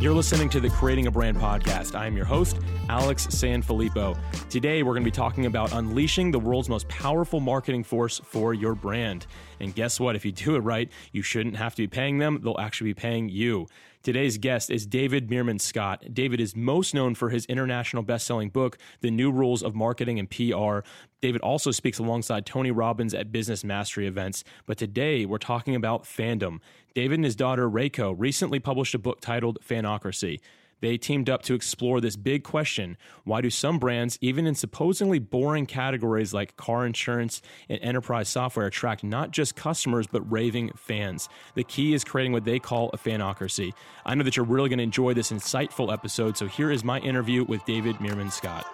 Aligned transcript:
You're 0.00 0.14
listening 0.14 0.48
to 0.48 0.60
the 0.60 0.70
Creating 0.70 1.08
a 1.08 1.10
Brand 1.10 1.36
podcast. 1.36 1.94
I 1.94 2.06
am 2.06 2.16
your 2.16 2.24
host, 2.24 2.58
Alex 2.88 3.26
Sanfilippo. 3.26 4.16
Today, 4.48 4.82
we're 4.82 4.94
going 4.94 5.04
to 5.04 5.10
be 5.10 5.14
talking 5.14 5.44
about 5.44 5.74
unleashing 5.74 6.30
the 6.30 6.38
world's 6.38 6.70
most 6.70 6.88
powerful 6.88 7.38
marketing 7.38 7.84
force 7.84 8.18
for 8.24 8.54
your 8.54 8.74
brand. 8.74 9.26
And 9.60 9.74
guess 9.74 10.00
what? 10.00 10.16
If 10.16 10.24
you 10.24 10.32
do 10.32 10.56
it 10.56 10.60
right, 10.60 10.88
you 11.12 11.20
shouldn't 11.20 11.56
have 11.56 11.74
to 11.74 11.82
be 11.82 11.86
paying 11.86 12.16
them, 12.16 12.40
they'll 12.42 12.58
actually 12.58 12.90
be 12.90 12.94
paying 12.94 13.28
you. 13.28 13.66
Today's 14.02 14.38
guest 14.38 14.70
is 14.70 14.86
David 14.86 15.28
Meerman 15.28 15.60
Scott. 15.60 16.14
David 16.14 16.40
is 16.40 16.56
most 16.56 16.94
known 16.94 17.14
for 17.14 17.28
his 17.28 17.44
international 17.46 18.02
best-selling 18.02 18.48
book, 18.48 18.78
The 19.02 19.10
New 19.10 19.30
Rules 19.30 19.62
of 19.62 19.74
Marketing 19.74 20.18
and 20.18 20.30
PR. 20.30 20.78
David 21.20 21.42
also 21.42 21.70
speaks 21.70 21.98
alongside 21.98 22.46
Tony 22.46 22.70
Robbins 22.70 23.12
at 23.12 23.30
business 23.30 23.62
mastery 23.62 24.06
events. 24.06 24.42
But 24.64 24.78
today 24.78 25.26
we're 25.26 25.36
talking 25.36 25.74
about 25.74 26.04
fandom. 26.04 26.60
David 26.94 27.16
and 27.16 27.26
his 27.26 27.36
daughter 27.36 27.68
Reiko 27.68 28.14
recently 28.16 28.58
published 28.58 28.94
a 28.94 28.98
book 28.98 29.20
titled 29.20 29.58
Fanocracy. 29.62 30.40
They 30.80 30.96
teamed 30.96 31.28
up 31.28 31.42
to 31.42 31.54
explore 31.54 32.00
this 32.00 32.16
big 32.16 32.42
question 32.42 32.96
why 33.24 33.40
do 33.40 33.50
some 33.50 33.78
brands, 33.78 34.18
even 34.20 34.46
in 34.46 34.54
supposedly 34.54 35.18
boring 35.18 35.66
categories 35.66 36.32
like 36.34 36.56
car 36.56 36.86
insurance 36.86 37.42
and 37.68 37.80
enterprise 37.82 38.28
software, 38.28 38.66
attract 38.66 39.04
not 39.04 39.30
just 39.30 39.56
customers 39.56 40.06
but 40.06 40.30
raving 40.30 40.72
fans? 40.76 41.28
The 41.54 41.64
key 41.64 41.94
is 41.94 42.04
creating 42.04 42.32
what 42.32 42.44
they 42.44 42.58
call 42.58 42.90
a 42.92 42.98
fanocracy. 42.98 43.72
I 44.04 44.14
know 44.14 44.24
that 44.24 44.36
you're 44.36 44.46
really 44.46 44.68
going 44.68 44.78
to 44.78 44.84
enjoy 44.84 45.14
this 45.14 45.30
insightful 45.30 45.92
episode, 45.92 46.36
so 46.36 46.46
here 46.46 46.70
is 46.70 46.82
my 46.82 46.98
interview 47.00 47.44
with 47.44 47.64
David 47.64 47.96
Meerman 47.96 48.32
Scott. 48.32 48.66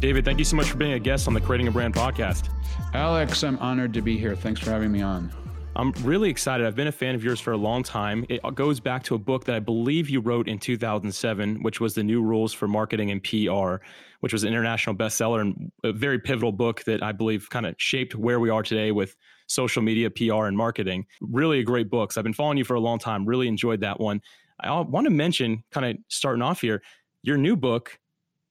David, 0.00 0.24
thank 0.24 0.38
you 0.38 0.44
so 0.44 0.54
much 0.54 0.70
for 0.70 0.76
being 0.76 0.92
a 0.92 0.98
guest 0.98 1.26
on 1.26 1.34
the 1.34 1.40
Creating 1.40 1.66
a 1.66 1.72
Brand 1.72 1.92
podcast. 1.92 2.50
Alex, 2.94 3.42
I'm 3.42 3.58
honored 3.58 3.92
to 3.94 4.00
be 4.00 4.16
here. 4.16 4.36
Thanks 4.36 4.60
for 4.60 4.70
having 4.70 4.92
me 4.92 5.02
on. 5.02 5.32
I'm 5.78 5.92
really 6.02 6.28
excited. 6.28 6.66
I've 6.66 6.74
been 6.74 6.88
a 6.88 6.92
fan 6.92 7.14
of 7.14 7.22
yours 7.22 7.38
for 7.38 7.52
a 7.52 7.56
long 7.56 7.84
time. 7.84 8.26
It 8.28 8.42
goes 8.56 8.80
back 8.80 9.04
to 9.04 9.14
a 9.14 9.18
book 9.18 9.44
that 9.44 9.54
I 9.54 9.60
believe 9.60 10.10
you 10.10 10.18
wrote 10.18 10.48
in 10.48 10.58
2007, 10.58 11.62
which 11.62 11.80
was 11.80 11.94
The 11.94 12.02
New 12.02 12.20
Rules 12.20 12.52
for 12.52 12.66
Marketing 12.66 13.12
and 13.12 13.22
PR, 13.22 13.76
which 14.18 14.32
was 14.32 14.42
an 14.42 14.48
international 14.48 14.96
bestseller 14.96 15.40
and 15.40 15.70
a 15.84 15.92
very 15.92 16.18
pivotal 16.18 16.50
book 16.50 16.82
that 16.82 17.00
I 17.00 17.12
believe 17.12 17.48
kind 17.48 17.64
of 17.64 17.76
shaped 17.78 18.16
where 18.16 18.40
we 18.40 18.50
are 18.50 18.64
today 18.64 18.90
with 18.90 19.14
social 19.46 19.80
media, 19.80 20.10
PR, 20.10 20.46
and 20.46 20.56
marketing. 20.56 21.06
Really 21.20 21.60
a 21.60 21.64
great 21.64 21.88
book. 21.88 22.10
So 22.10 22.20
I've 22.20 22.24
been 22.24 22.34
following 22.34 22.58
you 22.58 22.64
for 22.64 22.74
a 22.74 22.80
long 22.80 22.98
time. 22.98 23.24
Really 23.24 23.46
enjoyed 23.46 23.80
that 23.82 24.00
one. 24.00 24.20
I 24.58 24.80
want 24.80 25.04
to 25.04 25.12
mention, 25.12 25.62
kind 25.70 25.86
of 25.86 25.96
starting 26.08 26.42
off 26.42 26.60
here, 26.60 26.82
your 27.22 27.36
new 27.36 27.54
book, 27.54 28.00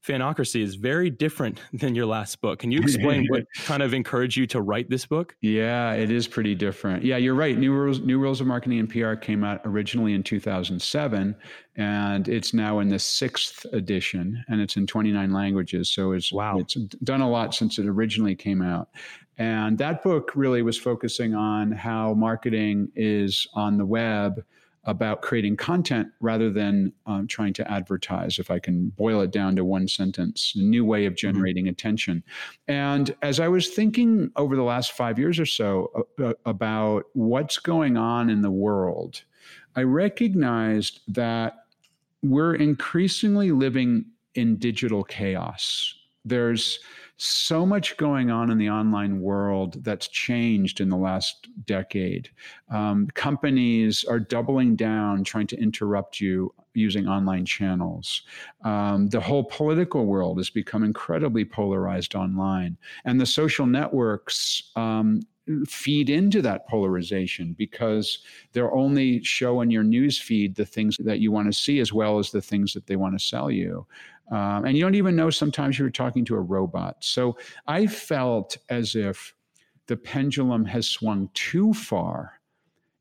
Fanocracy 0.08 0.62
is 0.62 0.76
very 0.76 1.10
different 1.10 1.60
than 1.74 1.94
your 1.94 2.06
last 2.06 2.40
book. 2.40 2.60
Can 2.60 2.72
you 2.72 2.80
explain 2.80 3.28
what 3.28 3.46
kind 3.66 3.84
of 3.84 3.94
encouraged 3.94 4.38
you 4.38 4.48
to 4.48 4.62
write 4.62 4.90
this 4.90 5.06
book? 5.06 5.36
Yeah, 5.42 5.94
it 5.94 6.10
is 6.10 6.28
pretty 6.28 6.56
different. 6.56 7.04
Yeah, 7.04 7.18
you're 7.18 7.36
right. 7.36 7.58
New 7.58 7.74
Rules, 7.74 8.00
New 8.00 8.18
Rules 8.18 8.40
of 8.40 8.48
Marketing 8.48 8.80
and 8.80 8.90
PR 8.90 9.16
came 9.16 9.44
out 9.44 9.62
originally 9.66 10.14
in 10.14 10.24
2007, 10.24 11.36
and 11.76 12.28
it's 12.28 12.54
now 12.54 12.80
in 12.80 12.88
the 12.88 13.00
sixth 13.00 13.66
edition, 13.74 14.44
and 14.48 14.62
it's 14.62 14.78
in 14.78 14.88
29 14.88 15.34
languages. 15.34 15.90
So 15.90 16.14
it's 16.14 16.32
wow. 16.32 16.58
it's 16.58 16.76
done 17.04 17.22
a 17.22 17.30
lot 17.30 17.54
since 17.54 17.78
it 17.78 17.86
originally 17.86 18.36
came 18.36 18.62
out. 18.62 18.90
And 19.38 19.78
that 19.78 20.04
book 20.04 20.32
really 20.36 20.64
was 20.64 20.78
focusing 20.78 21.36
on 21.36 21.72
how 21.72 22.14
marketing 22.14 22.90
is 22.96 23.46
on 23.54 23.78
the 23.78 23.86
web 23.86 24.44
about 24.88 25.22
creating 25.22 25.58
content 25.58 26.08
rather 26.22 26.50
than 26.50 26.94
um, 27.06 27.28
trying 27.28 27.54
to 27.54 27.70
advertise, 27.70 28.40
if 28.40 28.50
I 28.50 28.58
can 28.58 28.90
boil 28.90 29.22
it 29.22 29.32
down 29.32 29.56
to 29.58 29.66
one 29.66 29.88
sentence, 29.88 30.54
a 30.56 30.60
new 30.60 30.86
way 30.86 31.06
of 31.06 31.14
mm-hmm. 31.14 31.28
generating 31.28 31.66
mm-hmm. 31.66 31.72
attention. 31.72 32.24
And 32.68 33.14
as 33.22 33.40
I 33.40 33.50
was 33.50 33.68
thinking 33.68 34.32
over 34.38 34.56
the 34.56 34.64
last 34.64 34.94
five 34.94 35.20
years 35.20 35.40
or 35.40 35.46
so 35.46 36.08
uh, 36.20 36.28
uh, 36.28 36.34
about 36.46 37.04
what's 37.14 37.58
going 37.58 37.98
on 37.98 38.30
in 38.30 38.42
the 38.42 38.50
world, 38.50 39.22
I 39.76 39.84
recognized 39.84 41.02
that 41.10 41.66
we're 42.24 42.56
increasingly 42.56 43.52
living 43.52 44.06
in 44.36 44.56
digital 44.58 45.04
chaos. 45.04 45.94
There's 46.24 46.80
so 47.18 47.66
much 47.66 47.98
going 47.98 48.30
on 48.30 48.52
in 48.52 48.60
the 48.60 48.70
online 48.70 49.20
world 49.20 49.84
that's 49.84 50.08
changed 50.08 50.80
in 50.80 50.90
the 50.90 50.98
last 50.98 51.48
decade. 51.66 52.30
Um, 52.70 53.08
companies 53.16 54.04
are 54.04 54.20
doubling 54.20 54.76
down, 54.76 55.24
trying 55.24 55.48
to 55.48 55.60
interrupt 55.60 56.22
you 56.22 56.54
using 56.76 57.08
online 57.08 57.44
channels. 57.44 58.22
Um, 58.64 59.08
the 59.08 59.20
whole 59.20 59.44
political 59.44 60.06
world 60.06 60.38
has 60.38 60.52
become 60.52 60.84
incredibly 60.84 61.44
polarized 61.44 62.14
online, 62.14 62.78
and 63.04 63.20
the 63.20 63.26
social 63.26 63.66
networks. 63.66 64.72
Um, 64.76 65.22
feed 65.66 66.10
into 66.10 66.42
that 66.42 66.68
polarization 66.68 67.56
because 67.58 68.20
they're 68.52 68.74
only 68.74 69.24
showing 69.24 69.72
your 69.72 69.84
news 69.84 70.20
feed 70.20 70.54
the 70.56 70.66
things 70.66 70.98
that 70.98 71.20
you 71.20 71.32
want 71.32 71.48
to 71.48 71.58
see 71.58 71.80
as 71.80 71.94
well 71.94 72.20
as 72.20 72.32
the 72.32 72.42
things 72.42 72.74
that 72.74 72.86
they 72.86 72.98
want 72.98 73.18
to 73.18 73.26
sell 73.26 73.50
you. 73.50 73.88
Um, 74.32 74.66
and 74.66 74.76
you 74.76 74.84
don't 74.84 74.96
even 74.96 75.16
know 75.16 75.30
sometimes 75.30 75.80
you're 75.80 75.90
talking 75.90 76.26
to 76.26 76.36
a 76.36 76.42
robot. 76.42 76.98
So 77.00 77.38
I 77.68 77.88
felt 77.88 78.58
as 78.70 78.96
if 78.96 79.34
the 79.88 79.98
pendulum 79.98 80.66
has 80.66 80.88
swung 80.88 81.30
too 81.34 81.74
far 81.74 82.38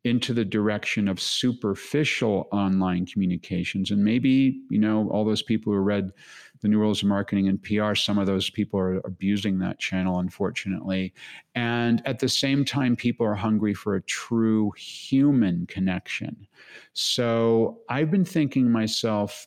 into 0.06 0.32
the 0.32 0.44
direction 0.44 1.09
of 1.09 1.20
superficial 1.20 2.47
online 2.53 3.04
communications. 3.04 3.91
And 3.91 4.04
maybe, 4.04 4.62
you 4.70 4.78
know, 4.78 5.09
all 5.10 5.25
those 5.25 5.42
people 5.42 5.72
who 5.72 5.81
read 5.81 6.12
the 6.60 6.69
new 6.69 6.78
rules 6.78 7.03
of 7.03 7.09
marketing 7.09 7.48
and 7.48 7.60
PR, 7.60 7.97
some 7.97 8.16
of 8.16 8.26
those 8.26 8.48
people 8.48 8.78
are 8.78 8.98
abusing 8.98 9.58
that 9.58 9.81
channel, 9.81 10.20
unfortunately. 10.20 11.12
And 11.56 12.06
at 12.06 12.20
the 12.20 12.28
same 12.28 12.64
time, 12.64 12.94
people 12.94 13.26
are 13.26 13.34
hungry 13.34 13.75
for 13.75 13.97
a 13.97 14.03
true 14.03 14.70
human 14.76 15.66
connection. 15.66 16.47
So 16.93 17.81
I've 17.88 18.10
been 18.10 18.25
thinking 18.25 18.70
myself, 18.70 19.47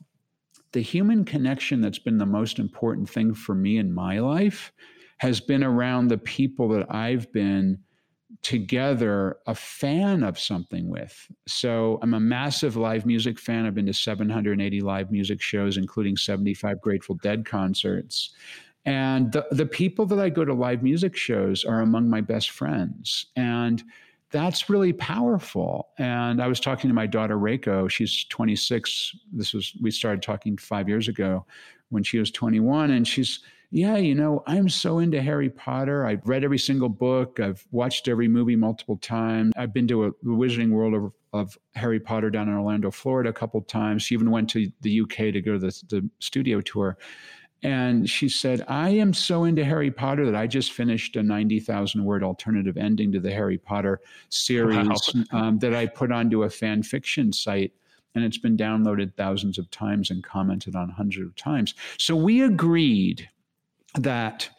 the 0.71 0.81
human 0.81 1.25
connection 1.25 1.81
that's 1.81 1.99
been 1.99 2.17
the 2.17 2.25
most 2.25 2.59
important 2.59 3.09
thing 3.09 3.33
for 3.33 3.55
me 3.55 3.77
in 3.77 3.93
my 3.93 4.19
life 4.19 4.71
has 5.17 5.39
been 5.39 5.63
around 5.63 6.07
the 6.07 6.17
people 6.17 6.69
that 6.69 6.93
I've 6.93 7.31
been 7.31 7.79
together 8.41 9.37
a 9.47 9.55
fan 9.55 10.23
of 10.23 10.39
something 10.39 10.87
with. 10.87 11.27
So 11.47 11.99
I'm 12.01 12.13
a 12.13 12.19
massive 12.19 12.77
live 12.77 13.05
music 13.05 13.39
fan. 13.39 13.65
I've 13.65 13.75
been 13.75 13.87
to 13.87 13.93
780 13.93 14.81
live 14.81 15.11
music 15.11 15.41
shows, 15.41 15.77
including 15.77 16.15
75 16.15 16.79
Grateful 16.79 17.15
Dead 17.15 17.45
concerts. 17.45 18.33
And 18.85 19.31
the, 19.31 19.45
the 19.51 19.65
people 19.65 20.05
that 20.05 20.19
I 20.19 20.29
go 20.29 20.45
to 20.45 20.53
live 20.53 20.83
music 20.83 21.17
shows 21.17 21.65
are 21.65 21.81
among 21.81 22.09
my 22.09 22.21
best 22.21 22.51
friends. 22.51 23.25
And 23.35 23.83
that's 24.31 24.69
really 24.69 24.93
powerful. 24.93 25.89
And 25.97 26.41
I 26.41 26.47
was 26.47 26.59
talking 26.59 26.87
to 26.89 26.93
my 26.93 27.07
daughter 27.07 27.37
Reiko. 27.37 27.89
She's 27.89 28.25
26. 28.25 29.15
This 29.33 29.53
was 29.53 29.73
we 29.81 29.91
started 29.91 30.21
talking 30.21 30.57
five 30.57 30.87
years 30.87 31.07
ago 31.07 31.45
when 31.89 32.03
she 32.03 32.19
was 32.19 32.31
21, 32.31 32.91
and 32.91 33.07
she's 33.07 33.41
yeah, 33.71 33.97
you 33.97 34.15
know, 34.15 34.43
I'm 34.47 34.67
so 34.67 34.97
into 34.97 35.21
Harry 35.21 35.49
Potter. 35.49 36.05
I've 36.05 36.27
read 36.27 36.43
every 36.43 36.57
single 36.57 36.89
book. 36.89 37.39
I've 37.39 37.63
watched 37.71 38.07
every 38.07 38.27
movie 38.27 38.55
multiple 38.55 38.97
times. 38.97 39.53
I've 39.55 39.73
been 39.73 39.87
to 39.89 40.05
a, 40.05 40.11
Wizarding 40.25 40.71
World 40.71 40.95
of, 40.95 41.13
of, 41.33 41.57
Harry 41.75 41.99
Potter 41.99 42.31
down 42.31 42.49
in 42.49 42.55
Orlando, 42.55 42.89
Florida, 42.89 43.29
a 43.29 43.33
couple 43.33 43.61
times. 43.61 44.01
She 44.01 44.15
even 44.15 44.31
went 44.31 44.49
to 44.51 44.71
the 44.81 45.01
UK 45.01 45.31
to 45.33 45.41
go 45.41 45.53
to 45.53 45.59
the, 45.59 45.83
the 45.89 46.09
studio 46.19 46.61
tour. 46.61 46.97
And 47.61 48.09
she 48.09 48.29
said, 48.29 48.63
I 48.67 48.89
am 48.89 49.13
so 49.13 49.43
into 49.43 49.65
Harry 49.65 49.91
Potter 49.91 50.25
that 50.25 50.35
I 50.35 50.47
just 50.47 50.71
finished 50.71 51.15
a 51.15 51.23
90,000 51.23 52.03
word 52.03 52.23
alternative 52.23 52.77
ending 52.77 53.11
to 53.11 53.19
the 53.19 53.31
Harry 53.31 53.57
Potter 53.57 53.99
series 54.29 54.87
wow. 54.87 55.23
um, 55.39 55.59
that 55.59 55.73
I 55.73 55.87
put 55.87 56.11
onto 56.11 56.43
a 56.43 56.49
fan 56.49 56.83
fiction 56.83 57.33
site. 57.33 57.73
And 58.15 58.23
it's 58.23 58.37
been 58.37 58.57
downloaded 58.57 59.13
thousands 59.15 59.57
of 59.57 59.69
times 59.71 60.09
and 60.09 60.23
commented 60.23 60.75
on 60.75 60.89
hundreds 60.89 61.27
of 61.27 61.35
times. 61.35 61.75
So 61.97 62.15
we 62.15 62.41
agreed 62.41 63.29
that 63.95 64.49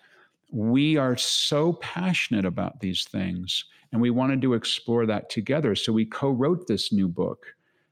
we 0.52 0.96
are 0.96 1.16
so 1.16 1.74
passionate 1.74 2.44
about 2.44 2.80
these 2.80 3.04
things 3.04 3.64
and 3.92 4.00
we 4.00 4.10
wanted 4.10 4.40
to 4.42 4.54
explore 4.54 5.04
that 5.06 5.30
together. 5.30 5.74
So 5.74 5.92
we 5.92 6.04
co 6.04 6.30
wrote 6.30 6.66
this 6.66 6.92
new 6.92 7.08
book 7.08 7.46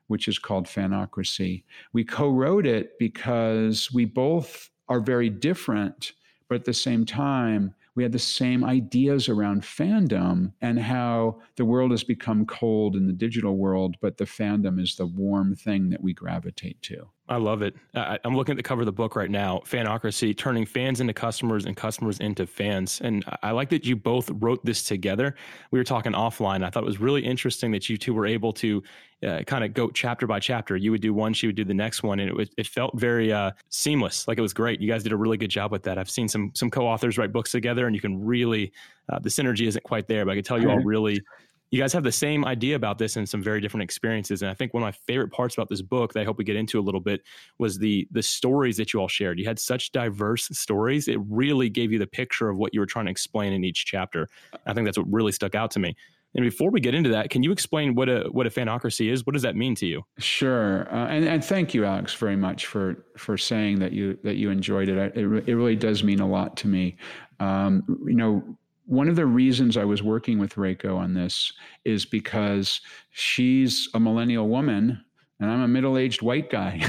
which 0.08 0.26
is 0.26 0.38
called 0.38 0.66
Fanocracy. 0.66 1.62
We 1.92 2.04
co 2.04 2.30
wrote 2.30 2.66
it 2.66 2.98
because 2.98 3.92
we 3.92 4.04
both 4.04 4.70
are 4.88 5.00
very 5.00 5.28
different, 5.28 6.12
but 6.48 6.56
at 6.56 6.64
the 6.64 6.74
same 6.74 7.04
time, 7.04 7.74
we 7.94 8.02
had 8.02 8.12
the 8.12 8.18
same 8.18 8.64
ideas 8.64 9.28
around 9.28 9.62
fandom 9.62 10.52
and 10.60 10.78
how 10.78 11.40
the 11.56 11.64
world 11.64 11.90
has 11.90 12.04
become 12.04 12.46
cold 12.46 12.94
in 12.94 13.06
the 13.06 13.12
digital 13.12 13.56
world, 13.56 13.96
but 14.00 14.16
the 14.18 14.24
fandom 14.24 14.80
is 14.80 14.96
the 14.96 15.06
warm 15.06 15.54
thing 15.56 15.90
that 15.90 16.00
we 16.00 16.14
gravitate 16.14 16.80
to. 16.82 17.08
I 17.28 17.36
love 17.36 17.62
it. 17.62 17.74
I, 17.94 18.18
am 18.24 18.36
looking 18.36 18.52
at 18.52 18.56
the 18.56 18.62
cover 18.62 18.80
of 18.82 18.86
the 18.86 18.92
book 18.92 19.14
right 19.14 19.30
now, 19.30 19.60
Fanocracy, 19.66 20.36
turning 20.36 20.64
fans 20.64 21.00
into 21.00 21.12
customers 21.12 21.66
and 21.66 21.76
customers 21.76 22.20
into 22.20 22.46
fans. 22.46 23.00
And 23.02 23.24
I 23.42 23.50
like 23.50 23.68
that 23.70 23.84
you 23.84 23.96
both 23.96 24.30
wrote 24.34 24.64
this 24.64 24.82
together. 24.82 25.34
We 25.70 25.78
were 25.78 25.84
talking 25.84 26.12
offline. 26.12 26.64
I 26.64 26.70
thought 26.70 26.84
it 26.84 26.86
was 26.86 27.00
really 27.00 27.24
interesting 27.24 27.70
that 27.72 27.88
you 27.88 27.98
two 27.98 28.14
were 28.14 28.26
able 28.26 28.52
to 28.54 28.82
uh, 29.26 29.42
kind 29.46 29.64
of 29.64 29.74
go 29.74 29.90
chapter 29.90 30.26
by 30.26 30.40
chapter. 30.40 30.76
You 30.76 30.90
would 30.92 31.02
do 31.02 31.12
one, 31.12 31.34
she 31.34 31.46
would 31.46 31.56
do 31.56 31.64
the 31.64 31.74
next 31.74 32.02
one, 32.02 32.20
and 32.20 32.30
it 32.30 32.34
was, 32.34 32.48
it 32.56 32.66
felt 32.66 32.98
very 32.98 33.32
uh, 33.32 33.50
seamless. 33.68 34.26
Like 34.26 34.38
it 34.38 34.42
was 34.42 34.54
great. 34.54 34.80
You 34.80 34.88
guys 34.90 35.02
did 35.02 35.12
a 35.12 35.16
really 35.16 35.36
good 35.36 35.50
job 35.50 35.70
with 35.70 35.82
that. 35.82 35.98
I've 35.98 36.10
seen 36.10 36.28
some 36.28 36.52
some 36.54 36.70
co-authors 36.70 37.18
write 37.18 37.32
books 37.32 37.50
together, 37.50 37.86
and 37.86 37.94
you 37.94 38.00
can 38.00 38.24
really 38.24 38.72
uh, 39.08 39.18
the 39.18 39.28
synergy 39.28 39.66
isn't 39.66 39.82
quite 39.82 40.06
there, 40.06 40.24
but 40.24 40.32
I 40.32 40.34
can 40.36 40.44
tell 40.44 40.60
you 40.60 40.70
all 40.70 40.78
really 40.78 41.20
you 41.70 41.80
guys 41.80 41.92
have 41.92 42.02
the 42.02 42.12
same 42.12 42.44
idea 42.44 42.76
about 42.76 42.98
this 42.98 43.16
and 43.16 43.28
some 43.28 43.42
very 43.42 43.60
different 43.60 43.82
experiences. 43.84 44.42
And 44.42 44.50
I 44.50 44.54
think 44.54 44.72
one 44.72 44.82
of 44.82 44.86
my 44.86 44.92
favorite 45.06 45.30
parts 45.30 45.54
about 45.54 45.68
this 45.68 45.82
book 45.82 46.14
that 46.14 46.20
I 46.20 46.24
hope 46.24 46.38
we 46.38 46.44
get 46.44 46.56
into 46.56 46.78
a 46.78 46.82
little 46.82 47.00
bit 47.00 47.22
was 47.58 47.78
the 47.78 48.08
the 48.10 48.22
stories 48.22 48.76
that 48.78 48.92
you 48.92 49.00
all 49.00 49.08
shared. 49.08 49.38
You 49.38 49.44
had 49.44 49.58
such 49.58 49.92
diverse 49.92 50.48
stories. 50.52 51.08
It 51.08 51.18
really 51.28 51.68
gave 51.68 51.92
you 51.92 51.98
the 51.98 52.06
picture 52.06 52.48
of 52.48 52.56
what 52.56 52.72
you 52.72 52.80
were 52.80 52.86
trying 52.86 53.06
to 53.06 53.10
explain 53.10 53.52
in 53.52 53.64
each 53.64 53.84
chapter. 53.84 54.28
I 54.66 54.72
think 54.72 54.86
that's 54.86 54.98
what 54.98 55.10
really 55.12 55.32
stuck 55.32 55.54
out 55.54 55.70
to 55.72 55.78
me. 55.78 55.94
And 56.34 56.44
before 56.44 56.70
we 56.70 56.80
get 56.80 56.94
into 56.94 57.10
that, 57.10 57.30
can 57.30 57.42
you 57.42 57.52
explain 57.52 57.94
what 57.94 58.08
a 58.08 58.28
what 58.30 58.46
a 58.46 58.50
fanocracy 58.50 59.10
is? 59.10 59.24
What 59.26 59.32
does 59.32 59.42
that 59.42 59.56
mean 59.56 59.74
to 59.76 59.86
you? 59.86 60.04
Sure, 60.18 60.86
uh, 60.94 61.08
and 61.08 61.24
and 61.24 61.44
thank 61.44 61.74
you, 61.74 61.84
Alex, 61.84 62.14
very 62.14 62.36
much 62.36 62.66
for 62.66 63.06
for 63.16 63.38
saying 63.38 63.78
that 63.78 63.92
you 63.92 64.18
that 64.24 64.36
you 64.36 64.50
enjoyed 64.50 64.88
it. 64.88 65.16
It, 65.16 65.48
it 65.48 65.56
really 65.56 65.76
does 65.76 66.04
mean 66.04 66.20
a 66.20 66.28
lot 66.28 66.56
to 66.58 66.68
me. 66.68 66.96
Um, 67.40 67.82
you 68.06 68.14
know, 68.14 68.42
one 68.88 69.08
of 69.08 69.16
the 69.16 69.26
reasons 69.26 69.76
I 69.76 69.84
was 69.84 70.02
working 70.02 70.38
with 70.38 70.54
Reiko 70.54 70.96
on 70.96 71.12
this 71.12 71.52
is 71.84 72.06
because 72.06 72.80
she's 73.10 73.86
a 73.92 74.00
millennial 74.00 74.48
woman 74.48 75.04
and 75.38 75.50
I'm 75.50 75.60
a 75.60 75.68
middle-aged 75.68 76.22
white 76.22 76.50
guy. 76.50 76.80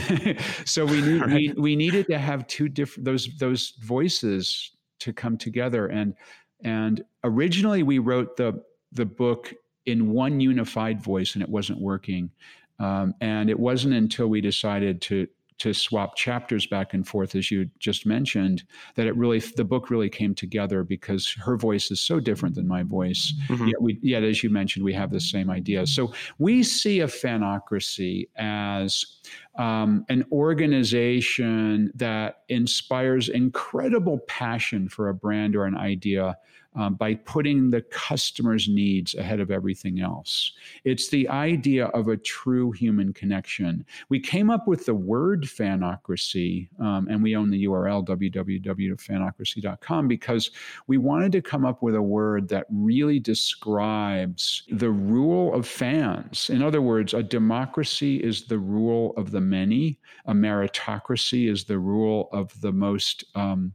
so 0.66 0.86
we, 0.86 1.02
need, 1.02 1.22
right. 1.22 1.34
we 1.34 1.54
we 1.58 1.76
needed 1.76 2.08
to 2.08 2.18
have 2.18 2.48
two 2.48 2.70
different 2.70 3.06
those 3.06 3.28
those 3.38 3.74
voices 3.82 4.72
to 5.00 5.12
come 5.12 5.38
together 5.38 5.88
and 5.88 6.16
and 6.64 7.04
originally 7.24 7.84
we 7.84 8.00
wrote 8.00 8.38
the 8.38 8.64
the 8.94 9.06
book 9.06 9.54
in 9.86 10.12
one 10.12 10.40
unified 10.40 11.04
voice 11.04 11.34
and 11.34 11.44
it 11.44 11.50
wasn't 11.50 11.80
working. 11.82 12.32
Um, 12.80 13.14
and 13.20 13.50
it 13.50 13.60
wasn't 13.60 13.94
until 13.94 14.28
we 14.28 14.40
decided 14.40 15.02
to 15.04 15.28
to 15.60 15.74
swap 15.74 16.16
chapters 16.16 16.66
back 16.66 16.94
and 16.94 17.08
forth, 17.08 17.36
as 17.36 17.52
you 17.52 17.70
just 17.80 18.06
mentioned, 18.06 18.64
that 18.96 19.08
it 19.08 19.16
really 19.16 19.40
the 19.40 19.64
book 19.64 19.90
really 19.90 20.10
came 20.10 20.34
together 20.34 20.84
because 20.84 21.32
her 21.34 21.58
voice 21.58 21.92
is 21.92 22.00
so 22.00 22.20
different 22.20 22.56
than 22.56 22.68
my 22.68 22.84
voice. 22.84 23.34
Mm-hmm. 23.48 23.68
Yet, 23.68 23.82
we, 23.82 24.00
yet, 24.02 24.24
as 24.24 24.44
you 24.44 24.50
mentioned, 24.50 24.84
we 24.84 24.94
have 24.94 25.12
the 25.12 25.20
same 25.20 25.50
idea. 25.50 25.86
So 25.86 26.14
we 26.38 26.64
see 26.64 27.02
a 27.02 27.08
fanocracy 27.08 28.30
as 28.38 29.06
um, 29.58 30.06
an 30.10 30.26
organization 30.32 31.92
that 31.96 32.44
inspires 32.48 33.28
incredible 33.30 34.20
passion 34.20 34.88
for 34.88 35.10
a 35.10 35.14
brand 35.14 35.56
or 35.56 35.66
an 35.66 35.78
idea 35.78 36.38
um, 36.76 36.96
by 36.96 37.16
putting 37.16 37.70
the 37.70 37.82
customer's 37.82 38.68
needs 38.68 39.16
ahead 39.16 39.40
of 39.40 39.50
everything 39.52 40.02
else. 40.02 40.52
It's 40.84 41.10
the 41.10 41.30
idea 41.30 41.86
of 41.88 42.08
a 42.08 42.18
true 42.18 42.72
human 42.72 43.14
connection. 43.14 43.86
We 44.10 44.20
came 44.20 44.50
up 44.50 44.68
with 44.68 44.86
the 44.86 44.94
word 44.94 45.44
fanocracy, 45.44 46.70
um, 46.80 47.08
and 47.10 47.24
we 47.24 47.36
own 47.36 47.50
the 47.50 47.66
URL 47.66 48.06
www.fanocracy.com 48.06 50.08
because 50.08 50.52
we 50.88 50.98
wanted 50.98 51.32
to 51.32 51.42
come 51.42 51.66
up 51.66 51.82
with 51.82 51.96
a 51.96 52.02
word 52.02 52.48
that 52.50 52.68
really 52.70 53.20
describes 53.20 54.64
the 54.72 54.92
rule 54.92 55.54
of 55.54 55.68
fans. 55.68 56.50
In 56.50 56.62
other 56.62 56.82
words, 56.82 57.14
a 57.14 57.24
democracy 57.24 58.18
is 58.18 58.46
the 58.46 58.60
rule 58.60 59.14
of 59.18 59.32
the 59.32 59.42
many, 59.42 60.00
a 60.26 60.34
meritocracy 60.34 61.50
is 61.50 61.64
the 61.64 61.80
rule 61.80 62.30
of 62.32 62.60
the 62.62 62.72
most 62.72 63.24
um, 63.36 63.74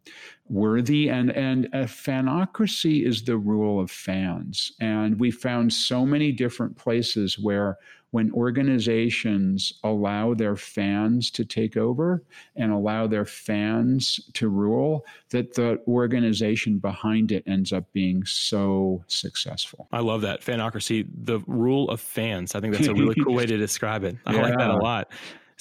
worthy 0.49 1.09
and 1.09 1.31
and 1.31 1.67
a 1.73 1.85
fanocracy 1.85 3.07
is 3.07 3.23
the 3.23 3.37
rule 3.37 3.81
of 3.81 3.91
fans. 3.91 4.73
And 4.81 5.19
we 5.19 5.31
found 5.31 5.73
so 5.73 6.05
many 6.05 6.33
different 6.33 6.77
places 6.77 7.39
where 7.39 7.79
when 8.11 8.31
organizations 8.31 9.73
allow 9.83 10.35
their 10.35 10.55
fans 10.55 11.33
to 11.33 11.45
take 11.45 11.77
over 11.77 12.23
and 12.55 12.71
allow 12.71 13.09
their 13.09 13.25
fans 13.25 14.21
to 14.35 14.49
rule 14.49 15.05
that 15.31 15.55
the 15.55 15.83
organization 15.89 16.79
behind 16.79 17.33
it 17.33 17.43
ends 17.49 17.73
up 17.73 17.93
being 17.93 18.25
so 18.25 19.03
successful. 19.09 19.89
I 19.91 19.99
love 19.99 20.21
that. 20.21 20.43
Fanocracy 20.43 21.09
the 21.25 21.41
rule 21.49 21.91
of 21.91 22.01
fans. 22.01 22.55
I 22.55 22.61
think 22.61 22.75
that's 22.75 22.87
a 22.87 22.95
really 22.95 23.17
cool 23.25 23.35
way 23.35 23.47
to 23.47 23.57
describe 23.57 24.05
it. 24.05 24.17
I 24.27 24.35
yeah. 24.35 24.43
like 24.43 24.59
that 24.59 24.71
a 24.71 24.77
lot 24.77 25.11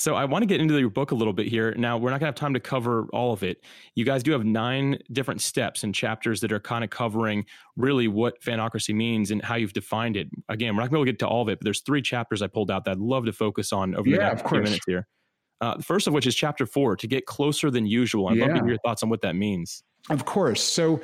so 0.03 0.15
I 0.15 0.25
want 0.25 0.41
to 0.41 0.45
get 0.45 0.59
into 0.59 0.77
your 0.77 0.89
book 0.89 1.11
a 1.11 1.15
little 1.15 1.31
bit 1.31 1.47
here. 1.47 1.73
Now 1.77 1.97
we're 1.97 2.09
not 2.09 2.19
going 2.19 2.25
to 2.25 2.25
have 2.25 2.35
time 2.35 2.53
to 2.55 2.59
cover 2.59 3.07
all 3.13 3.31
of 3.31 3.41
it. 3.41 3.63
You 3.95 4.03
guys 4.03 4.21
do 4.21 4.33
have 4.33 4.43
nine 4.43 4.99
different 5.13 5.41
steps 5.41 5.85
and 5.85 5.95
chapters 5.95 6.41
that 6.41 6.51
are 6.51 6.59
kind 6.59 6.83
of 6.83 6.89
covering 6.89 7.45
really 7.77 8.09
what 8.09 8.41
fanocracy 8.41 8.93
means 8.93 9.31
and 9.31 9.41
how 9.41 9.55
you've 9.55 9.71
defined 9.71 10.17
it. 10.17 10.27
Again, 10.49 10.75
we're 10.75 10.81
not 10.81 10.91
going 10.91 10.91
to 10.91 10.91
be 10.91 10.97
able 10.97 11.05
to 11.05 11.11
get 11.13 11.19
to 11.19 11.27
all 11.27 11.41
of 11.43 11.47
it, 11.47 11.59
but 11.59 11.63
there's 11.63 11.79
three 11.81 12.01
chapters 12.01 12.41
I 12.41 12.47
pulled 12.47 12.69
out 12.69 12.83
that 12.83 12.91
I'd 12.91 12.97
love 12.97 13.25
to 13.27 13.31
focus 13.31 13.71
on 13.71 13.95
over 13.95 14.09
yeah, 14.09 14.17
the 14.17 14.23
next 14.35 14.49
few 14.49 14.61
minutes 14.61 14.85
here. 14.85 15.07
Uh, 15.61 15.77
the 15.77 15.83
first 15.83 16.05
of 16.07 16.13
which 16.13 16.27
is 16.27 16.35
chapter 16.35 16.65
four, 16.65 16.97
to 16.97 17.07
get 17.07 17.25
closer 17.25 17.71
than 17.71 17.85
usual. 17.85 18.27
I'd 18.27 18.35
yeah. 18.35 18.47
love 18.47 18.55
to 18.55 18.59
hear 18.59 18.67
your 18.67 18.77
thoughts 18.79 19.03
on 19.03 19.09
what 19.09 19.21
that 19.21 19.37
means. 19.37 19.83
Of 20.09 20.25
course. 20.25 20.61
So 20.61 20.99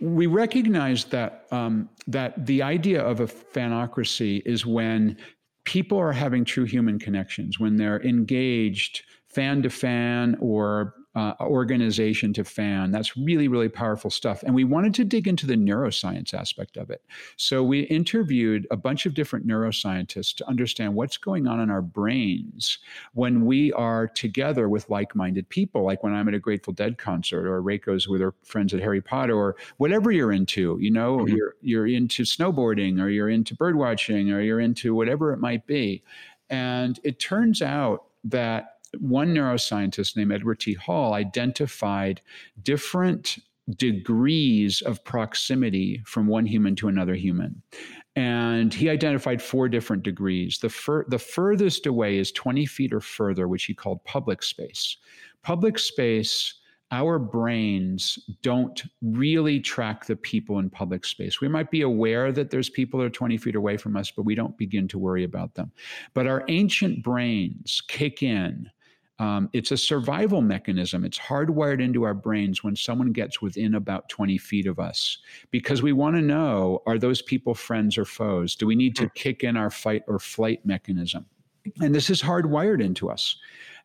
we 0.00 0.26
recognize 0.26 1.04
that 1.06 1.46
um, 1.50 1.90
that 2.06 2.46
the 2.46 2.62
idea 2.62 3.02
of 3.02 3.20
a 3.20 3.26
fanocracy 3.26 4.40
is 4.46 4.64
when 4.64 5.18
people 5.64 5.98
are 5.98 6.12
having 6.12 6.44
true 6.44 6.64
human 6.64 6.98
connections 6.98 7.58
when 7.58 7.76
they're 7.76 8.02
engaged 8.02 9.02
fan 9.28 9.62
to 9.62 9.70
fan 9.70 10.36
or 10.40 10.94
uh, 11.16 11.34
organization 11.40 12.32
to 12.32 12.44
fan. 12.44 12.92
That's 12.92 13.16
really, 13.16 13.48
really 13.48 13.68
powerful 13.68 14.10
stuff. 14.10 14.42
And 14.44 14.54
we 14.54 14.64
wanted 14.64 14.94
to 14.94 15.04
dig 15.04 15.26
into 15.26 15.46
the 15.46 15.56
neuroscience 15.56 16.32
aspect 16.32 16.76
of 16.76 16.90
it. 16.90 17.02
So 17.36 17.64
we 17.64 17.80
interviewed 17.80 18.66
a 18.70 18.76
bunch 18.76 19.06
of 19.06 19.14
different 19.14 19.46
neuroscientists 19.46 20.34
to 20.36 20.48
understand 20.48 20.94
what's 20.94 21.16
going 21.16 21.48
on 21.48 21.60
in 21.60 21.68
our 21.70 21.82
brains 21.82 22.78
when 23.14 23.44
we 23.44 23.72
are 23.72 24.06
together 24.06 24.68
with 24.68 24.88
like 24.88 25.16
minded 25.16 25.48
people, 25.48 25.84
like 25.84 26.04
when 26.04 26.12
I'm 26.12 26.28
at 26.28 26.34
a 26.34 26.38
Grateful 26.38 26.72
Dead 26.72 26.96
concert 26.96 27.46
or 27.46 27.60
Reiko's 27.60 28.06
with 28.06 28.20
her 28.20 28.34
friends 28.44 28.72
at 28.72 28.80
Harry 28.80 29.02
Potter 29.02 29.34
or 29.34 29.56
whatever 29.78 30.12
you're 30.12 30.32
into. 30.32 30.78
You 30.80 30.92
know, 30.92 31.18
mm-hmm. 31.18 31.34
you're, 31.34 31.54
you're 31.60 31.86
into 31.88 32.22
snowboarding 32.22 33.00
or 33.00 33.08
you're 33.08 33.30
into 33.30 33.56
bird 33.56 33.74
watching 33.74 34.30
or 34.30 34.40
you're 34.40 34.60
into 34.60 34.94
whatever 34.94 35.32
it 35.32 35.38
might 35.38 35.66
be. 35.66 36.04
And 36.50 36.98
it 37.02 37.18
turns 37.18 37.62
out 37.62 38.04
that 38.24 38.79
one 38.98 39.34
neuroscientist 39.34 40.16
named 40.16 40.32
Edward 40.32 40.60
T. 40.60 40.74
Hall 40.74 41.14
identified 41.14 42.20
different 42.62 43.38
degrees 43.76 44.82
of 44.82 45.04
proximity 45.04 46.02
from 46.04 46.26
one 46.26 46.46
human 46.46 46.74
to 46.76 46.88
another 46.88 47.14
human. 47.14 47.62
And 48.16 48.74
he 48.74 48.90
identified 48.90 49.40
four 49.40 49.68
different 49.68 50.02
degrees. 50.02 50.58
The, 50.58 50.68
fur- 50.68 51.04
the 51.08 51.18
furthest 51.18 51.86
away 51.86 52.18
is 52.18 52.32
20 52.32 52.66
feet 52.66 52.92
or 52.92 53.00
further, 53.00 53.46
which 53.46 53.64
he 53.64 53.74
called 53.74 54.04
public 54.04 54.42
space. 54.42 54.96
Public 55.42 55.78
space 55.78 56.54
our 56.92 57.18
brains 57.18 58.18
don't 58.42 58.82
really 59.00 59.60
track 59.60 60.06
the 60.06 60.16
people 60.16 60.58
in 60.58 60.68
public 60.68 61.04
space. 61.04 61.40
We 61.40 61.48
might 61.48 61.70
be 61.70 61.82
aware 61.82 62.32
that 62.32 62.50
there's 62.50 62.68
people 62.68 62.98
that 62.98 63.06
are 63.06 63.10
20 63.10 63.36
feet 63.36 63.54
away 63.54 63.76
from 63.76 63.96
us, 63.96 64.10
but 64.10 64.24
we 64.24 64.34
don't 64.34 64.56
begin 64.58 64.88
to 64.88 64.98
worry 64.98 65.22
about 65.22 65.54
them. 65.54 65.70
But 66.14 66.26
our 66.26 66.44
ancient 66.48 67.04
brains 67.04 67.80
kick 67.86 68.22
in. 68.22 68.70
Um, 69.20 69.50
it's 69.52 69.70
a 69.70 69.76
survival 69.76 70.40
mechanism. 70.40 71.04
It's 71.04 71.18
hardwired 71.18 71.82
into 71.82 72.04
our 72.04 72.14
brains 72.14 72.64
when 72.64 72.74
someone 72.74 73.12
gets 73.12 73.42
within 73.42 73.74
about 73.74 74.08
20 74.08 74.38
feet 74.38 74.66
of 74.66 74.78
us 74.80 75.18
because 75.50 75.82
we 75.82 75.92
want 75.92 76.16
to 76.16 76.22
know 76.22 76.82
are 76.86 76.98
those 76.98 77.20
people 77.20 77.54
friends 77.54 77.98
or 77.98 78.06
foes? 78.06 78.56
Do 78.56 78.66
we 78.66 78.74
need 78.74 78.96
to 78.96 79.04
hmm. 79.04 79.12
kick 79.14 79.44
in 79.44 79.58
our 79.58 79.70
fight 79.70 80.02
or 80.08 80.18
flight 80.18 80.64
mechanism? 80.64 81.26
And 81.82 81.94
this 81.94 82.08
is 82.08 82.22
hardwired 82.22 82.82
into 82.82 83.10
us. 83.10 83.36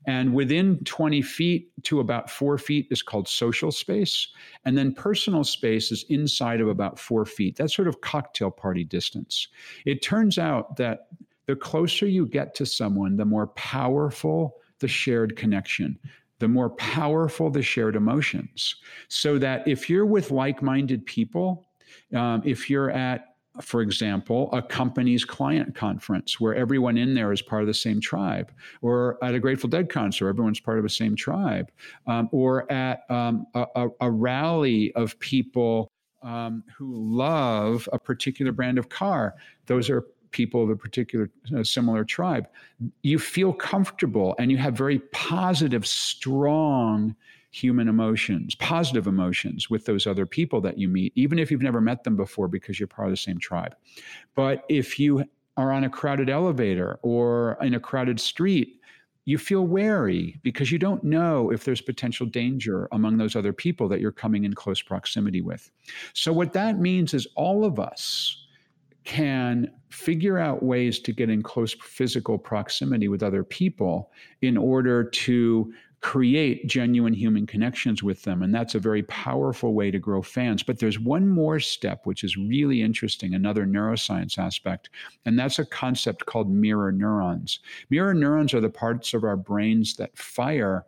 And 0.07 0.33
within 0.33 0.79
20 0.85 1.21
feet 1.21 1.69
to 1.83 1.99
about 1.99 2.29
four 2.29 2.57
feet 2.57 2.87
is 2.89 3.01
called 3.01 3.27
social 3.27 3.73
space. 3.73 4.29
And 4.63 4.77
then 4.77 4.93
personal 4.93 5.43
space 5.43 5.91
is 5.91 6.05
inside 6.07 6.61
of 6.61 6.69
about 6.69 6.97
four 6.97 7.25
feet. 7.25 7.57
That's 7.57 7.75
sort 7.75 7.89
of 7.89 7.99
cocktail 7.99 8.51
party 8.51 8.85
distance. 8.85 9.49
It 9.85 10.01
turns 10.01 10.37
out 10.37 10.77
that 10.77 11.07
the 11.47 11.57
closer 11.57 12.07
you 12.07 12.25
get 12.25 12.55
to 12.55 12.65
someone, 12.65 13.17
the 13.17 13.25
more 13.25 13.47
powerful 13.47 14.55
the 14.79 14.87
shared 14.87 15.35
connection, 15.35 15.97
the 16.39 16.47
more 16.47 16.69
powerful 16.71 17.49
the 17.49 17.61
shared 17.61 17.95
emotions. 17.95 18.75
So 19.07 19.37
that 19.39 19.67
if 19.67 19.89
you're 19.89 20.05
with 20.05 20.31
like 20.31 20.61
minded 20.61 21.05
people, 21.05 21.67
um, 22.13 22.41
if 22.45 22.69
you're 22.69 22.91
at 22.91 23.35
for 23.61 23.81
example, 23.81 24.49
a 24.51 24.61
company's 24.61 25.23
client 25.23 25.75
conference 25.75 26.39
where 26.39 26.53
everyone 26.55 26.97
in 26.97 27.13
there 27.13 27.31
is 27.31 27.41
part 27.41 27.61
of 27.61 27.67
the 27.67 27.73
same 27.73 28.01
tribe, 28.01 28.51
or 28.81 29.17
at 29.23 29.33
a 29.33 29.39
Grateful 29.39 29.69
Dead 29.69 29.89
concert, 29.89 30.27
everyone's 30.27 30.59
part 30.59 30.77
of 30.77 30.83
the 30.83 30.89
same 30.89 31.15
tribe, 31.15 31.71
um, 32.07 32.29
or 32.31 32.69
at 32.71 33.09
um, 33.09 33.47
a, 33.53 33.87
a, 34.01 34.11
rally 34.11 34.91
of 34.95 35.17
people 35.19 35.89
um, 36.21 36.63
who 36.75 36.93
love 36.95 37.87
a 37.93 37.99
particular 37.99 38.51
brand 38.51 38.77
of 38.77 38.89
car. 38.89 39.35
Those 39.67 39.89
are 39.89 40.05
people 40.35 40.61
of 40.61 40.69
a 40.69 40.75
particular 40.75 41.29
uh, 41.57 41.63
similar 41.63 42.03
tribe, 42.03 42.45
you 43.03 43.17
feel 43.17 43.53
comfortable 43.53 44.35
and 44.37 44.51
you 44.51 44.57
have 44.57 44.73
very 44.73 44.99
positive, 45.13 45.87
strong 45.87 47.15
human 47.51 47.87
emotions, 47.87 48.53
positive 48.55 49.07
emotions 49.07 49.69
with 49.69 49.85
those 49.85 50.05
other 50.05 50.25
people 50.25 50.59
that 50.59 50.77
you 50.77 50.89
meet, 50.89 51.13
even 51.15 51.39
if 51.39 51.49
you've 51.49 51.61
never 51.61 51.79
met 51.79 52.03
them 52.03 52.17
before 52.17 52.49
because 52.49 52.77
you're 52.77 52.87
part 52.87 53.07
of 53.07 53.13
the 53.13 53.17
same 53.17 53.39
tribe. 53.39 53.73
But 54.35 54.65
if 54.67 54.99
you 54.99 55.23
are 55.55 55.71
on 55.71 55.85
a 55.85 55.89
crowded 55.89 56.29
elevator 56.29 56.99
or 57.01 57.57
in 57.61 57.73
a 57.73 57.79
crowded 57.79 58.19
street, 58.19 58.81
you 59.23 59.37
feel 59.37 59.65
wary 59.65 60.37
because 60.43 60.69
you 60.69 60.77
don't 60.77 61.01
know 61.01 61.49
if 61.49 61.63
there's 61.63 61.79
potential 61.79 62.25
danger 62.25 62.89
among 62.91 63.17
those 63.17 63.37
other 63.37 63.53
people 63.53 63.87
that 63.87 64.01
you're 64.01 64.11
coming 64.11 64.43
in 64.43 64.53
close 64.53 64.81
proximity 64.81 65.39
with. 65.39 65.71
So, 66.13 66.33
what 66.33 66.51
that 66.53 66.79
means 66.79 67.13
is 67.13 67.25
all 67.35 67.63
of 67.63 67.79
us 67.79 68.44
can 69.05 69.71
figure 69.89 70.37
out 70.37 70.63
ways 70.63 70.99
to 70.99 71.13
get 71.13 71.29
in 71.29 71.41
close 71.41 71.75
physical 71.81 72.37
proximity 72.37 73.07
with 73.07 73.23
other 73.23 73.43
people 73.43 74.11
in 74.41 74.57
order 74.57 75.03
to 75.03 75.71
create 76.01 76.67
genuine 76.67 77.13
human 77.13 77.47
connections 77.47 78.03
with 78.03 78.21
them. 78.23 78.43
And 78.43 78.53
that's 78.53 78.75
a 78.75 78.79
very 78.79 79.01
powerful 79.03 79.73
way 79.73 79.89
to 79.89 79.97
grow 79.97 80.21
fans. 80.21 80.61
But 80.61 80.77
there's 80.77 80.99
one 80.99 81.27
more 81.27 81.59
step, 81.59 82.01
which 82.05 82.23
is 82.23 82.37
really 82.37 82.83
interesting, 82.83 83.33
another 83.33 83.65
neuroscience 83.65 84.37
aspect. 84.37 84.89
And 85.25 85.39
that's 85.39 85.57
a 85.57 85.65
concept 85.65 86.27
called 86.27 86.51
mirror 86.51 86.91
neurons. 86.91 87.59
Mirror 87.89 88.15
neurons 88.15 88.53
are 88.53 88.61
the 88.61 88.69
parts 88.69 89.15
of 89.15 89.23
our 89.23 89.37
brains 89.37 89.95
that 89.95 90.15
fire 90.15 90.85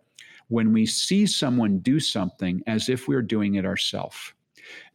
when 0.50 0.72
we 0.72 0.86
see 0.86 1.26
someone 1.26 1.80
do 1.80 2.00
something 2.00 2.62
as 2.68 2.88
if 2.88 3.08
we're 3.08 3.22
doing 3.22 3.56
it 3.56 3.66
ourselves. 3.66 4.34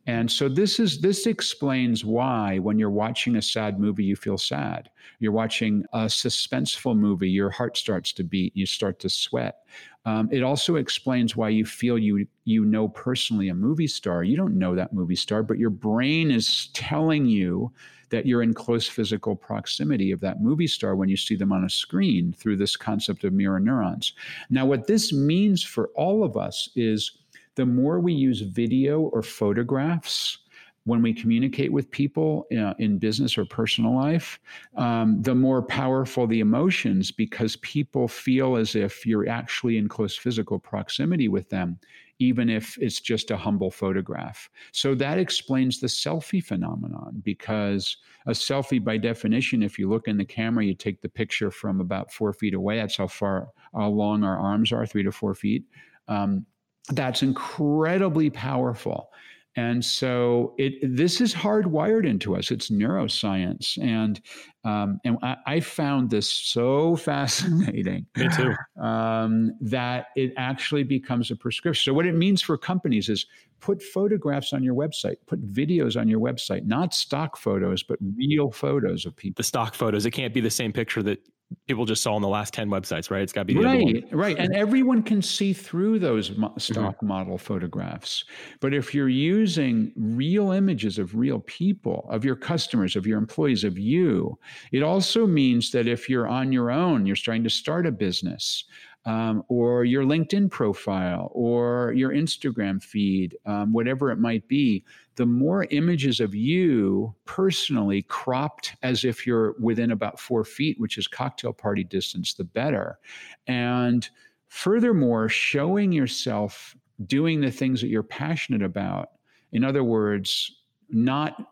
And 0.06 0.30
so 0.30 0.48
this 0.48 0.80
is 0.80 1.00
this 1.00 1.26
explains 1.26 2.04
why 2.04 2.58
when 2.58 2.78
you're 2.78 2.90
watching 2.90 3.36
a 3.36 3.42
sad 3.42 3.78
movie 3.78 4.04
you 4.04 4.16
feel 4.16 4.38
sad. 4.38 4.90
You're 5.20 5.32
watching 5.32 5.84
a 5.92 6.06
suspenseful 6.06 6.96
movie, 6.96 7.30
your 7.30 7.50
heart 7.50 7.76
starts 7.76 8.12
to 8.14 8.24
beat, 8.24 8.56
you 8.56 8.66
start 8.66 8.98
to 9.00 9.08
sweat. 9.08 9.58
Um, 10.04 10.28
it 10.32 10.42
also 10.42 10.76
explains 10.76 11.36
why 11.36 11.50
you 11.50 11.64
feel 11.64 11.96
you 11.98 12.26
you 12.44 12.64
know 12.64 12.88
personally 12.88 13.48
a 13.48 13.54
movie 13.54 13.86
star. 13.86 14.24
You 14.24 14.36
don't 14.36 14.58
know 14.58 14.74
that 14.74 14.92
movie 14.92 15.16
star, 15.16 15.44
but 15.44 15.58
your 15.58 15.70
brain 15.70 16.32
is 16.32 16.70
telling 16.72 17.26
you 17.26 17.72
that 18.10 18.26
you're 18.26 18.42
in 18.42 18.52
close 18.52 18.88
physical 18.88 19.34
proximity 19.34 20.10
of 20.10 20.20
that 20.20 20.42
movie 20.42 20.66
star 20.66 20.96
when 20.96 21.08
you 21.08 21.16
see 21.16 21.34
them 21.36 21.52
on 21.52 21.64
a 21.64 21.70
screen 21.70 22.34
through 22.36 22.56
this 22.56 22.76
concept 22.76 23.24
of 23.24 23.32
mirror 23.32 23.58
neurons. 23.58 24.12
Now, 24.50 24.66
what 24.66 24.86
this 24.86 25.12
means 25.12 25.62
for 25.64 25.88
all 25.94 26.22
of 26.22 26.36
us 26.36 26.68
is 26.76 27.21
the 27.54 27.66
more 27.66 28.00
we 28.00 28.12
use 28.12 28.40
video 28.40 29.00
or 29.00 29.22
photographs 29.22 30.38
when 30.84 31.00
we 31.00 31.14
communicate 31.14 31.72
with 31.72 31.90
people 31.90 32.46
uh, 32.58 32.74
in 32.78 32.98
business 32.98 33.38
or 33.38 33.44
personal 33.44 33.94
life, 33.94 34.40
um, 34.76 35.22
the 35.22 35.34
more 35.34 35.62
powerful 35.62 36.26
the 36.26 36.40
emotions 36.40 37.12
because 37.12 37.54
people 37.56 38.08
feel 38.08 38.56
as 38.56 38.74
if 38.74 39.06
you're 39.06 39.28
actually 39.28 39.78
in 39.78 39.88
close 39.88 40.16
physical 40.16 40.58
proximity 40.58 41.28
with 41.28 41.48
them, 41.50 41.78
even 42.18 42.48
if 42.48 42.76
it's 42.78 43.00
just 43.00 43.30
a 43.30 43.36
humble 43.36 43.70
photograph. 43.70 44.50
So 44.72 44.94
that 44.96 45.18
explains 45.18 45.78
the 45.78 45.86
selfie 45.86 46.42
phenomenon 46.42 47.22
because 47.24 47.96
a 48.26 48.32
selfie, 48.32 48.82
by 48.82 48.96
definition, 48.96 49.62
if 49.62 49.78
you 49.78 49.88
look 49.88 50.08
in 50.08 50.16
the 50.16 50.24
camera, 50.24 50.64
you 50.64 50.74
take 50.74 51.00
the 51.00 51.08
picture 51.08 51.52
from 51.52 51.80
about 51.80 52.12
four 52.12 52.32
feet 52.32 52.54
away. 52.54 52.78
That's 52.78 52.96
how 52.96 53.06
far, 53.06 53.50
how 53.72 53.88
long 53.88 54.24
our 54.24 54.36
arms 54.36 54.72
are, 54.72 54.84
three 54.84 55.04
to 55.04 55.12
four 55.12 55.34
feet. 55.34 55.64
Um, 56.08 56.44
that's 56.90 57.22
incredibly 57.22 58.30
powerful. 58.30 59.10
And 59.54 59.84
so 59.84 60.54
it 60.56 60.74
this 60.82 61.20
is 61.20 61.34
hardwired 61.34 62.06
into 62.06 62.34
us. 62.34 62.50
It's 62.50 62.70
neuroscience, 62.70 63.76
and 63.82 64.18
um, 64.64 64.98
and 65.04 65.18
I, 65.22 65.36
I, 65.46 65.60
found 65.60 66.08
this 66.08 66.30
so 66.30 66.96
fascinating. 67.10 68.06
Me 68.16 68.28
too. 68.34 68.54
Um, 68.82 69.52
that 69.60 70.06
it 70.16 70.32
actually 70.38 70.84
becomes 70.84 71.30
a 71.30 71.36
prescription. 71.36 71.90
So 71.90 71.94
what 71.94 72.06
it 72.06 72.14
means 72.14 72.40
for 72.40 72.56
companies 72.56 73.10
is 73.10 73.26
put 73.60 73.82
photographs 73.82 74.54
on 74.54 74.62
your 74.62 74.74
website, 74.74 75.16
put 75.26 75.46
videos 75.46 76.00
on 76.00 76.08
your 76.08 76.20
website, 76.20 76.64
not 76.64 76.94
stock 76.94 77.36
photos, 77.36 77.82
but 77.82 77.98
real 78.16 78.50
photos 78.50 79.04
of 79.04 79.14
people. 79.14 79.38
The 79.38 79.44
stock 79.44 79.74
photos. 79.74 80.06
It 80.06 80.12
can't 80.12 80.32
be 80.32 80.40
the 80.40 80.50
same 80.50 80.72
picture 80.72 81.02
that 81.02 81.18
people 81.66 81.84
just 81.84 82.02
saw 82.02 82.14
on 82.14 82.22
the 82.22 82.28
last 82.28 82.54
10 82.54 82.68
websites, 82.68 83.10
right? 83.10 83.22
It's 83.22 83.32
got 83.32 83.46
to 83.46 83.54
be 83.54 83.58
right, 83.58 84.04
right. 84.12 84.38
And 84.38 84.54
everyone 84.54 85.02
can 85.02 85.22
see 85.22 85.52
through 85.52 85.98
those 85.98 86.30
mm-hmm. 86.30 86.58
stock 86.58 86.96
mm-hmm. 86.96 87.06
model 87.06 87.38
photographs. 87.38 88.24
But 88.60 88.74
if 88.74 88.94
you're 88.94 89.08
using 89.08 89.92
real 89.96 90.52
images 90.52 90.98
of 90.98 91.14
real 91.16 91.40
people, 91.40 92.06
of 92.10 92.24
your 92.24 92.36
customers, 92.36 92.96
of 92.96 93.06
your 93.06 93.18
employees, 93.18 93.64
of 93.64 93.78
you, 93.78 94.38
it 94.72 94.82
also 94.82 95.26
means 95.26 95.70
that 95.72 95.86
if 95.86 96.08
you're 96.08 96.28
on 96.28 96.52
your 96.52 96.70
own, 96.70 97.06
you're 97.06 97.16
starting 97.16 97.44
to 97.44 97.50
start 97.50 97.86
a 97.86 97.92
business, 97.92 98.64
um, 99.04 99.42
or 99.48 99.84
your 99.84 100.04
LinkedIn 100.04 100.50
profile 100.50 101.30
or 101.34 101.92
your 101.92 102.10
Instagram 102.10 102.82
feed, 102.82 103.36
um, 103.46 103.72
whatever 103.72 104.10
it 104.10 104.18
might 104.18 104.46
be, 104.48 104.84
the 105.16 105.26
more 105.26 105.64
images 105.70 106.20
of 106.20 106.34
you 106.34 107.14
personally 107.24 108.02
cropped 108.02 108.76
as 108.82 109.04
if 109.04 109.26
you're 109.26 109.54
within 109.60 109.90
about 109.90 110.20
four 110.20 110.44
feet, 110.44 110.78
which 110.78 110.98
is 110.98 111.08
cocktail 111.08 111.52
party 111.52 111.84
distance, 111.84 112.34
the 112.34 112.44
better. 112.44 112.98
And 113.46 114.08
furthermore, 114.48 115.28
showing 115.28 115.92
yourself 115.92 116.76
doing 117.06 117.40
the 117.40 117.50
things 117.50 117.80
that 117.80 117.88
you're 117.88 118.02
passionate 118.02 118.62
about. 118.62 119.10
In 119.52 119.64
other 119.64 119.82
words, 119.84 120.62
not 120.90 121.51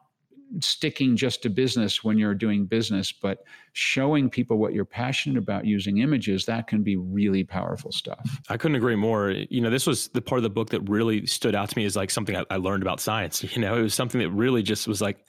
sticking 0.59 1.17
just 1.17 1.43
to 1.43 1.49
business 1.49 2.03
when 2.03 2.19
you're 2.19 2.35
doing 2.35 2.67
business, 2.67 3.13
but 3.13 3.45
showing 3.73 4.29
people 4.29 4.59
what 4.59 4.73
you're 4.73 4.85
passionate 4.85 5.39
about 5.39 5.65
using 5.65 5.99
images, 5.99 6.45
that 6.47 6.67
can 6.67 6.83
be 6.83 6.97
really 6.97 7.45
powerful 7.45 7.93
stuff. 7.93 8.41
I 8.49 8.57
couldn't 8.57 8.77
agree 8.77 8.97
more. 8.97 9.31
You 9.31 9.61
know, 9.61 9.71
this 9.71 9.87
was 9.87 10.09
the 10.09 10.21
part 10.21 10.39
of 10.39 10.43
the 10.43 10.51
book 10.51 10.71
that 10.71 10.81
really 10.89 11.25
stood 11.27 11.55
out 11.55 11.71
to 11.71 11.79
me 11.79 11.85
as 11.85 11.97
like 11.97 12.11
something 12.11 12.37
I, 12.37 12.45
I 12.51 12.57
learned 12.57 12.83
about 12.83 13.01
science. 13.01 13.45
You 13.51 13.63
know, 13.63 13.77
it 13.77 13.83
was 13.83 13.95
something 13.95 14.21
that 14.21 14.31
really 14.31 14.63
just 14.63 14.87
was 14.87 15.03
like, 15.03 15.27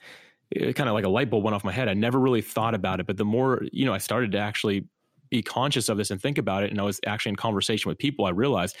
eh, 0.54 0.72
kind 0.72 0.88
of 0.88 0.94
like 0.94 1.04
a 1.04 1.08
light 1.08 1.28
bulb 1.28 1.44
went 1.44 1.54
off 1.54 1.64
my 1.64 1.72
head. 1.72 1.88
I 1.88 1.94
never 1.94 2.18
really 2.18 2.40
thought 2.40 2.72
about 2.72 3.00
it, 3.00 3.06
but 3.06 3.16
the 3.16 3.24
more, 3.24 3.62
you 3.72 3.84
know, 3.84 3.92
I 3.92 3.98
started 3.98 4.32
to 4.32 4.38
actually 4.38 4.86
be 5.28 5.42
conscious 5.42 5.88
of 5.88 5.96
this 5.96 6.10
and 6.10 6.20
think 6.20 6.38
about 6.38 6.62
it, 6.62 6.70
and 6.70 6.78
I 6.78 6.84
was 6.84 7.00
actually 7.06 7.30
in 7.30 7.36
conversation 7.36 7.88
with 7.88 7.98
people, 7.98 8.26
I 8.26 8.30
realized 8.30 8.76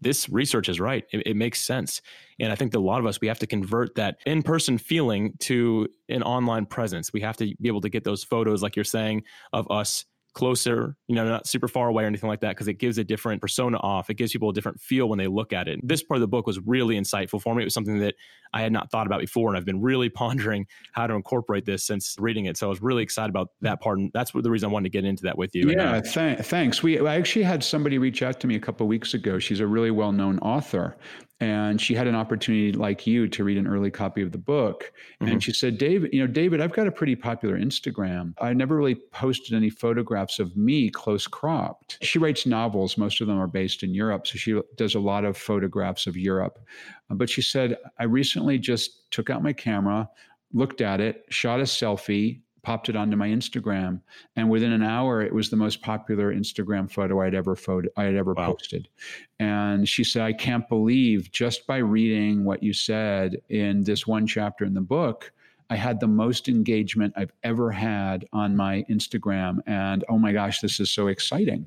this 0.00 0.28
research 0.28 0.68
is 0.68 0.80
right. 0.80 1.04
It, 1.12 1.26
it, 1.26 1.36
makes 1.36 1.60
sense. 1.60 2.00
And 2.38 2.52
I 2.52 2.54
think 2.54 2.72
that 2.72 2.78
a 2.78 2.80
lot 2.80 3.00
of 3.00 3.06
us, 3.06 3.20
we 3.20 3.28
have 3.28 3.38
to 3.40 3.46
convert 3.46 3.94
that 3.96 4.18
in 4.26 4.42
person 4.42 4.78
feeling 4.78 5.34
to 5.40 5.88
an 6.08 6.22
online 6.22 6.66
presence. 6.66 7.12
We 7.12 7.20
have 7.22 7.36
to 7.38 7.54
be 7.60 7.68
able 7.68 7.80
to 7.80 7.88
get 7.88 8.04
those 8.04 8.22
photos, 8.22 8.62
like 8.62 8.76
you're 8.76 8.84
saying, 8.84 9.24
of 9.52 9.70
us 9.70 10.04
closer, 10.32 10.96
you 11.08 11.14
know, 11.14 11.24
not 11.24 11.46
super 11.46 11.68
far 11.68 11.88
away 11.88 12.04
or 12.04 12.06
anything 12.06 12.28
like 12.28 12.40
that, 12.40 12.50
because 12.50 12.68
it 12.68 12.74
gives 12.74 12.98
a 12.98 13.04
different 13.04 13.40
persona 13.40 13.78
off. 13.78 14.10
It 14.10 14.14
gives 14.14 14.32
people 14.32 14.50
a 14.50 14.52
different 14.52 14.80
feel 14.80 15.08
when 15.08 15.18
they 15.18 15.26
look 15.26 15.52
at 15.52 15.68
it. 15.68 15.80
This 15.82 16.02
part 16.02 16.16
of 16.16 16.20
the 16.20 16.28
book 16.28 16.46
was 16.46 16.58
really 16.60 16.96
insightful 16.96 17.40
for 17.40 17.54
me. 17.54 17.62
It 17.62 17.66
was 17.66 17.74
something 17.74 17.98
that 17.98 18.14
I 18.52 18.62
had 18.62 18.72
not 18.72 18.90
thought 18.90 19.06
about 19.06 19.20
before, 19.20 19.48
and 19.48 19.56
I've 19.56 19.64
been 19.64 19.80
really 19.80 20.08
pondering 20.20 20.66
how 20.92 21.06
to 21.06 21.14
incorporate 21.14 21.64
this 21.64 21.84
since 21.84 22.16
reading 22.18 22.46
it. 22.46 22.56
So 22.56 22.66
I 22.66 22.70
was 22.70 22.82
really 22.82 23.02
excited 23.02 23.30
about 23.30 23.48
that 23.60 23.80
part, 23.80 23.98
and 23.98 24.10
that's 24.12 24.32
the 24.32 24.50
reason 24.50 24.68
I 24.68 24.72
wanted 24.72 24.92
to 24.92 24.98
get 24.98 25.04
into 25.04 25.22
that 25.24 25.36
with 25.36 25.54
you. 25.54 25.70
Yeah, 25.70 25.92
uh, 25.92 26.00
th- 26.00 26.40
thanks. 26.40 26.82
We 26.82 27.00
I 27.00 27.16
actually 27.16 27.44
had 27.44 27.62
somebody 27.64 27.98
reach 27.98 28.22
out 28.22 28.40
to 28.40 28.46
me 28.46 28.54
a 28.54 28.60
couple 28.60 28.86
weeks 28.86 29.14
ago. 29.14 29.38
She's 29.38 29.60
a 29.60 29.66
really 29.66 29.90
well-known 29.90 30.38
author, 30.40 30.96
and 31.40 31.80
she 31.80 31.94
had 31.94 32.06
an 32.06 32.14
opportunity 32.14 32.72
like 32.72 33.06
you 33.06 33.26
to 33.26 33.44
read 33.44 33.56
an 33.56 33.66
early 33.66 33.90
copy 33.90 34.22
of 34.22 34.30
the 34.30 34.38
book. 34.38 34.92
Mm-hmm. 35.20 35.32
and 35.32 35.42
she 35.42 35.52
said 35.52 35.78
david 35.78 36.12
you 36.12 36.20
know 36.20 36.26
david 36.26 36.60
i've 36.60 36.72
got 36.72 36.86
a 36.86 36.92
pretty 36.92 37.16
popular 37.16 37.58
instagram. 37.58 38.34
I 38.40 38.52
never 38.52 38.76
really 38.76 38.94
posted 38.94 39.54
any 39.54 39.70
photographs 39.70 40.38
of 40.38 40.56
me 40.56 40.90
close 40.90 41.26
cropped. 41.26 41.98
She 42.02 42.18
writes 42.18 42.46
novels. 42.46 42.96
Most 42.96 43.20
of 43.20 43.26
them 43.26 43.38
are 43.38 43.46
based 43.46 43.82
in 43.82 43.94
europe 43.94 44.26
so 44.26 44.38
she 44.38 44.60
does 44.76 44.94
a 44.94 45.00
lot 45.00 45.24
of 45.24 45.36
photographs 45.36 46.06
of 46.06 46.16
europe. 46.16 46.58
But 47.08 47.30
she 47.30 47.42
said 47.42 47.76
i 47.98 48.04
recently 48.04 48.58
just 48.58 49.10
took 49.10 49.30
out 49.30 49.42
my 49.42 49.52
camera 49.52 50.08
looked 50.52 50.80
at 50.80 51.00
it 51.00 51.24
shot 51.28 51.60
a 51.60 51.64
selfie 51.64 52.40
popped 52.62 52.88
it 52.88 52.96
onto 52.96 53.16
my 53.16 53.28
Instagram, 53.28 54.00
and 54.36 54.48
within 54.50 54.72
an 54.72 54.82
hour, 54.82 55.22
it 55.22 55.34
was 55.34 55.50
the 55.50 55.56
most 55.56 55.82
popular 55.82 56.34
Instagram 56.34 56.90
photo 56.90 57.20
I'd 57.20 57.34
ever 57.34 57.56
photo 57.56 57.88
I 57.96 58.04
had 58.04 58.16
ever 58.16 58.34
wow. 58.34 58.46
posted. 58.46 58.88
And 59.38 59.88
she 59.88 60.04
said, 60.04 60.22
"I 60.22 60.32
can't 60.32 60.68
believe 60.68 61.30
just 61.30 61.66
by 61.66 61.78
reading 61.78 62.44
what 62.44 62.62
you 62.62 62.72
said 62.72 63.40
in 63.48 63.84
this 63.84 64.06
one 64.06 64.26
chapter 64.26 64.64
in 64.64 64.74
the 64.74 64.80
book." 64.80 65.32
I 65.70 65.76
had 65.76 66.00
the 66.00 66.08
most 66.08 66.48
engagement 66.48 67.14
I've 67.16 67.32
ever 67.44 67.70
had 67.70 68.26
on 68.32 68.56
my 68.56 68.84
Instagram. 68.90 69.60
And 69.66 70.04
oh 70.08 70.18
my 70.18 70.32
gosh, 70.32 70.60
this 70.60 70.80
is 70.80 70.90
so 70.90 71.06
exciting. 71.06 71.64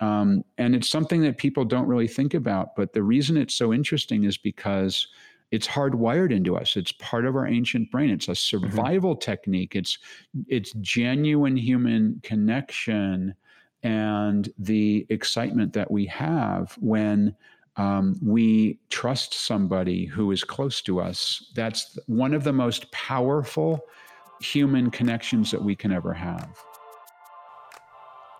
Um, 0.00 0.42
and 0.58 0.74
it's 0.74 0.88
something 0.88 1.20
that 1.20 1.36
people 1.36 1.64
don't 1.64 1.86
really 1.86 2.08
think 2.08 2.34
about. 2.34 2.74
But 2.74 2.92
the 2.92 3.02
reason 3.02 3.36
it's 3.36 3.54
so 3.54 3.72
interesting 3.72 4.24
is 4.24 4.36
because 4.36 5.06
it's 5.52 5.68
hardwired 5.68 6.32
into 6.32 6.56
us 6.56 6.76
it's 6.76 6.92
part 6.92 7.24
of 7.24 7.36
our 7.36 7.46
ancient 7.46 7.90
brain 7.90 8.10
it's 8.10 8.28
a 8.28 8.32
mm-hmm. 8.32 8.66
survival 8.66 9.14
mm-hmm. 9.14 9.30
technique 9.30 9.76
it's 9.76 9.98
it's 10.48 10.72
genuine 10.80 11.56
human 11.56 12.20
connection 12.24 13.34
and 13.84 14.52
the 14.58 15.06
excitement 15.10 15.72
that 15.72 15.90
we 15.90 16.06
have 16.06 16.76
when 16.80 17.34
um, 17.76 18.18
we 18.22 18.78
trust 18.90 19.32
somebody 19.32 20.04
who 20.04 20.30
is 20.30 20.44
close 20.44 20.82
to 20.82 21.00
us 21.00 21.50
that's 21.54 21.98
one 22.06 22.34
of 22.34 22.44
the 22.44 22.52
most 22.52 22.90
powerful 22.92 23.82
human 24.42 24.90
connections 24.90 25.50
that 25.50 25.62
we 25.62 25.74
can 25.74 25.92
ever 25.92 26.12
have. 26.12 26.62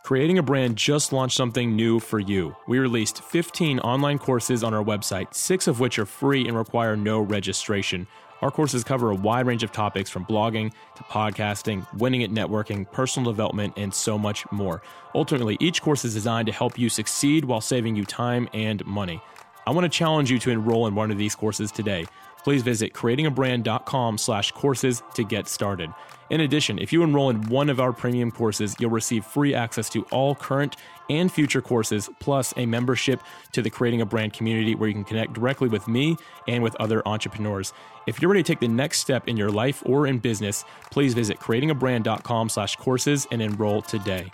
Creating 0.03 0.37
a 0.37 0.43
Brand 0.43 0.77
just 0.77 1.13
launched 1.13 1.37
something 1.37 1.77
new 1.77 2.01
for 2.01 2.19
you. 2.19 2.57
We 2.67 2.81
released 2.81 3.23
15 3.23 3.79
online 3.79 4.19
courses 4.19 4.65
on 4.65 4.75
our 4.75 4.83
website, 4.83 5.33
six 5.33 5.69
of 5.69 5.79
which 5.79 5.97
are 5.97 6.07
free 6.07 6.49
and 6.49 6.57
require 6.57 6.97
no 6.97 7.21
registration. 7.21 8.09
Our 8.41 8.51
courses 8.51 8.83
cover 8.83 9.11
a 9.11 9.15
wide 9.15 9.47
range 9.47 9.63
of 9.63 9.71
topics 9.71 10.11
from 10.11 10.25
blogging 10.25 10.73
to 10.97 11.05
podcasting, 11.05 11.87
winning 11.99 12.25
at 12.25 12.31
networking, 12.31 12.91
personal 12.91 13.31
development, 13.31 13.75
and 13.77 13.95
so 13.95 14.19
much 14.19 14.45
more. 14.51 14.83
Ultimately, 15.15 15.57
each 15.61 15.81
course 15.81 16.05
is 16.05 16.15
designed 16.15 16.47
to 16.47 16.53
help 16.53 16.77
you 16.77 16.89
succeed 16.89 17.45
while 17.45 17.61
saving 17.61 17.95
you 17.95 18.05
time 18.05 18.49
and 18.53 18.85
money. 18.85 19.23
I 19.67 19.71
want 19.71 19.85
to 19.85 19.89
challenge 19.89 20.31
you 20.31 20.39
to 20.41 20.51
enroll 20.51 20.87
in 20.87 20.95
one 20.95 21.11
of 21.11 21.19
these 21.19 21.35
courses 21.35 21.71
today 21.71 22.07
please 22.43 22.63
visit 22.63 22.93
creatingabrand.com 22.93 24.19
slash 24.19 24.53
courses 24.53 25.03
to 25.15 25.25
get 25.25 25.49
started. 25.49 25.91
In 26.31 26.41
addition, 26.41 26.79
if 26.79 26.93
you 26.93 27.03
enroll 27.03 27.29
in 27.29 27.43
one 27.43 27.69
of 27.69 27.79
our 27.79 27.93
premium 27.93 28.31
courses, 28.31 28.75
you'll 28.79 28.91
receive 28.91 29.25
free 29.25 29.55
access 29.55 29.91
to 29.91 30.03
all 30.05 30.35
current 30.35 30.77
and 31.11 31.31
future 31.31 31.61
courses, 31.61 32.09
plus 32.21 32.55
a 32.57 32.65
membership 32.65 33.21
to 33.53 33.61
the 33.61 33.69
Creating 33.69 34.01
a 34.01 34.07
Brand 34.07 34.33
community 34.33 34.75
where 34.75 34.89
you 34.89 34.95
can 34.95 35.05
connect 35.05 35.35
directly 35.35 35.69
with 35.69 35.87
me 35.89 36.17
and 36.49 36.63
with 36.63 36.75
other 36.77 37.07
entrepreneurs. 37.07 37.75
If 38.07 38.23
you're 38.23 38.31
ready 38.31 38.43
to 38.43 38.51
take 38.51 38.61
the 38.61 38.69
next 38.69 39.01
step 39.01 39.29
in 39.29 39.37
your 39.37 39.51
life 39.51 39.83
or 39.85 40.07
in 40.07 40.19
business, 40.19 40.65
please 40.91 41.13
visit 41.13 41.39
creatingabrand.com 41.39 42.49
slash 42.49 42.77
courses 42.77 43.27
and 43.31 43.43
enroll 43.43 43.83
today. 43.83 44.33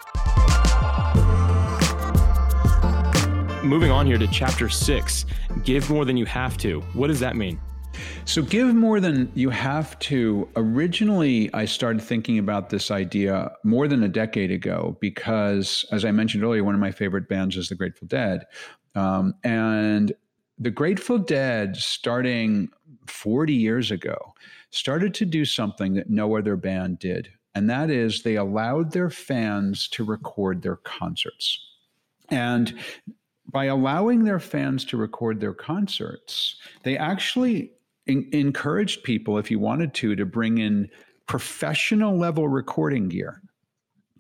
Moving 3.69 3.91
on 3.91 4.07
here 4.07 4.17
to 4.17 4.27
chapter 4.29 4.71
six, 4.71 5.27
give 5.63 5.91
more 5.91 6.07
than 6.07 6.17
you 6.17 6.25
have 6.25 6.57
to. 6.57 6.81
What 6.95 7.09
does 7.09 7.21
that 7.21 7.37
mean? 7.37 7.61
So, 8.25 8.41
give 8.41 8.75
more 8.75 8.99
than 8.99 9.31
you 9.35 9.51
have 9.51 9.99
to. 9.99 10.49
Originally, 10.57 11.53
I 11.53 11.67
started 11.67 12.01
thinking 12.01 12.39
about 12.39 12.71
this 12.71 12.91
idea 12.91 13.53
more 13.65 13.87
than 13.87 14.03
a 14.03 14.09
decade 14.09 14.51
ago 14.51 14.97
because, 15.03 15.85
as 15.93 16.07
I 16.07 16.13
mentioned 16.13 16.45
earlier, 16.45 16.65
one 16.65 16.75
of 16.75 16.81
my 16.81 16.91
favorite 16.91 17.29
bands 17.29 17.59
is 17.59 17.69
the 17.69 17.75
Grateful 17.75 18.07
Dead. 18.09 18.47
Um, 18.95 19.35
and 19.45 20.15
the 20.59 20.71
Grateful 20.71 21.19
Dead, 21.19 21.77
starting 21.77 22.71
40 23.07 23.53
years 23.53 23.91
ago, 23.91 24.17
started 24.71 25.13
to 25.13 25.27
do 25.27 25.45
something 25.45 25.93
that 25.93 26.09
no 26.09 26.39
other 26.39 26.57
band 26.57 27.01
did. 27.01 27.29
And 27.55 27.69
that 27.69 27.91
is, 27.91 28.23
they 28.23 28.37
allowed 28.37 28.93
their 28.93 29.11
fans 29.11 29.89
to 29.89 30.05
record 30.05 30.63
their 30.63 30.77
concerts. 30.77 31.61
And 32.31 32.75
by 33.51 33.67
allowing 33.67 34.25
their 34.25 34.41
fans 34.41 34.85
to 34.87 34.97
record 34.97 35.41
their 35.41 35.55
concerts, 35.55 36.57
they 36.83 36.97
actually 36.97 37.73
in, 38.07 38.29
encouraged 38.33 39.03
people, 39.03 39.39
if 39.39 39.51
you 39.51 39.59
wanted 39.59 39.95
to, 39.95 40.17
to 40.17 40.27
bring 40.27 40.59
in 40.59 40.89
professional 41.27 42.17
level 42.19 42.49
recording 42.49 43.09
gear 43.09 43.43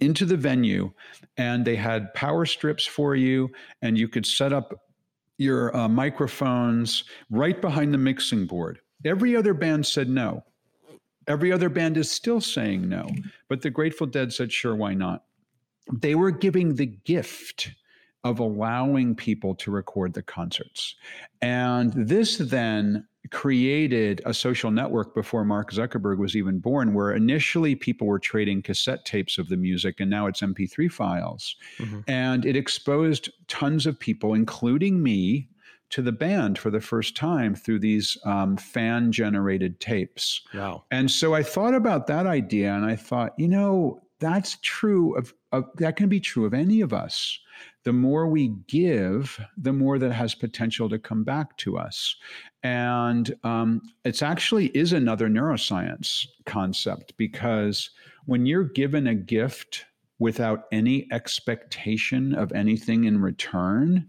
into 0.00 0.25
the 0.25 0.37
venue 0.37 0.92
and 1.37 1.64
they 1.64 1.75
had 1.75 2.12
power 2.14 2.47
strips 2.47 2.87
for 2.87 3.16
you 3.16 3.50
and 3.82 3.99
you 3.99 4.08
could 4.08 4.26
set 4.26 4.52
up 4.52 4.75
your 5.38 5.75
uh, 5.76 5.88
microphones 5.88 7.04
right 7.30 7.61
behind 7.61 7.92
the 7.92 7.99
mixing 7.99 8.47
board. 8.47 8.80
Every 9.04 9.37
other 9.37 9.54
band 9.54 9.87
said 9.87 10.08
no. 10.08 10.44
Every 11.26 11.52
other 11.52 11.68
band 11.68 11.97
is 11.97 12.11
still 12.11 12.40
saying 12.40 12.88
no 12.88 13.08
but 13.49 13.62
the 13.62 13.70
grateful 13.70 14.06
dead 14.06 14.32
said 14.32 14.52
sure 14.52 14.75
why 14.75 14.94
not? 14.94 15.25
They 15.92 16.14
were 16.14 16.30
giving 16.30 16.75
the 16.75 16.87
gift 16.87 17.70
of 18.25 18.41
allowing 18.41 19.15
people 19.15 19.55
to 19.55 19.71
record 19.71 20.15
the 20.15 20.23
concerts 20.23 20.97
and 21.41 21.93
this 21.95 22.39
then 22.39 23.07
created 23.31 24.23
a 24.25 24.33
social 24.33 24.71
network 24.71 25.15
before 25.15 25.45
Mark 25.45 25.73
Zuckerberg 25.73 26.19
was 26.19 26.37
even 26.37 26.59
born, 26.59 26.95
where 26.95 27.13
initially 27.13 27.75
people 27.75 28.07
were 28.07 28.19
trading 28.19 28.63
cassette 28.63 29.05
tapes 29.05 29.39
of 29.39 29.49
the 29.49 29.57
music 29.57 30.01
and 30.01 30.11
now 30.11 30.27
it's 30.27 30.41
MP3 30.41 30.91
files. 30.91 31.57
Mm-hmm. 31.79 32.01
And 32.09 32.45
it 32.45 32.57
exposed 32.57 33.31
tons 33.49 33.87
of 33.87 33.99
people, 33.99 34.35
including 34.35 35.03
me, 35.03 35.49
to 35.91 36.03
the 36.03 36.13
band 36.13 36.59
for 36.59 36.71
the 36.71 36.81
first 36.81 37.17
time 37.17 37.55
through 37.55 37.79
these 37.79 38.17
um, 38.25 38.57
fan 38.59 39.11
generated 39.11 39.81
tapes. 39.81 40.43
Wow. 40.53 40.85
And 40.91 41.11
so 41.11 41.35
I 41.35 41.43
thought 41.43 41.75
about 41.75 42.07
that 42.09 42.27
idea 42.27 42.75
and 42.75 42.85
I 42.85 42.95
thought, 42.95 43.33
you 43.39 43.49
know, 43.49 44.03
that's 44.21 44.59
true 44.63 45.17
of, 45.17 45.33
of 45.53 45.65
that 45.77 45.97
can 45.97 46.09
be 46.09 46.21
true 46.21 46.45
of 46.45 46.53
any 46.53 46.83
of 46.83 46.93
us 46.93 47.39
the 47.85 47.93
more 47.93 48.29
we 48.29 48.49
give, 48.67 49.41
the 49.57 49.73
more 49.73 49.99
that 49.99 50.12
has 50.12 50.35
potential 50.35 50.88
to 50.88 50.99
come 50.99 51.25
back 51.25 51.57
to 51.59 51.79
us. 51.79 52.17
And 52.62 53.35
um, 53.45 53.83
it's 54.05 54.23
actually 54.23 54.67
is 54.69 54.93
another 54.93 55.29
neuroscience 55.29 56.27
concept 56.45 57.15
because 57.17 57.91
when 58.26 58.47
you're 58.47 58.65
given 58.65 59.06
a 59.06 59.15
gift 59.15 59.87
without 60.19 60.65
any 60.73 61.06
expectation 61.13 62.35
of 62.35 62.52
anything 62.52 63.04
in 63.04 63.21
return, 63.21 64.09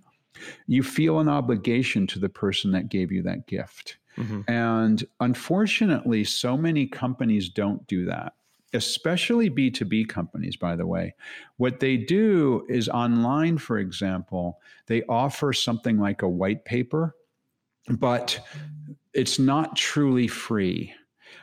you 0.67 0.83
feel 0.83 1.19
an 1.19 1.29
obligation 1.29 2.07
to 2.07 2.19
the 2.19 2.29
person 2.29 2.71
that 2.71 2.89
gave 2.89 3.11
you 3.11 3.21
that 3.23 3.47
gift. 3.47 3.97
Mm-hmm. 4.17 4.41
And 4.51 5.05
unfortunately, 5.19 6.23
so 6.23 6.57
many 6.57 6.87
companies 6.87 7.49
don't 7.49 7.85
do 7.87 8.05
that 8.05 8.33
especially 8.73 9.49
B2B 9.49 10.07
companies, 10.07 10.55
by 10.55 10.75
the 10.75 10.85
way, 10.85 11.15
what 11.57 11.79
they 11.79 11.97
do 11.97 12.65
is 12.69 12.89
online, 12.89 13.57
for 13.57 13.77
example, 13.77 14.59
they 14.87 15.03
offer 15.03 15.53
something 15.53 15.97
like 15.97 16.21
a 16.21 16.29
white 16.29 16.65
paper, 16.65 17.15
but 17.89 18.39
it's 19.13 19.39
not 19.39 19.75
truly 19.75 20.27
free. 20.27 20.93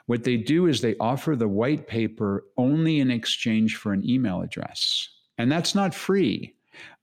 What 0.06 0.24
they 0.24 0.36
do 0.36 0.66
is 0.66 0.80
they 0.80 0.96
offer 0.98 1.34
the 1.34 1.48
white 1.48 1.88
paper 1.88 2.44
only 2.56 3.00
in 3.00 3.10
exchange 3.10 3.76
for 3.76 3.92
an 3.92 4.08
email 4.08 4.40
address. 4.40 5.08
And 5.38 5.50
that's 5.50 5.74
not 5.74 5.94
free. 5.94 6.54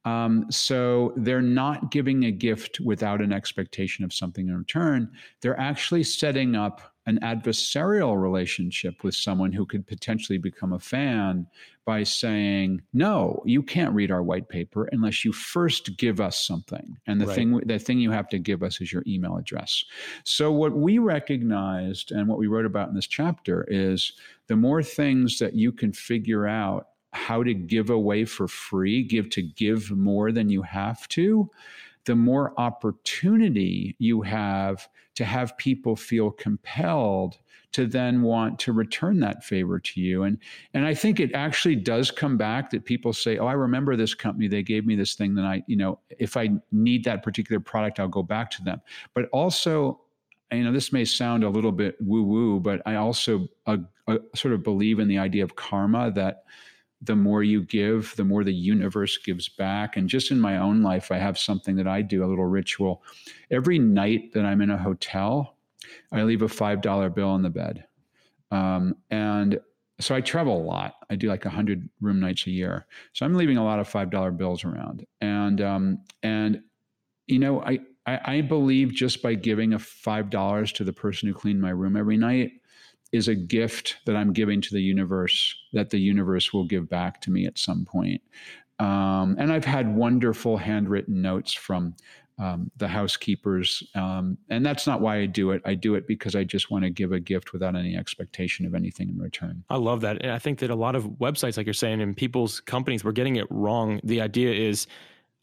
Um, 0.05 0.45
so 0.49 1.13
they're 1.15 1.41
not 1.41 1.91
giving 1.91 2.25
a 2.25 2.31
gift 2.31 2.79
without 2.79 3.21
an 3.21 3.31
expectation 3.31 4.03
of 4.03 4.13
something 4.13 4.47
in 4.47 4.57
return. 4.57 5.11
They're 5.41 5.59
actually 5.59 6.03
setting 6.03 6.55
up 6.55 6.92
an 7.05 7.19
adversarial 7.21 8.21
relationship 8.21 9.03
with 9.03 9.13
someone 9.15 9.51
who 9.51 9.65
could 9.65 9.85
potentially 9.85 10.37
become 10.37 10.73
a 10.73 10.79
fan 10.79 11.45
by 11.85 12.03
saying, 12.03 12.81
"No, 12.93 13.41
you 13.45 13.61
can't 13.61 13.93
read 13.93 14.09
our 14.09 14.23
white 14.23 14.47
paper 14.47 14.87
unless 14.93 15.25
you 15.25 15.33
first 15.33 15.97
give 15.97 16.21
us 16.21 16.45
something." 16.45 16.97
And 17.05 17.19
the 17.19 17.25
right. 17.25 17.35
thing 17.35 17.57
the 17.65 17.79
thing 17.79 17.99
you 17.99 18.11
have 18.11 18.29
to 18.29 18.39
give 18.39 18.63
us 18.63 18.79
is 18.79 18.93
your 18.93 19.03
email 19.05 19.37
address. 19.37 19.83
So 20.23 20.51
what 20.51 20.73
we 20.77 20.97
recognized 20.97 22.11
and 22.11 22.27
what 22.27 22.39
we 22.39 22.47
wrote 22.47 22.65
about 22.65 22.89
in 22.89 22.95
this 22.95 23.07
chapter 23.07 23.65
is 23.69 24.13
the 24.47 24.55
more 24.55 24.81
things 24.81 25.39
that 25.39 25.55
you 25.55 25.71
can 25.71 25.91
figure 25.91 26.47
out 26.47 26.87
how 27.11 27.43
to 27.43 27.53
give 27.53 27.89
away 27.89 28.25
for 28.25 28.47
free, 28.47 29.03
give 29.03 29.29
to 29.29 29.41
give 29.41 29.91
more 29.91 30.31
than 30.31 30.49
you 30.49 30.61
have 30.63 31.07
to, 31.09 31.49
the 32.05 32.15
more 32.15 32.53
opportunity 32.59 33.95
you 33.99 34.21
have 34.21 34.87
to 35.15 35.25
have 35.25 35.57
people 35.57 35.95
feel 35.95 36.31
compelled 36.31 37.37
to 37.73 37.87
then 37.87 38.21
want 38.21 38.59
to 38.59 38.71
return 38.71 39.19
that 39.19 39.43
favor 39.43 39.79
to 39.79 39.99
you. 39.99 40.23
And 40.23 40.37
and 40.73 40.85
I 40.85 40.93
think 40.93 41.19
it 41.19 41.33
actually 41.33 41.75
does 41.75 42.11
come 42.11 42.37
back 42.37 42.69
that 42.69 42.85
people 42.85 43.13
say 43.13 43.37
oh 43.37 43.47
I 43.47 43.53
remember 43.53 43.95
this 43.95 44.13
company. 44.13 44.47
They 44.47 44.63
gave 44.63 44.85
me 44.85 44.95
this 44.95 45.15
thing 45.15 45.35
that 45.35 45.45
I 45.45 45.63
you 45.67 45.75
know 45.75 45.99
if 46.09 46.37
I 46.37 46.49
need 46.71 47.03
that 47.05 47.23
particular 47.23 47.59
product 47.59 47.99
I'll 47.99 48.07
go 48.07 48.23
back 48.23 48.51
to 48.51 48.63
them. 48.63 48.81
But 49.13 49.27
also 49.29 50.01
you 50.51 50.63
know 50.63 50.71
this 50.71 50.93
may 50.93 51.03
sound 51.03 51.43
a 51.43 51.49
little 51.49 51.71
bit 51.71 51.95
woo 51.99 52.23
woo 52.23 52.59
but 52.59 52.81
I 52.85 52.95
also 52.95 53.47
uh, 53.65 53.77
uh, 54.07 54.19
sort 54.35 54.53
of 54.53 54.63
believe 54.63 54.99
in 54.99 55.07
the 55.07 55.17
idea 55.17 55.43
of 55.43 55.55
karma 55.55 56.11
that 56.11 56.43
the 57.03 57.15
more 57.15 57.43
you 57.43 57.61
give, 57.63 58.15
the 58.15 58.23
more 58.23 58.43
the 58.43 58.53
universe 58.53 59.17
gives 59.17 59.49
back. 59.49 59.97
And 59.97 60.07
just 60.07 60.31
in 60.31 60.39
my 60.39 60.57
own 60.57 60.81
life, 60.81 61.11
I 61.11 61.17
have 61.17 61.37
something 61.37 61.75
that 61.75 61.87
I 61.87 62.01
do, 62.01 62.23
a 62.23 62.27
little 62.27 62.45
ritual. 62.45 63.03
Every 63.51 63.77
night 63.77 64.33
that 64.33 64.45
I'm 64.45 64.61
in 64.61 64.69
a 64.69 64.77
hotel, 64.77 65.57
I 66.11 66.23
leave 66.23 66.41
a 66.41 66.47
$5 66.47 67.13
bill 67.13 67.29
on 67.29 67.41
the 67.41 67.49
bed. 67.49 67.85
Um, 68.51 68.95
and 69.09 69.59
so 69.99 70.15
I 70.15 70.21
travel 70.21 70.57
a 70.57 70.63
lot. 70.63 70.95
I 71.09 71.15
do 71.15 71.27
like 71.27 71.45
100 71.45 71.89
room 72.01 72.19
nights 72.19 72.47
a 72.47 72.51
year. 72.51 72.85
So 73.13 73.25
I'm 73.25 73.35
leaving 73.35 73.57
a 73.57 73.63
lot 73.63 73.79
of 73.79 73.89
$5 73.89 74.37
bills 74.37 74.63
around. 74.63 75.05
And, 75.21 75.59
um, 75.61 75.99
and 76.21 76.61
you 77.27 77.39
know, 77.39 77.61
I, 77.61 77.79
I, 78.05 78.19
I 78.37 78.41
believe 78.41 78.93
just 78.93 79.21
by 79.21 79.35
giving 79.35 79.73
a 79.73 79.79
$5 79.79 80.73
to 80.73 80.83
the 80.83 80.93
person 80.93 81.27
who 81.27 81.33
cleaned 81.33 81.61
my 81.61 81.69
room 81.69 81.95
every 81.95 82.17
night, 82.17 82.51
is 83.13 83.27
a 83.27 83.35
gift 83.35 83.97
that 84.05 84.15
I'm 84.17 84.33
giving 84.33 84.59
to 84.59 84.73
the 84.73 84.81
universe 84.81 85.55
that 85.71 85.91
the 85.91 85.99
universe 85.99 86.51
will 86.51 86.65
give 86.65 86.89
back 86.89 87.21
to 87.21 87.31
me 87.31 87.45
at 87.45 87.57
some 87.57 87.85
point. 87.85 88.21
Um, 88.79 89.37
and 89.39 89.53
I've 89.53 89.63
had 89.63 89.95
wonderful 89.95 90.57
handwritten 90.57 91.21
notes 91.21 91.53
from 91.53 91.95
um, 92.39 92.71
the 92.77 92.87
housekeepers. 92.87 93.83
Um, 93.93 94.39
and 94.49 94.65
that's 94.65 94.87
not 94.87 94.99
why 94.99 95.17
I 95.17 95.27
do 95.27 95.51
it. 95.51 95.61
I 95.63 95.75
do 95.75 95.93
it 95.93 96.07
because 96.07 96.35
I 96.35 96.43
just 96.43 96.71
want 96.71 96.83
to 96.83 96.89
give 96.89 97.11
a 97.11 97.19
gift 97.19 97.53
without 97.53 97.75
any 97.75 97.95
expectation 97.95 98.65
of 98.65 98.73
anything 98.73 99.09
in 99.09 99.19
return. 99.19 99.63
I 99.69 99.77
love 99.77 100.01
that. 100.01 100.21
And 100.23 100.31
I 100.31 100.39
think 100.39 100.57
that 100.59 100.71
a 100.71 100.75
lot 100.75 100.95
of 100.95 101.05
websites, 101.05 101.57
like 101.57 101.67
you're 101.67 101.73
saying, 101.73 102.01
and 102.01 102.17
people's 102.17 102.59
companies, 102.59 103.03
we're 103.03 103.11
getting 103.11 103.35
it 103.35 103.45
wrong. 103.51 104.01
The 104.03 104.21
idea 104.21 104.51
is, 104.51 104.87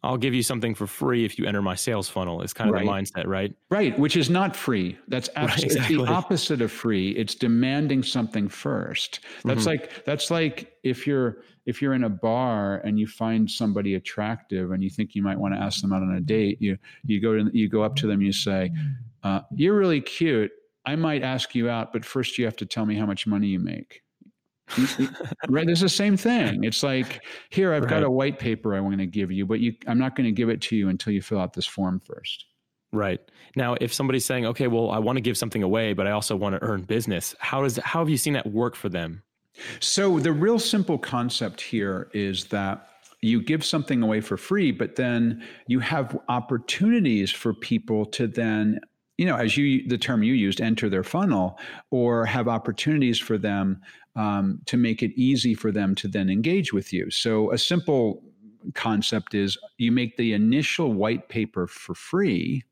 I'll 0.03 0.17
give 0.17 0.33
you 0.33 0.43
something 0.43 0.75
for 0.75 0.87
free 0.87 1.27
if 1.27 1.39
you 1.39 1.45
enter 1.45 1.61
my 1.61 1.75
sales 1.75 2.09
funnel. 2.09 2.41
It's 2.41 2.55
kind 2.55 2.71
of 2.71 2.75
right. 2.75 2.87
the 2.87 2.91
mindset, 2.91 3.27
right? 3.27 3.55
Right, 3.69 3.99
which 3.99 4.17
is 4.17 4.31
not 4.31 4.57
free. 4.57 4.99
That's 5.09 5.29
absolutely 5.37 5.77
right, 5.81 5.91
exactly. 5.91 5.97
the 5.97 6.11
opposite 6.11 6.63
of 6.63 6.73
free. 6.73 7.11
It's 7.11 7.35
demanding 7.35 8.03
something 8.03 8.49
first. 8.49 9.21
That's 9.45 9.61
mm-hmm. 9.61 9.69
like 9.69 10.05
that's 10.07 10.31
like 10.31 10.73
if 10.83 11.07
you're 11.07 11.43
if 11.67 11.83
you're 11.83 11.93
in 11.93 12.05
a 12.05 12.09
bar 12.09 12.77
and 12.79 12.99
you 12.99 13.07
find 13.07 13.51
somebody 13.51 13.95
attractive 13.95 14.71
and 14.71 14.83
you 14.83 14.89
think 14.89 15.15
you 15.15 15.23
might 15.23 15.39
want 15.39 15.55
to 15.55 15.61
ask 15.61 15.83
them 15.83 15.93
out 15.93 16.03
on 16.03 16.15
a 16.15 16.21
date, 16.21 16.63
you 16.63 16.79
you 17.05 17.21
go 17.21 17.37
to, 17.37 17.51
you 17.53 17.69
go 17.69 17.83
up 17.83 17.97
to 17.97 18.07
them, 18.07 18.23
you 18.23 18.33
say, 18.33 18.73
uh, 19.23 19.41
"You're 19.55 19.77
really 19.77 20.01
cute. 20.01 20.51
I 20.87 20.97
might 20.97 21.23
ask 21.23 21.55
you 21.55 21.69
out, 21.69 21.93
but 21.93 22.07
first 22.07 22.39
you 22.39 22.47
have 22.47 22.57
to 22.57 22.67
tell 22.67 22.87
me 22.87 22.95
how 22.95 23.05
much 23.05 23.27
money 23.27 23.49
you 23.49 23.59
make." 23.59 24.03
right 25.49 25.69
it's 25.69 25.81
the 25.81 25.89
same 25.89 26.17
thing. 26.17 26.65
It's 26.65 26.83
like 26.83 27.25
here 27.51 27.73
i've 27.73 27.85
right. 27.85 27.91
got 27.91 28.03
a 28.03 28.11
white 28.11 28.39
paper 28.39 28.75
i 28.75 28.81
want 28.81 28.99
to 28.99 29.07
give 29.07 29.31
you 29.31 29.47
but 29.47 29.61
you 29.61 29.75
i'm 29.87 29.99
not 29.99 30.17
going 30.17 30.27
to 30.27 30.33
give 30.33 30.49
it 30.49 30.61
to 30.63 30.77
you 30.77 30.89
until 30.89 31.13
you 31.13 31.23
fill 31.23 31.39
out 31.39 31.53
this 31.53 31.67
form 31.67 32.01
first. 32.01 32.47
Right. 32.93 33.21
Now 33.55 33.77
if 33.81 33.93
somebody's 33.95 34.25
saying 34.25 34.47
okay 34.47 34.67
well 34.67 34.91
i 34.91 34.99
want 34.99 35.17
to 35.17 35.21
give 35.21 35.37
something 35.37 35.63
away 35.63 35.93
but 35.93 36.07
i 36.07 36.11
also 36.11 36.37
want 36.37 36.55
to 36.55 36.63
earn 36.63 36.83
business 36.83 37.35
how 37.39 37.63
does 37.63 37.77
how 37.79 38.01
have 38.01 38.09
you 38.09 38.17
seen 38.17 38.33
that 38.35 38.47
work 38.47 38.77
for 38.77 38.89
them? 38.89 39.23
So 39.81 40.19
the 40.19 40.33
real 40.33 40.59
simple 40.59 40.99
concept 40.99 41.61
here 41.61 42.09
is 42.15 42.47
that 42.47 42.87
you 43.23 43.43
give 43.43 43.65
something 43.65 44.03
away 44.03 44.21
for 44.21 44.37
free 44.37 44.73
but 44.73 44.97
then 44.97 45.47
you 45.67 45.81
have 45.81 46.19
opportunities 46.29 47.31
for 47.31 47.53
people 47.53 48.07
to 48.07 48.27
then 48.27 48.81
you 49.21 49.27
know, 49.27 49.37
as 49.37 49.55
you 49.55 49.87
the 49.87 49.99
term 49.99 50.23
you 50.23 50.33
used, 50.33 50.63
enter 50.63 50.89
their 50.89 51.05
funnel, 51.05 51.59
or 51.91 52.25
have 52.25 52.49
opportunities 52.49 53.19
for 53.19 53.37
them 53.37 53.79
um, 54.17 54.63
to 54.65 54.79
make 54.79 55.03
it 55.03 55.13
easy 55.15 55.53
for 55.55 55.71
them 55.71 55.95
to 55.97 56.09
then 56.09 56.31
engage 56.31 56.73
with 56.73 56.91
you. 56.91 57.11
So 57.11 57.53
a 57.53 57.59
simple 57.59 58.23
concept 58.73 59.35
is 59.35 59.59
you 59.77 59.93
make 59.93 60.17
the 60.17 60.33
initial 60.33 60.95
white 60.95 61.29
paper 61.29 61.67
for 61.67 61.95
free, 61.95 62.63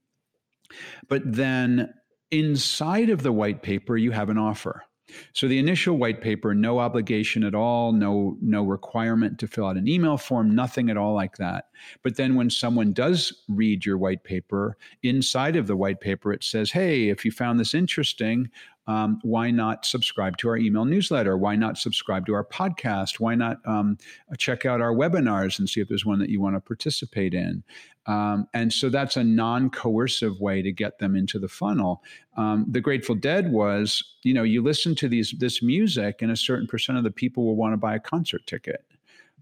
but 1.06 1.20
then 1.26 1.92
inside 2.30 3.10
of 3.10 3.22
the 3.22 3.32
white 3.32 3.62
paper 3.62 3.98
you 3.98 4.12
have 4.12 4.30
an 4.30 4.38
offer. 4.38 4.84
So 5.32 5.48
the 5.48 5.58
initial 5.58 5.96
white 5.96 6.20
paper, 6.20 6.54
no 6.54 6.78
obligation 6.78 7.44
at 7.44 7.54
all, 7.54 7.92
no 7.92 8.36
no 8.40 8.64
requirement 8.64 9.38
to 9.38 9.48
fill 9.48 9.66
out 9.66 9.76
an 9.76 9.88
email 9.88 10.16
form, 10.16 10.54
nothing 10.54 10.90
at 10.90 10.96
all 10.96 11.14
like 11.14 11.36
that. 11.36 11.66
But 12.02 12.16
then 12.16 12.34
when 12.34 12.50
someone 12.50 12.92
does 12.92 13.32
read 13.48 13.86
your 13.86 13.98
white 13.98 14.24
paper, 14.24 14.76
inside 15.02 15.56
of 15.56 15.66
the 15.66 15.76
white 15.76 16.00
paper 16.00 16.32
it 16.32 16.44
says, 16.44 16.70
"Hey, 16.70 17.08
if 17.08 17.24
you 17.24 17.30
found 17.30 17.58
this 17.58 17.74
interesting, 17.74 18.50
um, 18.88 19.20
why 19.22 19.50
not 19.50 19.84
subscribe 19.84 20.38
to 20.38 20.48
our 20.48 20.56
email 20.56 20.86
newsletter? 20.86 21.36
Why 21.36 21.54
not 21.54 21.76
subscribe 21.76 22.24
to 22.26 22.34
our 22.34 22.44
podcast? 22.44 23.20
Why 23.20 23.34
not 23.34 23.58
um, 23.66 23.98
check 24.38 24.64
out 24.64 24.80
our 24.80 24.94
webinars 24.94 25.58
and 25.58 25.68
see 25.68 25.82
if 25.82 25.88
there's 25.88 26.06
one 26.06 26.18
that 26.20 26.30
you 26.30 26.40
want 26.40 26.56
to 26.56 26.60
participate 26.60 27.34
in? 27.34 27.62
Um, 28.06 28.48
and 28.54 28.72
so 28.72 28.88
that's 28.88 29.18
a 29.18 29.22
non 29.22 29.68
coercive 29.68 30.40
way 30.40 30.62
to 30.62 30.72
get 30.72 30.98
them 30.98 31.14
into 31.14 31.38
the 31.38 31.48
funnel. 31.48 32.02
Um, 32.38 32.64
the 32.66 32.80
Grateful 32.80 33.14
Dead 33.14 33.52
was, 33.52 34.02
you 34.22 34.32
know, 34.32 34.42
you 34.42 34.62
listen 34.62 34.94
to 34.96 35.08
these 35.08 35.34
this 35.38 35.62
music, 35.62 36.22
and 36.22 36.32
a 36.32 36.36
certain 36.36 36.66
percent 36.66 36.96
of 36.96 37.04
the 37.04 37.10
people 37.10 37.44
will 37.44 37.56
want 37.56 37.74
to 37.74 37.76
buy 37.76 37.94
a 37.94 38.00
concert 38.00 38.46
ticket. 38.46 38.86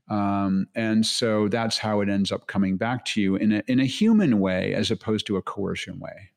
Um, 0.08 0.66
and 0.74 1.06
so 1.06 1.46
that's 1.48 1.78
how 1.78 2.00
it 2.00 2.08
ends 2.08 2.32
up 2.32 2.48
coming 2.48 2.76
back 2.76 3.04
to 3.06 3.20
you 3.20 3.36
in 3.36 3.52
a, 3.52 3.62
in 3.68 3.80
a 3.80 3.84
human 3.84 4.40
way 4.40 4.74
as 4.74 4.90
opposed 4.90 5.26
to 5.26 5.36
a 5.36 5.42
coercion 5.42 5.98
way. 6.00 6.30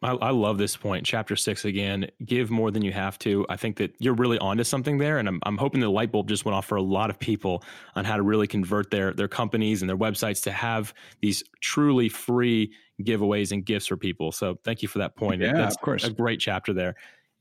I, 0.00 0.12
I, 0.12 0.30
love 0.30 0.58
this 0.58 0.76
point. 0.76 1.04
Chapter 1.04 1.34
six 1.34 1.64
again. 1.64 2.08
Give 2.24 2.50
more 2.50 2.70
than 2.70 2.82
you 2.82 2.92
have 2.92 3.18
to. 3.20 3.44
I 3.48 3.56
think 3.56 3.76
that 3.78 3.94
you're 3.98 4.14
really 4.14 4.38
onto 4.38 4.62
something 4.62 4.98
there, 4.98 5.18
and 5.18 5.28
I'm, 5.28 5.40
I'm 5.42 5.58
hoping 5.58 5.80
the 5.80 5.88
light 5.88 6.12
bulb 6.12 6.28
just 6.28 6.44
went 6.44 6.54
off 6.54 6.66
for 6.66 6.76
a 6.76 6.82
lot 6.82 7.10
of 7.10 7.18
people 7.18 7.64
on 7.96 8.04
how 8.04 8.16
to 8.16 8.22
really 8.22 8.46
convert 8.46 8.90
their 8.90 9.12
their 9.12 9.28
companies 9.28 9.82
and 9.82 9.88
their 9.88 9.96
websites 9.96 10.42
to 10.44 10.52
have 10.52 10.94
these 11.20 11.42
truly 11.60 12.08
free 12.08 12.72
giveaways 13.02 13.50
and 13.50 13.64
gifts 13.64 13.86
for 13.86 13.96
people. 13.96 14.30
So 14.30 14.58
thank 14.64 14.82
you 14.82 14.88
for 14.88 14.98
that 14.98 15.16
point. 15.16 15.42
Yeah, 15.42 15.52
That's 15.52 15.74
of 15.74 15.80
course. 15.80 16.04
A 16.04 16.10
great 16.10 16.40
chapter 16.40 16.72
there. 16.72 16.94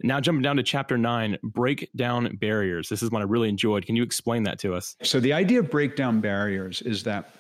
Now 0.04 0.20
jumping 0.20 0.44
down 0.44 0.58
to 0.58 0.64
chapter 0.64 0.98
nine, 0.98 1.38
break 1.44 1.90
down 1.96 2.36
barriers. 2.38 2.90
This 2.90 3.02
is 3.02 3.10
one 3.10 3.22
I 3.22 3.26
really 3.26 3.50
enjoyed. 3.50 3.86
Can 3.86 3.96
you 3.96 4.04
explain 4.04 4.44
that 4.44 4.60
to 4.60 4.74
us? 4.74 4.96
So 5.02 5.20
the 5.20 5.34
idea 5.34 5.60
of 5.60 5.72
break 5.72 5.96
down 5.96 6.22
barriers 6.22 6.82
is 6.84 7.04
that 7.04 7.32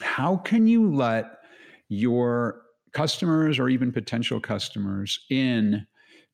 how 0.00 0.36
can 0.36 0.66
you 0.66 0.92
let 0.92 1.38
your 1.88 2.62
customers 2.92 3.58
or 3.58 3.68
even 3.68 3.92
potential 3.92 4.40
customers 4.40 5.20
in 5.30 5.86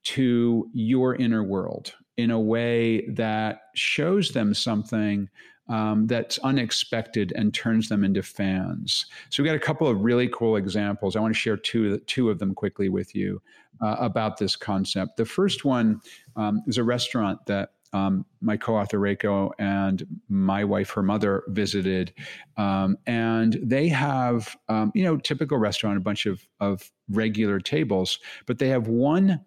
to 0.04 0.68
your 0.72 1.14
inner 1.16 1.42
world 1.42 1.94
in 2.16 2.30
a 2.30 2.40
way 2.40 3.06
that 3.08 3.62
shows 3.74 4.30
them 4.30 4.54
something 4.54 5.28
um, 5.68 6.06
that's 6.06 6.38
unexpected 6.38 7.32
and 7.36 7.52
turns 7.52 7.88
them 7.88 8.02
into 8.02 8.22
fans. 8.22 9.06
So 9.30 9.42
we 9.42 9.48
got 9.48 9.56
a 9.56 9.60
couple 9.60 9.86
of 9.86 10.00
really 10.00 10.28
cool 10.28 10.56
examples. 10.56 11.14
I 11.14 11.20
want 11.20 11.34
to 11.34 11.38
share 11.38 11.56
two 11.56 11.98
two 12.00 12.30
of 12.30 12.38
them 12.38 12.54
quickly 12.54 12.88
with 12.88 13.14
you 13.14 13.42
uh, 13.82 13.96
about 13.98 14.38
this 14.38 14.56
concept. 14.56 15.18
The 15.18 15.26
first 15.26 15.64
one 15.64 16.00
um, 16.36 16.62
is 16.66 16.78
a 16.78 16.84
restaurant 16.84 17.44
that 17.46 17.72
um, 17.92 18.24
my 18.40 18.56
co-author 18.56 18.98
Reiko 18.98 19.50
and 19.58 20.04
my 20.28 20.64
wife, 20.64 20.90
her 20.90 21.02
mother, 21.02 21.42
visited, 21.48 22.12
um, 22.56 22.96
and 23.06 23.58
they 23.62 23.88
have 23.88 24.56
um, 24.68 24.92
you 24.94 25.04
know 25.04 25.16
typical 25.16 25.58
restaurant, 25.58 25.96
a 25.96 26.00
bunch 26.00 26.26
of 26.26 26.46
of 26.60 26.90
regular 27.10 27.60
tables, 27.60 28.18
but 28.46 28.58
they 28.58 28.68
have 28.68 28.88
one 28.88 29.44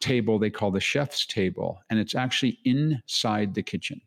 table 0.00 0.38
they 0.38 0.50
call 0.50 0.70
the 0.70 0.80
chef's 0.80 1.26
table, 1.26 1.80
and 1.90 1.98
it's 1.98 2.14
actually 2.14 2.58
inside 2.64 3.54
the 3.54 3.62
kitchen. 3.62 4.00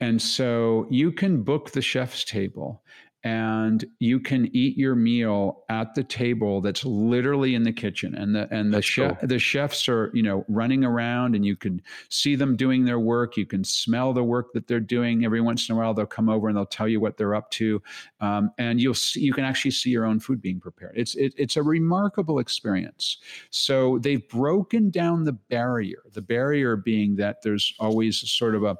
And 0.00 0.22
so 0.22 0.86
you 0.90 1.10
can 1.10 1.42
book 1.42 1.72
the 1.72 1.82
chef's 1.82 2.24
table 2.24 2.82
and 3.28 3.84
you 3.98 4.18
can 4.20 4.48
eat 4.56 4.78
your 4.78 4.94
meal 4.94 5.64
at 5.68 5.94
the 5.94 6.02
table 6.02 6.62
that's 6.62 6.82
literally 6.82 7.54
in 7.54 7.62
the 7.62 7.72
kitchen. 7.72 8.14
And 8.14 8.34
the 8.34 8.48
and 8.50 8.72
the 8.72 8.80
chef 8.80 9.18
cool. 9.18 9.28
the 9.28 9.38
chefs 9.38 9.86
are 9.86 10.10
you 10.14 10.22
know 10.22 10.46
running 10.48 10.82
around 10.82 11.34
and 11.34 11.44
you 11.44 11.54
can 11.54 11.82
see 12.08 12.36
them 12.36 12.56
doing 12.56 12.86
their 12.86 12.98
work. 12.98 13.36
You 13.36 13.44
can 13.44 13.64
smell 13.64 14.14
the 14.14 14.24
work 14.24 14.54
that 14.54 14.66
they're 14.66 14.80
doing 14.80 15.26
every 15.26 15.42
once 15.42 15.68
in 15.68 15.74
a 15.74 15.78
while. 15.78 15.92
They'll 15.92 16.06
come 16.06 16.30
over 16.30 16.48
and 16.48 16.56
they'll 16.56 16.64
tell 16.64 16.88
you 16.88 17.00
what 17.00 17.18
they're 17.18 17.34
up 17.34 17.50
to. 17.52 17.82
Um, 18.20 18.50
and 18.56 18.80
you'll 18.80 18.94
see 18.94 19.20
you 19.20 19.34
can 19.34 19.44
actually 19.44 19.72
see 19.72 19.90
your 19.90 20.06
own 20.06 20.20
food 20.20 20.40
being 20.40 20.58
prepared. 20.58 20.94
It's 20.96 21.14
it, 21.14 21.34
it's 21.36 21.56
a 21.58 21.62
remarkable 21.62 22.38
experience. 22.38 23.18
So 23.50 23.98
they've 23.98 24.26
broken 24.28 24.88
down 24.88 25.24
the 25.24 25.32
barrier 25.34 26.02
the 26.14 26.22
barrier 26.22 26.76
being 26.76 27.16
that 27.16 27.42
there's 27.42 27.74
always 27.78 28.18
sort 28.30 28.54
of 28.54 28.64
a 28.64 28.78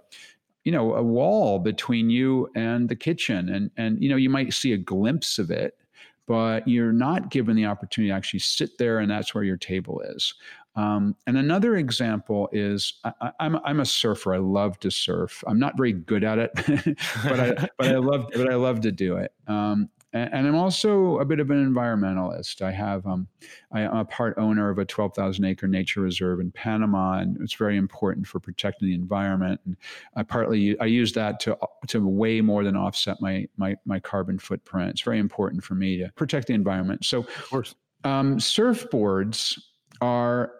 you 0.69 0.73
know 0.73 0.95
a 0.97 1.03
wall 1.03 1.59
between 1.59 2.11
you 2.11 2.47
and 2.55 2.91
the 2.91 2.95
kitchen 2.95 3.49
and 3.49 3.71
and 3.79 4.03
you 4.03 4.09
know 4.11 4.17
you 4.17 4.29
might 4.29 4.53
see 4.53 4.75
a 4.75 4.77
glimpse 4.77 5.39
of 5.39 5.51
it 5.51 5.79
but 6.27 6.69
you're 6.69 6.93
not 6.93 7.31
given 7.31 7.57
the 7.57 7.65
opportunity 7.65 8.11
to 8.11 8.15
actually 8.15 8.39
sit 8.39 8.77
there 8.77 8.99
and 8.99 9.11
that's 9.11 9.35
where 9.35 9.45
your 9.45 9.57
table 9.57 10.03
is 10.03 10.35
um, 10.77 11.17
and 11.27 11.39
another 11.39 11.77
example 11.77 12.51
is 12.53 13.01
I, 13.03 13.09
am 13.41 13.57
I'm, 13.57 13.61
I'm 13.65 13.81
a 13.81 13.87
surfer. 13.87 14.35
I 14.35 14.39
love 14.39 14.79
to 14.81 14.91
surf. 14.93 15.43
I'm 15.49 15.59
not 15.59 15.77
very 15.77 15.93
good 15.93 16.23
at 16.23 16.39
it, 16.39 16.53
but 17.25 17.41
I 17.41 17.69
but 17.79 17.89
I 17.89 17.97
love 17.97 18.27
but 18.33 18.49
I 18.49 18.55
love 18.55 18.83
to 18.83 18.93
do 18.93 19.17
it. 19.17 19.33
Um, 19.49 19.89
and, 20.13 20.33
and, 20.33 20.47
I'm 20.47 20.55
also 20.55 21.19
a 21.19 21.25
bit 21.25 21.41
of 21.41 21.51
an 21.51 21.65
environmentalist. 21.65 22.63
I 22.63 22.71
have 22.73 23.07
um, 23.07 23.29
I, 23.73 23.83
am 23.83 23.97
a 23.97 24.05
part 24.05 24.39
owner 24.39 24.71
of 24.71 24.79
a 24.79 24.85
12,000 24.85 25.45
acre 25.45 25.69
nature 25.69 26.01
reserve 26.01 26.41
in 26.41 26.51
Panama, 26.51 27.19
and 27.19 27.37
it's 27.41 27.55
very 27.55 27.77
important 27.77 28.27
for 28.27 28.41
protecting 28.41 28.89
the 28.89 28.95
environment. 28.95 29.61
And 29.67 29.77
I 30.17 30.23
partly 30.23 30.79
I 30.81 30.87
use 30.87 31.13
that 31.13 31.41
to 31.41 31.59
to 31.89 32.07
way 32.07 32.41
more 32.41 32.65
than 32.65 32.77
offset 32.77 33.21
my 33.21 33.47
my 33.57 33.77
my 33.85 34.01
carbon 34.01 34.39
footprint. 34.39 34.91
It's 34.91 35.03
very 35.03 35.19
important 35.19 35.63
for 35.63 35.75
me 35.75 35.99
to 35.99 36.11
protect 36.17 36.47
the 36.47 36.55
environment. 36.55 37.05
So, 37.05 37.21
of 37.21 37.51
course, 37.51 37.75
um, 38.05 38.39
surfboards 38.39 39.61
are 40.01 40.53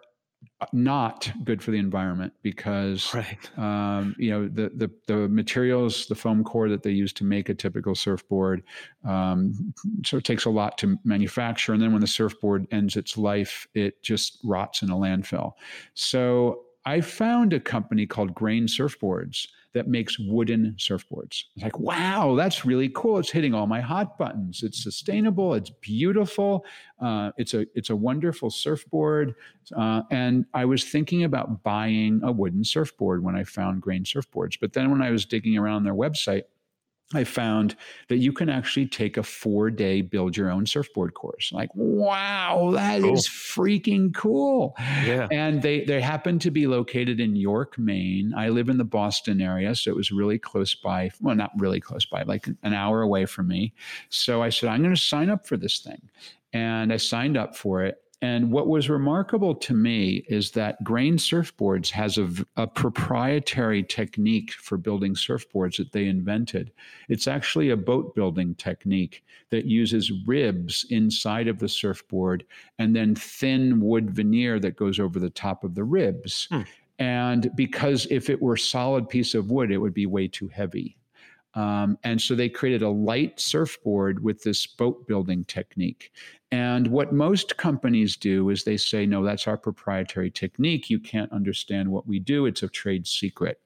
not 0.73 1.31
good 1.43 1.63
for 1.63 1.71
the 1.71 1.77
environment 1.77 2.33
because 2.41 3.13
right. 3.13 3.57
um, 3.57 4.15
you 4.17 4.29
know 4.29 4.47
the, 4.47 4.71
the, 4.75 4.91
the 5.07 5.27
materials, 5.29 6.05
the 6.07 6.15
foam 6.15 6.43
core 6.43 6.69
that 6.69 6.83
they 6.83 6.91
use 6.91 7.13
to 7.13 7.23
make 7.23 7.49
a 7.49 7.53
typical 7.53 7.95
surfboard, 7.95 8.63
um, 9.07 9.73
so 10.05 10.17
it 10.17 10.23
takes 10.23 10.45
a 10.45 10.49
lot 10.49 10.77
to 10.77 10.97
manufacture, 11.03 11.73
and 11.73 11.81
then 11.81 11.91
when 11.91 12.01
the 12.01 12.07
surfboard 12.07 12.67
ends 12.71 12.97
its 12.97 13.17
life, 13.17 13.67
it 13.73 14.01
just 14.03 14.39
rots 14.43 14.81
in 14.81 14.89
a 14.89 14.95
landfill. 14.95 15.53
So 15.93 16.63
I 16.85 17.01
found 17.01 17.53
a 17.53 17.59
company 17.59 18.05
called 18.05 18.33
Grain 18.33 18.65
Surfboards 18.65 19.47
that 19.73 19.87
makes 19.87 20.17
wooden 20.19 20.75
surfboards. 20.77 21.43
It's 21.55 21.63
like, 21.63 21.79
wow, 21.79 22.35
that's 22.35 22.65
really 22.65 22.89
cool. 22.89 23.19
It's 23.19 23.29
hitting 23.29 23.53
all 23.53 23.67
my 23.67 23.81
hot 23.81 24.17
buttons. 24.17 24.63
It's 24.63 24.81
sustainable. 24.81 25.53
It's 25.53 25.69
beautiful. 25.69 26.65
Uh, 26.99 27.31
it's 27.37 27.53
a 27.53 27.65
it's 27.75 27.89
a 27.89 27.95
wonderful 27.95 28.49
surfboard. 28.49 29.35
Uh, 29.75 30.01
and 30.09 30.45
I 30.53 30.65
was 30.65 30.83
thinking 30.83 31.23
about 31.23 31.63
buying 31.63 32.21
a 32.23 32.31
wooden 32.31 32.63
surfboard 32.63 33.23
when 33.23 33.35
I 33.35 33.43
found 33.43 33.81
Grain 33.81 34.03
Surfboards. 34.03 34.57
But 34.59 34.73
then 34.73 34.89
when 34.89 35.01
I 35.01 35.11
was 35.11 35.25
digging 35.25 35.57
around 35.57 35.83
their 35.83 35.93
website, 35.93 36.43
I 37.13 37.23
found 37.23 37.75
that 38.07 38.17
you 38.17 38.31
can 38.31 38.49
actually 38.49 38.85
take 38.85 39.17
a 39.17 39.23
four 39.23 39.71
day 39.71 40.01
build 40.01 40.37
your 40.37 40.51
own 40.51 40.67
surfboard 40.67 41.15
course. 41.15 41.51
Like, 41.51 41.69
wow, 41.73 42.69
that 42.75 43.01
cool. 43.01 43.13
is 43.13 43.27
freaking 43.27 44.13
cool. 44.13 44.75
Yeah. 44.77 45.27
And 45.31 45.61
they, 45.61 45.85
they 45.85 46.01
happen 46.01 46.37
to 46.39 46.51
be 46.51 46.67
located 46.67 47.19
in 47.19 47.35
York, 47.35 47.79
Maine. 47.79 48.33
I 48.37 48.49
live 48.49 48.69
in 48.69 48.77
the 48.77 48.83
Boston 48.83 49.41
area, 49.41 49.73
so 49.73 49.89
it 49.89 49.95
was 49.95 50.11
really 50.11 50.37
close 50.37 50.75
by. 50.75 51.09
Well, 51.19 51.35
not 51.35 51.51
really 51.57 51.79
close 51.79 52.05
by, 52.05 52.21
like 52.23 52.47
an 52.61 52.73
hour 52.75 53.01
away 53.01 53.25
from 53.25 53.47
me. 53.47 53.73
So 54.09 54.43
I 54.43 54.49
said, 54.49 54.69
I'm 54.69 54.83
going 54.83 54.93
to 54.93 55.01
sign 55.01 55.31
up 55.31 55.47
for 55.47 55.57
this 55.57 55.79
thing. 55.79 56.09
And 56.53 56.93
I 56.93 56.97
signed 56.97 57.37
up 57.37 57.55
for 57.55 57.83
it. 57.83 58.03
And 58.21 58.51
what 58.51 58.67
was 58.67 58.89
remarkable 58.89 59.55
to 59.55 59.73
me 59.73 60.25
is 60.27 60.51
that 60.51 60.83
Grain 60.83 61.15
Surfboards 61.15 61.89
has 61.91 62.17
a, 62.17 62.29
a, 62.57 62.67
proprietary 62.67 63.81
technique 63.81 64.51
for 64.51 64.77
building 64.77 65.13
surfboards 65.13 65.77
that 65.77 65.93
they 65.93 66.05
invented. 66.05 66.73
It's 67.07 67.27
actually 67.27 67.69
a 67.69 67.77
boat 67.77 68.15
building 68.15 68.55
technique 68.55 69.23
that 69.51 69.65
uses 69.65 70.11
ribs 70.25 70.85
inside 70.89 71.47
of 71.47 71.59
the 71.59 71.69
surfboard 71.69 72.45
and 72.77 72.93
then 72.93 73.15
thin 73.15 73.79
wood 73.79 74.11
veneer 74.11 74.59
that 74.59 74.75
goes 74.75 74.99
over 74.99 75.17
the 75.17 75.29
top 75.29 75.63
of 75.63 75.75
the 75.75 75.85
ribs. 75.85 76.47
Hmm. 76.51 76.61
And 76.99 77.49
because 77.55 78.05
if 78.11 78.29
it 78.29 78.41
were 78.41 78.57
solid 78.57 79.07
piece 79.07 79.33
of 79.33 79.49
wood, 79.49 79.71
it 79.71 79.77
would 79.77 79.93
be 79.93 80.05
way 80.05 80.27
too 80.27 80.49
heavy. 80.49 80.97
Um, 81.55 81.97
and 82.03 82.21
so 82.21 82.35
they 82.35 82.49
created 82.49 82.83
a 82.83 82.89
light 82.89 83.39
surfboard 83.39 84.23
with 84.23 84.43
this 84.43 84.67
boat 84.67 85.07
building 85.07 85.45
technique. 85.45 86.11
And 86.51 86.87
what 86.87 87.13
most 87.13 87.57
companies 87.57 88.15
do 88.15 88.49
is 88.49 88.63
they 88.63 88.77
say, 88.77 89.05
no, 89.05 89.23
that's 89.23 89.47
our 89.47 89.57
proprietary 89.57 90.31
technique. 90.31 90.89
You 90.89 90.99
can't 90.99 91.31
understand 91.31 91.91
what 91.91 92.07
we 92.07 92.19
do, 92.19 92.45
it's 92.45 92.63
a 92.63 92.69
trade 92.69 93.07
secret. 93.07 93.59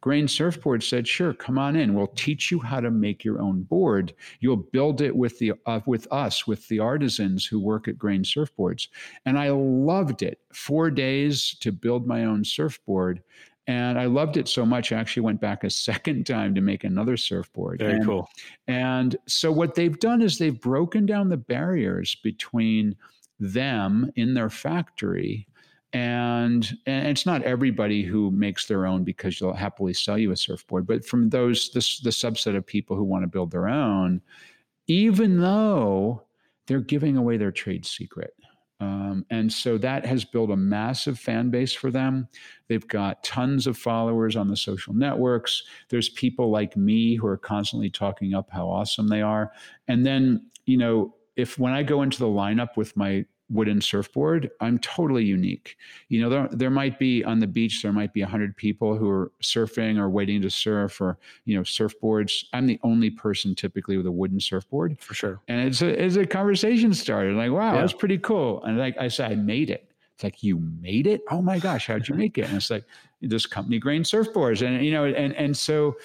Grain 0.00 0.28
Surfboard 0.28 0.82
said, 0.82 1.08
"Sure, 1.08 1.34
come 1.34 1.58
on 1.58 1.76
in. 1.76 1.94
We'll 1.94 2.06
teach 2.08 2.50
you 2.50 2.60
how 2.60 2.80
to 2.80 2.90
make 2.90 3.24
your 3.24 3.40
own 3.40 3.62
board. 3.62 4.14
You'll 4.40 4.56
build 4.56 5.00
it 5.00 5.16
with 5.16 5.38
the 5.38 5.54
uh, 5.66 5.80
with 5.86 6.06
us, 6.12 6.46
with 6.46 6.68
the 6.68 6.78
artisans 6.78 7.44
who 7.44 7.58
work 7.58 7.88
at 7.88 7.98
Grain 7.98 8.22
Surfboards." 8.22 8.88
And 9.24 9.38
I 9.38 9.50
loved 9.50 10.22
it. 10.22 10.40
Four 10.52 10.90
days 10.90 11.56
to 11.60 11.72
build 11.72 12.06
my 12.06 12.24
own 12.24 12.44
surfboard, 12.44 13.22
and 13.66 13.98
I 13.98 14.04
loved 14.06 14.36
it 14.36 14.48
so 14.48 14.64
much, 14.64 14.92
I 14.92 14.98
actually 14.98 15.22
went 15.22 15.40
back 15.40 15.64
a 15.64 15.70
second 15.88 16.26
time 16.26 16.54
to 16.54 16.60
make 16.60 16.84
another 16.84 17.16
surfboard. 17.16 17.80
Very 17.80 17.94
and, 17.94 18.04
cool. 18.04 18.28
And 18.68 19.16
so, 19.26 19.50
what 19.50 19.74
they've 19.74 19.98
done 19.98 20.22
is 20.22 20.38
they've 20.38 20.60
broken 20.60 21.06
down 21.06 21.28
the 21.28 21.36
barriers 21.36 22.14
between 22.22 22.96
them 23.38 24.10
in 24.16 24.34
their 24.34 24.50
factory. 24.50 25.46
And, 25.92 26.76
and 26.86 27.08
it's 27.08 27.24
not 27.24 27.42
everybody 27.42 28.02
who 28.02 28.30
makes 28.30 28.66
their 28.66 28.86
own 28.86 29.02
because 29.02 29.38
they'll 29.38 29.52
happily 29.52 29.94
sell 29.94 30.18
you 30.18 30.30
a 30.30 30.36
surfboard, 30.36 30.86
but 30.86 31.06
from 31.06 31.30
those, 31.30 31.70
this, 31.70 32.00
the 32.00 32.10
subset 32.10 32.56
of 32.56 32.66
people 32.66 32.96
who 32.96 33.04
want 33.04 33.22
to 33.22 33.28
build 33.28 33.50
their 33.50 33.68
own, 33.68 34.20
even 34.88 35.40
though 35.40 36.22
they're 36.66 36.80
giving 36.80 37.16
away 37.16 37.36
their 37.36 37.52
trade 37.52 37.86
secret. 37.86 38.34
Um, 38.78 39.24
and 39.30 39.50
so 39.50 39.78
that 39.78 40.04
has 40.04 40.24
built 40.24 40.50
a 40.50 40.56
massive 40.56 41.18
fan 41.18 41.50
base 41.50 41.72
for 41.72 41.90
them. 41.90 42.28
They've 42.68 42.86
got 42.86 43.24
tons 43.24 43.66
of 43.66 43.78
followers 43.78 44.36
on 44.36 44.48
the 44.48 44.56
social 44.56 44.92
networks. 44.92 45.62
There's 45.88 46.10
people 46.10 46.50
like 46.50 46.76
me 46.76 47.14
who 47.14 47.26
are 47.26 47.38
constantly 47.38 47.88
talking 47.88 48.34
up 48.34 48.50
how 48.50 48.68
awesome 48.68 49.08
they 49.08 49.22
are. 49.22 49.52
And 49.88 50.04
then, 50.04 50.46
you 50.66 50.76
know, 50.76 51.14
if 51.36 51.58
when 51.58 51.72
I 51.72 51.82
go 51.82 52.02
into 52.02 52.18
the 52.18 52.26
lineup 52.26 52.76
with 52.76 52.96
my 52.96 53.24
wooden 53.48 53.80
surfboard, 53.80 54.50
I'm 54.60 54.78
totally 54.80 55.24
unique. 55.24 55.76
You 56.08 56.20
know, 56.20 56.28
there, 56.28 56.48
there 56.52 56.70
might 56.70 56.98
be 56.98 57.24
on 57.24 57.38
the 57.38 57.46
beach, 57.46 57.82
there 57.82 57.92
might 57.92 58.12
be 58.12 58.22
100 58.22 58.56
people 58.56 58.96
who 58.96 59.08
are 59.08 59.32
surfing 59.42 59.98
or 59.98 60.10
waiting 60.10 60.42
to 60.42 60.50
surf 60.50 61.00
or, 61.00 61.18
you 61.44 61.56
know, 61.56 61.62
surfboards. 61.62 62.44
I'm 62.52 62.66
the 62.66 62.80
only 62.82 63.10
person 63.10 63.54
typically 63.54 63.96
with 63.96 64.06
a 64.06 64.12
wooden 64.12 64.40
surfboard. 64.40 64.98
For 65.00 65.14
sure. 65.14 65.40
And 65.48 65.60
it's 65.60 65.82
a, 65.82 66.04
it's 66.04 66.16
a 66.16 66.26
conversation 66.26 66.92
started 66.92 67.36
like, 67.36 67.52
wow, 67.52 67.74
yeah. 67.74 67.80
that's 67.80 67.92
pretty 67.92 68.18
cool. 68.18 68.62
And 68.64 68.78
like 68.78 68.96
I 68.98 69.08
said, 69.08 69.32
I 69.32 69.34
made 69.36 69.70
it. 69.70 69.90
It's 70.14 70.24
like, 70.24 70.42
you 70.42 70.58
made 70.58 71.06
it? 71.06 71.20
Oh 71.30 71.42
my 71.42 71.58
gosh, 71.58 71.86
how'd 71.86 72.08
you 72.08 72.14
make 72.14 72.38
it? 72.38 72.46
And 72.46 72.56
it's 72.56 72.70
like, 72.70 72.84
this 73.22 73.46
company 73.46 73.78
grain 73.78 74.02
surfboards. 74.02 74.66
And, 74.66 74.84
you 74.84 74.92
know, 74.92 75.04
and, 75.04 75.34
and 75.34 75.56
so 75.56 75.96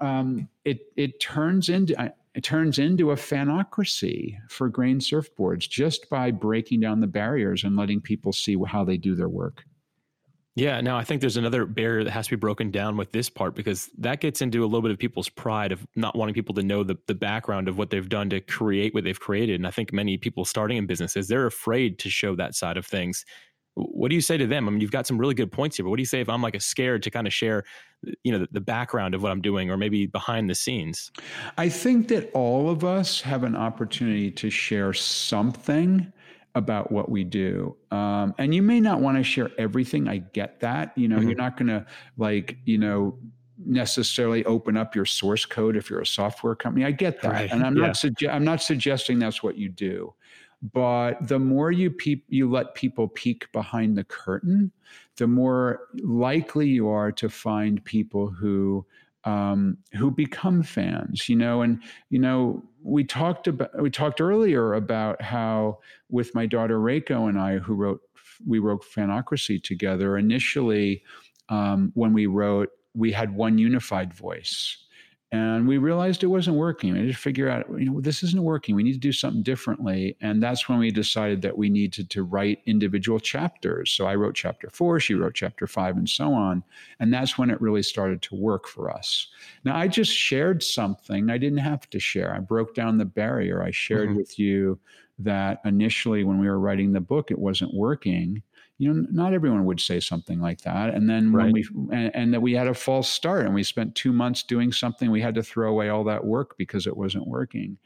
um, 0.00 0.48
it, 0.64 0.92
it 0.96 1.20
turns 1.20 1.68
into, 1.68 2.00
I, 2.00 2.12
it 2.40 2.44
turns 2.44 2.78
into 2.78 3.10
a 3.10 3.16
fanocracy 3.16 4.38
for 4.48 4.70
grain 4.70 4.98
surfboards 4.98 5.68
just 5.68 6.08
by 6.08 6.30
breaking 6.30 6.80
down 6.80 6.98
the 6.98 7.06
barriers 7.06 7.64
and 7.64 7.76
letting 7.76 8.00
people 8.00 8.32
see 8.32 8.56
how 8.66 8.82
they 8.82 8.96
do 8.96 9.14
their 9.14 9.28
work. 9.28 9.62
Yeah, 10.56 10.80
now 10.80 10.96
I 10.96 11.04
think 11.04 11.20
there's 11.20 11.36
another 11.36 11.66
barrier 11.66 12.02
that 12.02 12.12
has 12.12 12.28
to 12.28 12.30
be 12.30 12.40
broken 12.40 12.70
down 12.70 12.96
with 12.96 13.12
this 13.12 13.28
part 13.28 13.54
because 13.54 13.90
that 13.98 14.20
gets 14.20 14.40
into 14.40 14.64
a 14.64 14.64
little 14.64 14.80
bit 14.80 14.90
of 14.90 14.98
people's 14.98 15.28
pride 15.28 15.70
of 15.70 15.86
not 15.96 16.16
wanting 16.16 16.34
people 16.34 16.54
to 16.54 16.62
know 16.62 16.82
the, 16.82 16.96
the 17.08 17.14
background 17.14 17.68
of 17.68 17.76
what 17.76 17.90
they've 17.90 18.08
done 18.08 18.30
to 18.30 18.40
create 18.40 18.94
what 18.94 19.04
they've 19.04 19.20
created. 19.20 19.56
And 19.56 19.66
I 19.66 19.70
think 19.70 19.92
many 19.92 20.16
people 20.16 20.46
starting 20.46 20.78
in 20.78 20.86
businesses, 20.86 21.28
they're 21.28 21.44
afraid 21.44 21.98
to 21.98 22.08
show 22.08 22.34
that 22.36 22.54
side 22.54 22.78
of 22.78 22.86
things 22.86 23.26
what 23.90 24.08
do 24.08 24.14
you 24.14 24.20
say 24.20 24.36
to 24.36 24.46
them? 24.46 24.68
I 24.68 24.70
mean, 24.70 24.80
you've 24.80 24.90
got 24.90 25.06
some 25.06 25.18
really 25.18 25.34
good 25.34 25.52
points 25.52 25.76
here, 25.76 25.84
but 25.84 25.90
what 25.90 25.96
do 25.96 26.02
you 26.02 26.06
say 26.06 26.20
if 26.20 26.28
I'm 26.28 26.42
like 26.42 26.54
a 26.54 26.60
scared 26.60 27.02
to 27.04 27.10
kind 27.10 27.26
of 27.26 27.32
share, 27.32 27.64
you 28.22 28.32
know, 28.32 28.38
the, 28.38 28.48
the, 28.52 28.60
background 28.60 29.14
of 29.14 29.22
what 29.22 29.32
I'm 29.32 29.40
doing 29.40 29.70
or 29.70 29.76
maybe 29.76 30.06
behind 30.06 30.48
the 30.48 30.54
scenes? 30.54 31.10
I 31.58 31.68
think 31.68 32.08
that 32.08 32.30
all 32.32 32.70
of 32.70 32.84
us 32.84 33.20
have 33.20 33.44
an 33.44 33.56
opportunity 33.56 34.30
to 34.32 34.50
share 34.50 34.92
something 34.92 36.12
about 36.54 36.90
what 36.90 37.08
we 37.08 37.24
do. 37.24 37.76
Um, 37.90 38.34
and 38.38 38.54
you 38.54 38.62
may 38.62 38.80
not 38.80 39.00
want 39.00 39.16
to 39.16 39.22
share 39.22 39.50
everything. 39.58 40.08
I 40.08 40.18
get 40.18 40.60
that. 40.60 40.96
You 40.96 41.08
know, 41.08 41.18
mm-hmm. 41.18 41.28
you're 41.28 41.36
not 41.36 41.56
going 41.56 41.68
to 41.68 41.86
like, 42.16 42.58
you 42.64 42.78
know, 42.78 43.18
necessarily 43.64 44.44
open 44.46 44.76
up 44.76 44.94
your 44.94 45.04
source 45.04 45.44
code 45.44 45.76
if 45.76 45.90
you're 45.90 46.00
a 46.00 46.06
software 46.06 46.54
company. 46.54 46.84
I 46.84 46.90
get 46.90 47.20
that. 47.22 47.32
Right. 47.32 47.50
And 47.50 47.64
I'm 47.64 47.76
yeah. 47.76 47.86
not 47.86 47.94
suge- 47.94 48.32
I'm 48.32 48.44
not 48.44 48.62
suggesting 48.62 49.18
that's 49.18 49.42
what 49.42 49.56
you 49.56 49.68
do. 49.68 50.14
But 50.62 51.26
the 51.26 51.38
more 51.38 51.72
you 51.72 51.90
pe- 51.90 52.22
you 52.28 52.50
let 52.50 52.74
people 52.74 53.08
peek 53.08 53.50
behind 53.52 53.96
the 53.96 54.04
curtain, 54.04 54.72
the 55.16 55.26
more 55.26 55.88
likely 56.02 56.68
you 56.68 56.88
are 56.88 57.10
to 57.12 57.28
find 57.30 57.84
people 57.84 58.28
who 58.28 58.84
um, 59.24 59.78
who 59.94 60.10
become 60.10 60.62
fans. 60.62 61.28
You 61.28 61.36
know, 61.36 61.62
and 61.62 61.82
you 62.10 62.18
know 62.18 62.62
we 62.82 63.04
talked 63.04 63.48
about 63.48 63.80
we 63.80 63.90
talked 63.90 64.20
earlier 64.20 64.74
about 64.74 65.22
how 65.22 65.78
with 66.10 66.34
my 66.34 66.44
daughter 66.44 66.78
Reiko 66.78 67.28
and 67.28 67.38
I, 67.38 67.58
who 67.58 67.74
wrote 67.74 68.00
we 68.46 68.58
wrote 68.58 68.84
Fanocracy 68.84 69.62
together. 69.62 70.18
Initially, 70.18 71.02
um, 71.48 71.90
when 71.94 72.12
we 72.12 72.26
wrote, 72.26 72.68
we 72.94 73.12
had 73.12 73.34
one 73.34 73.56
unified 73.56 74.12
voice 74.12 74.76
and 75.32 75.68
we 75.68 75.78
realized 75.78 76.24
it 76.24 76.26
wasn't 76.26 76.56
working. 76.56 76.92
We 76.92 76.98
had 76.98 77.08
to 77.08 77.14
figure 77.14 77.48
out, 77.48 77.66
you 77.78 77.84
know, 77.84 78.00
this 78.00 78.24
isn't 78.24 78.42
working. 78.42 78.74
We 78.74 78.82
need 78.82 78.94
to 78.94 78.98
do 78.98 79.12
something 79.12 79.44
differently. 79.44 80.16
And 80.20 80.42
that's 80.42 80.68
when 80.68 80.80
we 80.80 80.90
decided 80.90 81.40
that 81.42 81.56
we 81.56 81.70
needed 81.70 82.10
to 82.10 82.24
write 82.24 82.62
individual 82.66 83.20
chapters. 83.20 83.92
So 83.92 84.06
I 84.06 84.16
wrote 84.16 84.34
chapter 84.34 84.68
four, 84.70 84.98
she 84.98 85.14
wrote 85.14 85.34
chapter 85.34 85.68
five, 85.68 85.96
and 85.96 86.08
so 86.08 86.32
on. 86.32 86.64
And 86.98 87.14
that's 87.14 87.38
when 87.38 87.48
it 87.48 87.60
really 87.60 87.84
started 87.84 88.22
to 88.22 88.34
work 88.34 88.66
for 88.66 88.90
us. 88.90 89.28
Now, 89.64 89.76
I 89.76 89.86
just 89.86 90.12
shared 90.12 90.64
something 90.64 91.30
I 91.30 91.38
didn't 91.38 91.58
have 91.58 91.88
to 91.90 92.00
share. 92.00 92.34
I 92.34 92.40
broke 92.40 92.74
down 92.74 92.98
the 92.98 93.04
barrier. 93.04 93.62
I 93.62 93.70
shared 93.70 94.08
mm-hmm. 94.08 94.18
with 94.18 94.36
you 94.36 94.80
that 95.20 95.60
initially, 95.64 96.24
when 96.24 96.40
we 96.40 96.48
were 96.48 96.58
writing 96.58 96.92
the 96.92 97.00
book, 97.00 97.30
it 97.30 97.38
wasn't 97.38 97.72
working 97.74 98.42
you 98.80 98.90
know, 98.90 99.06
not 99.10 99.34
everyone 99.34 99.66
would 99.66 99.78
say 99.78 100.00
something 100.00 100.40
like 100.40 100.62
that. 100.62 100.94
And 100.94 101.08
then 101.08 101.34
right. 101.34 101.44
when 101.44 101.52
we, 101.52 101.68
and, 101.92 102.16
and, 102.16 102.32
that 102.32 102.40
we 102.40 102.54
had 102.54 102.66
a 102.66 102.72
false 102.72 103.10
start 103.10 103.44
and 103.44 103.54
we 103.54 103.62
spent 103.62 103.94
two 103.94 104.10
months 104.10 104.42
doing 104.42 104.72
something, 104.72 105.10
we 105.10 105.20
had 105.20 105.34
to 105.34 105.42
throw 105.42 105.68
away 105.68 105.90
all 105.90 106.02
that 106.04 106.24
work 106.24 106.56
because 106.56 106.86
it 106.86 106.96
wasn't 106.96 107.28
working. 107.28 107.76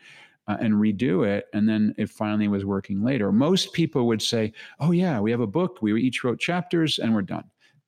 Uh, 0.46 0.58
and 0.60 0.74
redo 0.74 1.26
it. 1.26 1.46
And 1.54 1.66
then 1.66 1.94
it 1.96 2.10
finally 2.10 2.48
was 2.48 2.66
working 2.66 3.02
later. 3.02 3.32
Most 3.32 3.72
people 3.72 4.06
would 4.08 4.20
say, 4.20 4.52
Oh, 4.78 4.92
yeah, 4.92 5.18
we 5.18 5.30
have 5.30 5.40
a 5.40 5.46
book. 5.46 5.78
We 5.80 5.98
each 6.00 6.22
wrote 6.22 6.38
chapters 6.38 6.98
and 6.98 7.14
we're 7.14 7.22
done. 7.22 7.44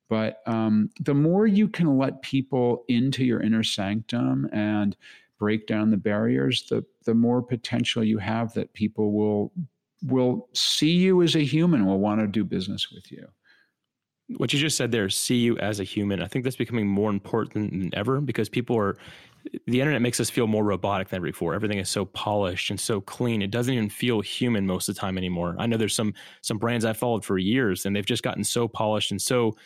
But 0.09 0.41
um, 0.47 0.89
the 1.01 1.13
more 1.13 1.47
you 1.47 1.69
can 1.69 1.99
let 1.99 2.23
people 2.23 2.85
into 2.89 3.25
your 3.25 3.43
inner 3.43 3.63
sanctum 3.63 4.49
and 4.55 4.97
break 5.39 5.67
down 5.67 5.91
the 5.91 5.99
barriers, 5.99 6.67
the, 6.71 6.83
the 7.05 7.15
more 7.15 7.43
potential 7.43 8.03
you 8.03 8.17
have 8.17 8.55
that 8.55 8.73
people 8.73 9.13
will 9.13 9.53
will 10.03 10.49
see 10.53 10.93
you 10.93 11.23
as 11.23 11.35
a 11.37 11.45
human, 11.45 11.87
will 11.87 12.01
want 12.01 12.21
to 12.21 12.27
do 12.27 12.45
business 12.45 12.91
with 12.93 13.11
you. 13.11 13.27
What 14.37 14.53
you 14.53 14.59
just 14.59 14.77
said 14.77 14.91
there, 14.91 15.09
see 15.09 15.37
you 15.37 15.57
as 15.59 15.79
a 15.79 15.85
human, 15.85 16.21
I 16.21 16.27
think 16.27 16.45
that's 16.45 16.57
becoming 16.57 16.89
more 16.89 17.11
important 17.11 17.71
than 17.71 17.95
ever 17.95 18.21
because 18.21 18.49
people 18.49 18.77
are, 18.77 18.97
the 19.67 19.81
internet 19.81 20.03
makes 20.03 20.19
us 20.19 20.29
feel 20.29 20.49
more 20.49 20.65
robotic 20.65 21.09
than 21.09 21.19
ever 21.19 21.27
before. 21.27 21.55
Everything 21.55 21.79
is 21.79 21.89
so 21.89 22.05
polished 22.07 22.71
and 22.71 22.81
so 22.81 23.01
clean. 23.01 23.41
It 23.41 23.53
doesn't 23.53 23.73
even 23.73 23.89
feel 23.89 24.21
human 24.21 24.67
most 24.67 24.89
of 24.89 24.97
the 24.97 25.01
time 25.01 25.17
anymore. 25.17 25.55
I 25.59 25.67
know 25.67 25.77
there's 25.77 25.95
some 25.95 26.13
some 26.43 26.59
brands 26.59 26.85
I've 26.85 26.97
followed 26.97 27.25
for 27.25 27.39
years 27.39 27.87
and 27.87 27.95
they've 27.95 28.05
just 28.05 28.25
gotten 28.25 28.43
so 28.43 28.67
polished 28.67 29.13
and 29.13 29.23
so 29.23 29.57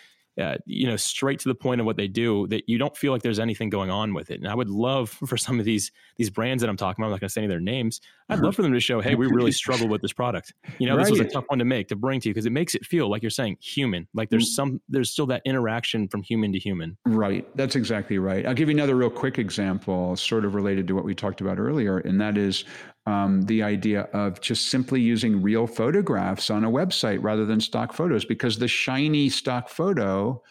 uh, 0.41 0.57
you 0.65 0.87
know, 0.87 0.97
straight 0.97 1.39
to 1.41 1.49
the 1.49 1.55
point 1.55 1.81
of 1.81 1.87
what 1.87 1.97
they 1.97 2.09
do 2.09 2.47
that 2.49 2.69
you 2.69 2.79
don't 2.79 2.97
feel 2.97 3.13
like 3.13 3.23
there's 3.23 3.39
anything 3.39 3.69
going 3.69 3.91
on 3.91 4.15
with 4.15 4.31
it. 4.31 4.41
And 4.41 4.49
I 4.49 4.55
would 4.55 4.71
love 4.71 5.11
for 5.27 5.37
some 5.37 5.59
of 5.59 5.65
these 5.65 5.91
these 6.17 6.31
brands 6.31 6.61
that 6.63 6.69
I'm 6.69 6.77
talking 6.77 7.03
about, 7.03 7.09
I'm 7.09 7.13
not 7.13 7.21
going 7.21 7.29
to 7.29 7.33
say 7.33 7.41
any 7.41 7.47
of 7.47 7.51
their 7.51 7.61
names. 7.61 8.01
I'd 8.29 8.39
love 8.39 8.55
for 8.55 8.63
them 8.63 8.73
to 8.73 8.81
show, 8.81 9.01
hey, 9.01 9.17
we 9.17 9.27
really 9.27 9.51
struggled 9.51 9.91
with 9.91 10.03
this 10.03 10.13
product. 10.13 10.55
You 10.79 10.87
know, 10.87 10.97
right. 10.97 11.03
this 11.03 11.11
was 11.11 11.21
a 11.21 11.25
tough 11.25 11.45
one 11.49 11.59
to 11.59 11.65
make 11.65 11.89
to 11.89 11.97
bring 11.97 12.21
to 12.21 12.29
you 12.29 12.35
because 12.35 12.47
it 12.47 12.53
makes 12.53 12.77
it 12.77 12.87
feel 12.87 13.11
like 13.11 13.23
you're 13.23 13.31
saying 13.31 13.57
human. 13.61 14.07
Like 14.15 14.31
there's 14.31 14.51
mm. 14.51 14.55
some 14.55 14.81
there's 14.89 15.11
still 15.11 15.27
that 15.27 15.43
interaction 15.45 16.07
from 16.07 16.23
human 16.23 16.53
to 16.53 16.59
human. 16.59 16.97
Right. 17.05 17.45
That's 17.57 17.75
exactly 17.75 18.19
right. 18.19 18.47
I'll 18.47 18.55
give 18.55 18.69
you 18.69 18.77
another 18.77 18.95
real 18.95 19.11
quick 19.11 19.39
example, 19.39 20.15
sort 20.17 20.45
of 20.45 20.55
related 20.55 20.87
to 20.89 20.95
what 20.95 21.05
we 21.05 21.15
talked 21.15 21.41
about 21.41 21.59
earlier, 21.59 21.99
and 21.99 22.21
that 22.21 22.39
is 22.39 22.65
um, 23.07 23.43
the 23.43 23.63
idea 23.63 24.03
of 24.13 24.41
just 24.41 24.69
simply 24.69 25.01
using 25.01 25.43
real 25.43 25.67
photographs 25.67 26.51
on 26.51 26.65
a 26.65 26.71
website 26.71 27.23
rather 27.23 27.45
than 27.45 27.61
stock 27.61 27.93
photos 27.93 28.25
because 28.25 28.59
the 28.59 28.69
shiny 28.69 29.29
stock 29.29 29.69
photo 29.69 30.43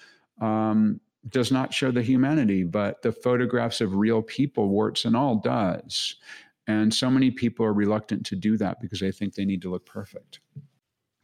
um, 0.41 0.99
does 1.29 1.51
not 1.51 1.73
show 1.73 1.91
the 1.91 2.01
humanity, 2.01 2.63
but 2.63 3.01
the 3.01 3.11
photographs 3.11 3.81
of 3.81 3.95
real 3.95 4.21
people, 4.21 4.69
warts 4.69 5.05
and 5.05 5.15
all, 5.15 5.35
does. 5.35 6.15
And 6.67 6.93
so 6.93 7.09
many 7.09 7.31
people 7.31 7.65
are 7.65 7.73
reluctant 7.73 8.25
to 8.27 8.35
do 8.35 8.57
that 8.57 8.79
because 8.79 8.99
they 8.99 9.11
think 9.11 9.35
they 9.35 9.45
need 9.45 9.61
to 9.63 9.71
look 9.71 9.85
perfect. 9.85 10.39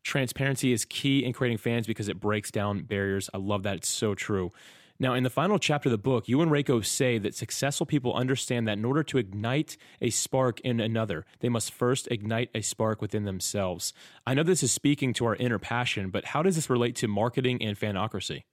Transparency 0.04 0.72
is 0.72 0.86
key 0.86 1.24
in 1.24 1.34
creating 1.34 1.58
fans 1.58 1.88
because 1.88 2.10
it 2.10 2.20
breaks 2.20 2.52
down 2.52 2.84
barriers. 2.84 3.30
I 3.34 3.38
love 3.38 3.64
that. 3.64 3.78
It's 3.78 3.90
so 3.90 4.14
true. 4.14 4.52
Now, 4.98 5.14
in 5.14 5.24
the 5.24 5.30
final 5.30 5.60
chapter 5.60 5.90
of 5.90 5.92
the 5.92 5.98
book, 5.98 6.30
you 6.30 6.42
and 6.42 6.50
Reiko 6.50 6.84
say 6.86 7.18
that 7.18 7.36
successful 7.36 7.86
people 7.86 8.14
understand 8.14 8.68
that 8.68 8.78
in 8.78 8.86
order 8.86 9.04
to 9.04 9.18
ignite 9.18 9.76
a 10.02 10.10
spark 10.10 10.62
in 10.62 10.80
another, 10.80 11.26
they 11.42 11.50
must 11.50 11.72
first 11.72 12.08
ignite 12.10 12.50
a 12.56 12.62
spark 12.62 13.02
within 13.02 13.26
themselves. 13.26 13.92
I 14.26 14.34
know 14.34 14.44
this 14.44 14.64
is 14.64 14.72
speaking 14.72 15.12
to 15.16 15.26
our 15.26 15.36
inner 15.36 15.60
passion, 15.60 16.12
but 16.12 16.26
how 16.26 16.42
does 16.42 16.56
this 16.56 16.70
relate 16.70 16.96
to 16.98 17.10
marketing 17.10 17.62
and 17.62 17.78
fanocracy? 17.78 18.44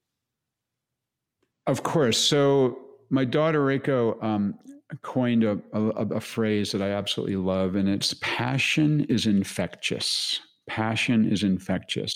Of 1.68 1.84
course. 1.84 2.18
So, 2.18 2.78
my 3.08 3.24
daughter 3.24 3.60
Reiko 3.60 4.20
um, 4.22 4.58
coined 5.02 5.44
a, 5.44 5.60
a, 5.72 6.16
a 6.16 6.20
phrase 6.20 6.72
that 6.72 6.82
I 6.82 6.90
absolutely 6.90 7.36
love, 7.36 7.76
and 7.76 7.88
it's 7.88 8.14
passion 8.20 9.04
is 9.04 9.26
infectious. 9.26 10.40
Passion 10.68 11.30
is 11.30 11.44
infectious. 11.44 12.12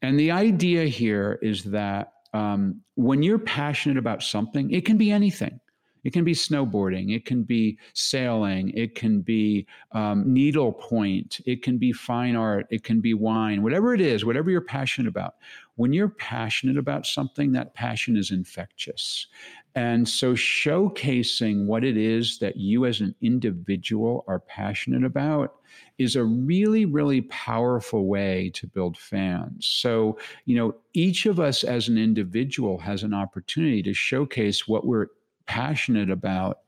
And 0.00 0.18
the 0.18 0.30
idea 0.30 0.84
here 0.84 1.38
is 1.42 1.64
that 1.64 2.12
um, 2.32 2.80
when 2.94 3.22
you're 3.22 3.38
passionate 3.38 3.98
about 3.98 4.22
something, 4.22 4.70
it 4.70 4.84
can 4.84 4.96
be 4.96 5.10
anything. 5.10 5.60
It 6.04 6.12
can 6.12 6.24
be 6.24 6.34
snowboarding, 6.34 7.14
it 7.14 7.24
can 7.24 7.44
be 7.44 7.78
sailing, 7.94 8.70
it 8.70 8.96
can 8.96 9.20
be 9.20 9.66
um, 9.92 10.32
needlepoint, 10.32 11.40
it 11.46 11.62
can 11.62 11.78
be 11.78 11.92
fine 11.92 12.34
art, 12.34 12.66
it 12.70 12.82
can 12.82 13.00
be 13.00 13.14
wine, 13.14 13.62
whatever 13.62 13.94
it 13.94 14.00
is, 14.00 14.24
whatever 14.24 14.50
you're 14.50 14.60
passionate 14.60 15.08
about. 15.08 15.34
When 15.76 15.92
you're 15.92 16.08
passionate 16.08 16.76
about 16.76 17.06
something, 17.06 17.52
that 17.52 17.74
passion 17.74 18.16
is 18.16 18.32
infectious. 18.32 19.28
And 19.74 20.06
so, 20.06 20.34
showcasing 20.34 21.64
what 21.66 21.82
it 21.82 21.96
is 21.96 22.38
that 22.38 22.56
you 22.56 22.84
as 22.84 23.00
an 23.00 23.14
individual 23.22 24.24
are 24.28 24.40
passionate 24.40 25.04
about 25.04 25.54
is 25.98 26.16
a 26.16 26.24
really, 26.24 26.84
really 26.84 27.22
powerful 27.22 28.06
way 28.06 28.50
to 28.54 28.66
build 28.66 28.98
fans. 28.98 29.66
So, 29.66 30.18
you 30.44 30.56
know, 30.56 30.74
each 30.92 31.24
of 31.24 31.40
us 31.40 31.64
as 31.64 31.88
an 31.88 31.96
individual 31.96 32.78
has 32.78 33.02
an 33.02 33.14
opportunity 33.14 33.82
to 33.84 33.94
showcase 33.94 34.68
what 34.68 34.86
we're 34.86 35.06
passionate 35.46 36.10
about 36.10 36.58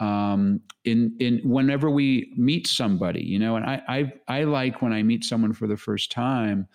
um, 0.00 0.60
in 0.84 1.14
in 1.20 1.38
whenever 1.44 1.90
we 1.90 2.32
meet 2.36 2.66
somebody, 2.66 3.22
you 3.22 3.38
know, 3.38 3.56
and 3.56 3.66
I, 3.66 3.82
I 3.86 4.12
I 4.40 4.44
like 4.44 4.80
when 4.80 4.92
I 4.92 5.02
meet 5.02 5.24
someone 5.24 5.52
for 5.52 5.66
the 5.66 5.76
first 5.76 6.10
time, 6.10 6.66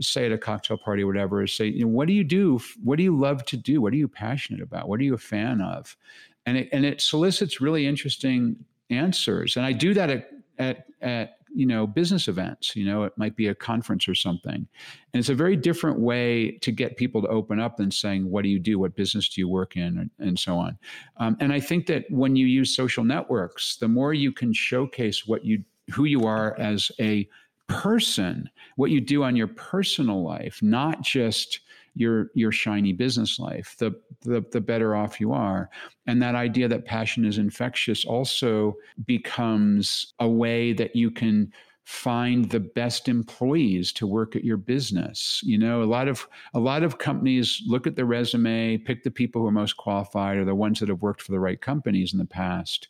say 0.00 0.26
at 0.26 0.32
a 0.32 0.38
cocktail 0.38 0.76
party 0.76 1.04
or 1.04 1.06
whatever, 1.06 1.42
is 1.42 1.54
say, 1.54 1.66
you 1.66 1.84
know, 1.84 1.90
what 1.90 2.08
do 2.08 2.12
you 2.12 2.24
do? 2.24 2.60
What 2.82 2.96
do 2.96 3.04
you 3.04 3.16
love 3.16 3.44
to 3.46 3.56
do? 3.56 3.80
What 3.80 3.92
are 3.92 3.96
you 3.96 4.08
passionate 4.08 4.60
about? 4.60 4.88
What 4.88 5.00
are 5.00 5.04
you 5.04 5.14
a 5.14 5.18
fan 5.18 5.60
of? 5.60 5.96
And 6.44 6.58
it 6.58 6.68
and 6.72 6.84
it 6.84 7.00
solicits 7.00 7.60
really 7.60 7.86
interesting 7.86 8.56
answers. 8.90 9.56
And 9.56 9.64
I 9.64 9.72
do 9.72 9.94
that 9.94 10.10
at 10.10 10.30
at, 10.58 10.86
at 11.00 11.35
you 11.56 11.66
know 11.66 11.86
business 11.86 12.28
events 12.28 12.76
you 12.76 12.84
know 12.84 13.04
it 13.04 13.12
might 13.16 13.34
be 13.34 13.48
a 13.48 13.54
conference 13.54 14.06
or 14.08 14.14
something. 14.14 14.54
And 14.54 15.20
it's 15.20 15.30
a 15.30 15.34
very 15.34 15.56
different 15.56 15.98
way 15.98 16.52
to 16.58 16.70
get 16.70 16.96
people 16.98 17.22
to 17.22 17.28
open 17.28 17.58
up 17.58 17.78
than 17.78 17.90
saying 17.90 18.30
what 18.30 18.42
do 18.42 18.50
you 18.50 18.58
do? 18.58 18.78
What 18.78 18.94
business 18.94 19.28
do 19.30 19.40
you 19.40 19.48
work 19.48 19.76
in? 19.76 19.96
and, 19.98 20.10
and 20.18 20.38
so 20.38 20.58
on. 20.58 20.78
Um, 21.16 21.36
and 21.40 21.52
i 21.52 21.60
think 21.60 21.86
that 21.86 22.04
when 22.10 22.36
you 22.36 22.46
use 22.46 22.74
social 22.74 23.04
networks 23.04 23.76
the 23.76 23.88
more 23.88 24.12
you 24.14 24.32
can 24.32 24.52
showcase 24.52 25.26
what 25.26 25.44
you 25.44 25.62
who 25.92 26.04
you 26.04 26.24
are 26.24 26.58
as 26.58 26.90
a 27.00 27.28
person 27.68 28.48
what 28.76 28.90
you 28.90 29.00
do 29.00 29.24
on 29.24 29.34
your 29.34 29.48
personal 29.48 30.22
life 30.22 30.62
not 30.62 31.00
just 31.02 31.60
your 31.96 32.30
your 32.34 32.52
shiny 32.52 32.92
business 32.92 33.38
life, 33.38 33.74
the, 33.78 33.98
the 34.20 34.44
the 34.52 34.60
better 34.60 34.94
off 34.94 35.20
you 35.20 35.32
are. 35.32 35.70
And 36.06 36.22
that 36.22 36.34
idea 36.34 36.68
that 36.68 36.84
passion 36.84 37.24
is 37.24 37.38
infectious 37.38 38.04
also 38.04 38.76
becomes 39.06 40.12
a 40.20 40.28
way 40.28 40.72
that 40.74 40.94
you 40.94 41.10
can 41.10 41.52
find 41.84 42.50
the 42.50 42.60
best 42.60 43.08
employees 43.08 43.92
to 43.92 44.06
work 44.06 44.36
at 44.36 44.44
your 44.44 44.56
business. 44.56 45.40
You 45.42 45.56
know 45.56 45.82
a 45.82 45.84
lot 45.84 46.06
of 46.06 46.28
a 46.52 46.60
lot 46.60 46.82
of 46.82 46.98
companies 46.98 47.62
look 47.66 47.86
at 47.86 47.96
the 47.96 48.04
resume 48.04 48.76
pick 48.76 49.02
the 49.02 49.10
people 49.10 49.40
who 49.40 49.48
are 49.48 49.52
most 49.52 49.76
qualified 49.76 50.36
or 50.36 50.44
the 50.44 50.54
ones 50.54 50.80
that 50.80 50.90
have 50.90 51.02
worked 51.02 51.22
for 51.22 51.32
the 51.32 51.40
right 51.40 51.60
companies 51.60 52.12
in 52.12 52.18
the 52.18 52.26
past. 52.26 52.88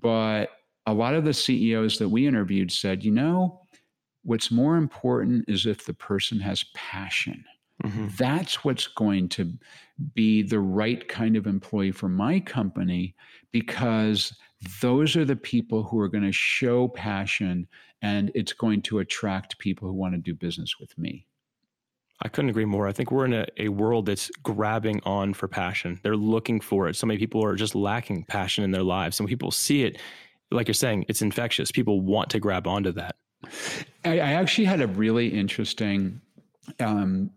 But 0.00 0.50
a 0.86 0.94
lot 0.94 1.14
of 1.14 1.24
the 1.24 1.34
CEOs 1.34 1.98
that 1.98 2.08
we 2.08 2.26
interviewed 2.28 2.70
said 2.70 3.02
you 3.02 3.10
know 3.10 3.60
what's 4.22 4.50
more 4.50 4.76
important 4.76 5.44
is 5.48 5.66
if 5.66 5.84
the 5.84 5.94
person 5.94 6.38
has 6.38 6.64
passion 6.74 7.44
Mm-hmm. 7.84 8.08
That's 8.16 8.64
what's 8.64 8.86
going 8.86 9.28
to 9.30 9.52
be 10.14 10.42
the 10.42 10.60
right 10.60 11.06
kind 11.08 11.36
of 11.36 11.46
employee 11.46 11.92
for 11.92 12.08
my 12.08 12.40
company 12.40 13.14
because 13.52 14.32
those 14.80 15.16
are 15.16 15.24
the 15.24 15.36
people 15.36 15.82
who 15.82 15.98
are 16.00 16.08
going 16.08 16.24
to 16.24 16.32
show 16.32 16.88
passion 16.88 17.66
and 18.02 18.30
it's 18.34 18.52
going 18.52 18.82
to 18.82 19.00
attract 19.00 19.58
people 19.58 19.88
who 19.88 19.94
want 19.94 20.14
to 20.14 20.18
do 20.18 20.34
business 20.34 20.78
with 20.78 20.96
me. 20.98 21.26
I 22.22 22.28
couldn't 22.28 22.50
agree 22.50 22.64
more. 22.64 22.86
I 22.86 22.92
think 22.92 23.10
we're 23.10 23.26
in 23.26 23.34
a, 23.34 23.46
a 23.58 23.68
world 23.68 24.06
that's 24.06 24.30
grabbing 24.42 25.02
on 25.04 25.34
for 25.34 25.48
passion. 25.48 26.00
They're 26.02 26.16
looking 26.16 26.60
for 26.60 26.88
it. 26.88 26.96
So 26.96 27.06
many 27.06 27.18
people 27.18 27.44
are 27.44 27.54
just 27.56 27.74
lacking 27.74 28.24
passion 28.24 28.64
in 28.64 28.70
their 28.70 28.82
lives. 28.82 29.16
Some 29.16 29.26
people 29.26 29.50
see 29.50 29.82
it, 29.82 30.00
like 30.50 30.66
you're 30.66 30.74
saying, 30.74 31.04
it's 31.08 31.20
infectious. 31.20 31.70
People 31.70 32.00
want 32.00 32.30
to 32.30 32.40
grab 32.40 32.66
onto 32.66 32.92
that. 32.92 33.16
I, 34.04 34.14
I 34.14 34.32
actually 34.32 34.64
had 34.64 34.80
a 34.80 34.86
really 34.86 35.28
interesting 35.28 36.22
um, 36.80 37.30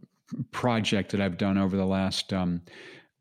project 0.51 1.11
that 1.11 1.21
I've 1.21 1.37
done 1.37 1.57
over 1.57 1.77
the 1.77 1.85
last 1.85 2.33
um, 2.33 2.61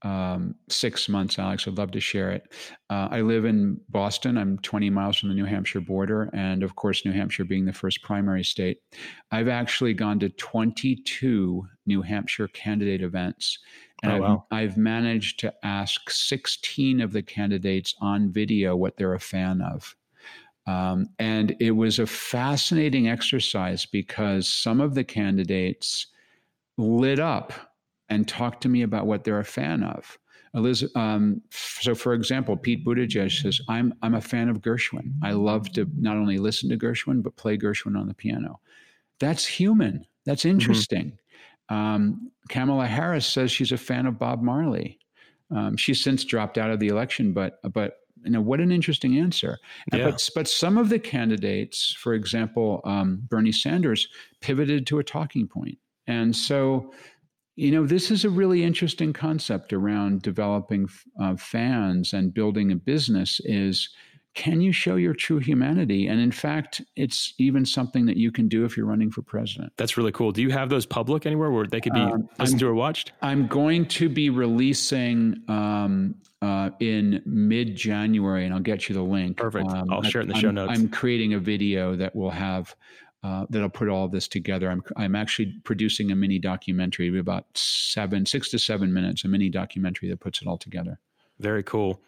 um, 0.03 0.55
six 0.69 1.09
months, 1.09 1.39
Alex. 1.39 1.67
I'd 1.67 1.79
love 1.79 1.91
to 1.93 2.01
share 2.01 2.31
it. 2.31 2.53
Uh, 2.89 3.09
I 3.11 3.21
live 3.21 3.45
in 3.45 3.81
Boston. 3.89 4.39
I'm 4.39 4.59
20 4.59 4.91
miles 4.91 5.19
from 5.19 5.29
the 5.29 5.35
New 5.35 5.45
Hampshire 5.45 5.81
border. 5.81 6.31
And 6.33 6.63
of 6.63 6.77
course, 6.77 7.05
New 7.05 7.13
Hampshire 7.13 7.45
being 7.45 7.65
the 7.65 7.73
first 7.73 8.03
primary 8.03 8.45
state, 8.45 8.79
I've 9.33 9.49
actually 9.49 9.95
gone 9.95 10.19
to 10.21 10.29
22 10.29 11.67
New 11.87 12.03
Hampshire 12.03 12.49
candidate 12.49 13.03
events. 13.03 13.59
And 14.05 14.13
oh, 14.13 14.21
wow. 14.21 14.47
I've, 14.51 14.71
I've 14.71 14.77
managed 14.77 15.41
to 15.41 15.55
ask 15.65 16.09
16 16.09 17.01
of 17.01 17.13
the 17.13 17.23
candidates 17.23 17.95
on 18.01 18.31
video 18.31 18.77
what 18.77 18.97
they're 18.97 19.15
a 19.15 19.21
fan 19.21 19.61
of. 19.61 19.97
Um, 20.69 21.09
and 21.19 21.57
it 21.61 21.71
was 21.71 21.99
a 21.99 22.07
fascinating 22.07 23.09
exercise 23.09 23.87
because 23.87 24.49
some 24.49 24.81
of 24.83 24.95
the 24.95 25.03
candidates, 25.03 26.09
lit 26.79 27.19
up 27.19 27.53
and 28.09 28.27
talked 28.27 28.63
to 28.63 28.69
me 28.71 28.83
about 28.83 29.07
what 29.07 29.25
they're 29.25 29.41
a 29.41 29.45
fan 29.45 29.83
of. 29.83 30.19
Eliz- 30.55 30.91
um, 30.97 31.43
so, 31.51 31.95
for 31.95 32.15
example, 32.15 32.57
Pete 32.57 32.85
Buttigieg 32.85 33.31
says, 33.43 33.61
I'm, 33.69 33.93
I'm 34.01 34.15
a 34.15 34.21
fan 34.21 34.49
of 34.49 34.63
Gershwin. 34.63 35.13
I 35.23 35.33
love 35.33 35.71
to 35.73 35.87
not 35.99 36.17
only 36.17 36.39
listen 36.39 36.71
to 36.71 36.79
Gershwin, 36.79 37.23
but 37.23 37.37
play 37.37 37.59
Gershwin 37.59 37.99
on 37.99 38.09
the 38.09 38.15
piano. 38.15 38.61
That's 39.21 39.45
human. 39.45 40.07
That's 40.25 40.43
mm-hmm. 40.43 40.53
interesting. 40.53 41.19
Mm-hmm. 41.71 41.75
Um, 41.75 42.31
Kamala 42.49 42.87
Harris 42.87 43.27
says 43.27 43.53
she's 43.53 43.73
a 43.73 43.77
fan 43.77 44.07
of 44.07 44.19
Bob 44.19 44.43
Marley. 44.43 44.99
Um, 45.55 45.77
she's 45.77 46.03
since 46.03 46.25
dropped 46.25 46.57
out 46.57 46.71
of 46.71 46.81
the 46.81 46.89
election, 46.89 47.33
but, 47.33 47.61
but 47.73 47.99
you 48.25 48.31
know 48.31 48.41
what 48.41 48.61
an 48.61 48.73
interesting 48.73 49.19
answer. 49.19 49.59
Yeah. 49.93 50.11
But, 50.11 50.29
but 50.35 50.49
some 50.49 50.79
of 50.79 50.89
the 50.89 50.99
candidates, 50.99 51.95
for 51.99 52.15
example, 52.15 52.81
um, 52.85 53.23
Bernie 53.29 53.53
Sanders, 53.53 54.09
pivoted 54.41 54.87
to 54.87 54.99
a 54.99 55.05
talking 55.05 55.47
point. 55.47 55.79
And 56.09 56.35
so, 56.35 56.93
you 57.55 57.71
know, 57.71 57.87
this 57.87 58.11
is 58.11 58.25
a 58.25 58.31
really 58.31 58.65
interesting 58.65 59.13
concept 59.13 59.73
around 59.73 60.23
developing 60.23 60.89
uh, 61.21 61.37
fans 61.37 62.13
and 62.13 62.35
building 62.35 62.73
a 62.73 62.77
business 62.77 63.41
is 63.45 63.91
can 64.35 64.61
you 64.61 64.71
show 64.71 64.95
your 64.95 65.15
true 65.15 65.39
humanity? 65.39 66.07
And 66.07 66.21
in 66.21 66.31
fact, 66.31 66.81
it's 66.95 67.35
even 67.39 67.67
something 67.67 68.07
that 68.07 68.17
you 68.17 68.31
can 68.31 68.47
do 68.47 68.65
if 68.65 68.77
you're 68.77 68.87
running 68.87 69.11
for 69.11 69.21
president. 69.21 69.73
That's 69.77 69.97
really 69.97 70.13
cool. 70.13 70.31
Do 70.31 70.43
you 70.43 70.51
have 70.51 70.69
those 70.69 70.87
public 70.87 71.27
anywhere 71.27 71.51
where 71.51 71.67
they 71.67 71.81
could 71.81 71.95
be 71.95 72.01
um, 72.01 72.29
listened 72.39 72.61
to 72.61 72.69
or 72.69 72.75
watched? 72.75 73.13
I'm 73.21 73.49
going 73.49 73.87
to 73.87 74.09
be 74.09 74.31
releasing 74.31 75.43
um, 75.49 76.15
uh, 76.41 76.71
in 76.79 77.21
mid 77.27 77.75
January, 77.75 78.45
and 78.45 78.55
I'll 78.55 78.61
get 78.61 78.89
you 78.89 78.95
the 78.95 79.03
link. 79.03 79.39
Perfect. 79.39 79.69
Um, 79.71 79.91
I'll 79.91 80.03
share 80.03 80.21
it 80.21 80.25
in 80.25 80.29
the 80.29 80.37
I'm, 80.37 80.41
show 80.41 80.51
notes. 80.53 80.73
I'm 80.73 80.89
creating 80.89 81.35
a 81.35 81.41
video 81.41 81.97
that 81.97 82.15
will 82.15 82.31
have 82.31 82.77
uh, 83.23 83.47
that'll 83.51 83.69
put 83.69 83.89
all 83.89 84.09
this 84.09 84.29
together. 84.29 84.71
I'm 84.71 84.83
I'm 84.97 85.17
actually 85.17 85.55
producing 85.65 86.13
a 86.13 86.17
mini 86.17 86.39
documentary, 86.39 87.17
about 87.19 87.47
seven, 87.55 88.25
six 88.25 88.49
to 88.51 88.59
seven 88.59 88.93
minutes, 88.93 89.25
a 89.25 89.29
mini 89.29 89.49
documentary 89.49 90.09
that 90.11 90.21
puts 90.21 90.41
it 90.41 90.49
all 90.49 90.59
together. 90.59 90.99
Very 91.41 91.63
cool. 91.63 92.01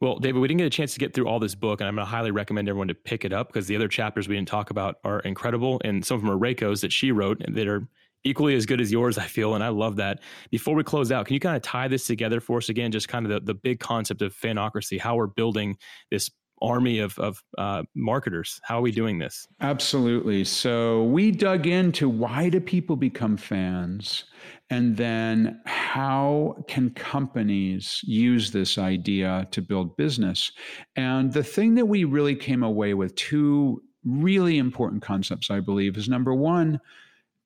Well, 0.00 0.18
David, 0.18 0.38
we 0.38 0.46
didn't 0.46 0.58
get 0.58 0.66
a 0.66 0.70
chance 0.70 0.92
to 0.92 1.00
get 1.00 1.12
through 1.12 1.26
all 1.26 1.40
this 1.40 1.56
book, 1.56 1.80
and 1.80 1.88
I'm 1.88 1.96
going 1.96 2.06
to 2.06 2.10
highly 2.10 2.30
recommend 2.30 2.68
everyone 2.68 2.86
to 2.88 2.94
pick 2.94 3.24
it 3.24 3.32
up 3.32 3.48
because 3.48 3.66
the 3.66 3.74
other 3.74 3.88
chapters 3.88 4.28
we 4.28 4.36
didn't 4.36 4.48
talk 4.48 4.70
about 4.70 5.00
are 5.02 5.20
incredible, 5.20 5.80
and 5.84 6.04
some 6.04 6.14
of 6.16 6.20
them 6.22 6.30
are 6.30 6.38
Reiko's 6.38 6.80
that 6.82 6.92
she 6.92 7.10
wrote 7.10 7.42
that 7.48 7.66
are 7.66 7.88
equally 8.24 8.54
as 8.54 8.64
good 8.64 8.80
as 8.80 8.92
yours, 8.92 9.18
I 9.18 9.26
feel, 9.26 9.54
and 9.54 9.64
I 9.64 9.68
love 9.68 9.96
that. 9.96 10.20
Before 10.50 10.74
we 10.74 10.84
close 10.84 11.10
out, 11.10 11.26
can 11.26 11.34
you 11.34 11.40
kind 11.40 11.56
of 11.56 11.62
tie 11.62 11.88
this 11.88 12.06
together 12.06 12.40
for 12.40 12.58
us 12.58 12.68
again? 12.68 12.92
Just 12.92 13.08
kind 13.08 13.26
of 13.26 13.32
the, 13.32 13.40
the 13.40 13.54
big 13.54 13.80
concept 13.80 14.22
of 14.22 14.34
fanocracy, 14.34 15.00
how 15.00 15.16
we're 15.16 15.26
building 15.26 15.76
this 16.10 16.30
army 16.62 16.98
of, 16.98 17.18
of 17.18 17.42
uh, 17.56 17.82
marketers. 17.94 18.60
How 18.64 18.78
are 18.78 18.82
we 18.82 18.92
doing 18.92 19.18
this? 19.18 19.46
Absolutely. 19.60 20.44
So 20.44 21.04
we 21.04 21.30
dug 21.30 21.66
into 21.66 22.08
why 22.08 22.48
do 22.48 22.60
people 22.60 22.96
become 22.96 23.36
fans? 23.36 24.24
And 24.70 24.96
then 24.96 25.60
how 25.66 26.64
can 26.68 26.90
companies 26.90 28.00
use 28.04 28.50
this 28.50 28.76
idea 28.78 29.48
to 29.50 29.62
build 29.62 29.96
business? 29.96 30.52
And 30.96 31.32
the 31.32 31.44
thing 31.44 31.74
that 31.76 31.86
we 31.86 32.04
really 32.04 32.36
came 32.36 32.62
away 32.62 32.94
with 32.94 33.14
two 33.14 33.82
really 34.04 34.58
important 34.58 35.02
concepts, 35.02 35.50
I 35.50 35.60
believe, 35.60 35.96
is 35.96 36.08
number 36.08 36.34
one, 36.34 36.80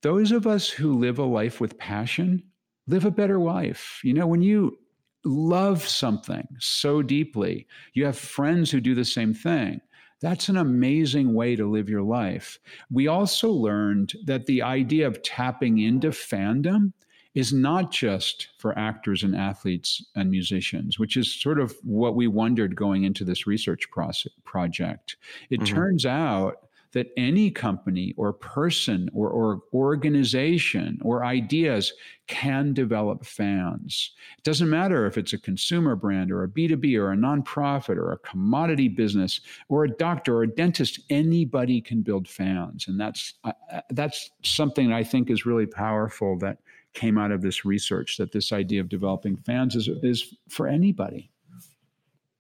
those 0.03 0.33
of 0.33 0.47
us 0.47 0.69
who 0.69 0.99
live 0.99 1.19
a 1.19 1.25
life 1.25 1.61
with 1.61 1.79
passion 1.79 2.43
live 2.89 3.05
a 3.05 3.11
better 3.11 3.39
life. 3.39 4.01
You 4.03 4.15
know, 4.15 4.27
when 4.27 4.43
you 4.43 4.77
love 5.25 5.87
something 5.87 6.47
so 6.59 7.03
deeply, 7.03 7.67
you 7.95 8.05
have 8.05 8.19
friends 8.19 8.71
who 8.71 8.81
do 8.81 8.95
the 8.95 9.05
same 9.05 9.35
thing. 9.35 9.81
That's 10.21 10.49
an 10.49 10.57
amazing 10.57 11.35
way 11.35 11.57
to 11.57 11.69
live 11.69 11.89
your 11.89 12.03
life. 12.03 12.59
We 12.91 13.09
also 13.09 13.51
learned 13.51 14.13
that 14.25 14.47
the 14.47 14.63
idea 14.63 15.07
of 15.07 15.23
tapping 15.23 15.79
into 15.79 16.09
fandom 16.09 16.93
is 17.35 17.53
not 17.53 17.91
just 17.91 18.49
for 18.59 18.79
actors 18.79 19.23
and 19.23 19.35
athletes 19.35 20.05
and 20.15 20.31
musicians, 20.31 20.99
which 20.99 21.17
is 21.17 21.35
sort 21.35 21.59
of 21.59 21.75
what 21.83 22.15
we 22.15 22.27
wondered 22.29 22.77
going 22.77 23.05
into 23.05 23.25
this 23.25 23.47
research 23.47 23.91
process, 23.91 24.33
project. 24.45 25.17
It 25.51 25.61
mm-hmm. 25.61 25.75
turns 25.75 26.07
out 26.07 26.69
that 26.93 27.09
any 27.17 27.51
company 27.51 28.15
or 28.17 28.33
person 28.33 29.11
or, 29.15 29.29
or 29.31 29.63
organization 29.73 30.99
or 31.03 31.25
ideas 31.25 31.93
can 32.27 32.73
develop 32.73 33.25
fans. 33.25 34.13
It 34.39 34.45
doesn't 34.45 34.71
matter 34.71 35.07
if 35.07 35.19
it's 35.19 35.33
a 35.33 35.39
consumer 35.39 35.97
brand 35.97 36.31
or 36.31 36.45
a 36.45 36.49
B2B 36.49 36.99
or 36.99 37.13
a 37.13 37.17
nonprofit 37.17 37.97
or 37.97 38.13
a 38.13 38.19
commodity 38.19 38.89
business 38.89 39.41
or 39.69 39.85
a 39.85 39.91
doctor 39.91 40.37
or 40.37 40.43
a 40.45 40.49
dentist, 40.49 41.01
anybody 41.11 41.81
can 41.81 42.03
build 42.03 42.29
fans. 42.29 42.87
And 42.89 43.01
that's, 43.01 43.35
uh, 43.45 43.53
that's 43.91 44.31
something 44.43 44.91
that 44.91 44.97
I 44.97 45.05
think 45.05 45.31
is 45.31 45.47
really 45.47 45.67
powerful 45.67 46.39
that 46.39 46.59
came 46.93 47.17
out 47.17 47.33
of 47.33 47.41
this 47.43 47.65
research 47.65 48.19
that 48.19 48.33
this 48.33 48.53
idea 48.53 48.81
of 48.81 48.89
developing 48.89 49.37
fans 49.37 49.75
is, 49.75 49.89
is 50.03 50.35
for 50.49 50.69
anybody. 50.69 51.32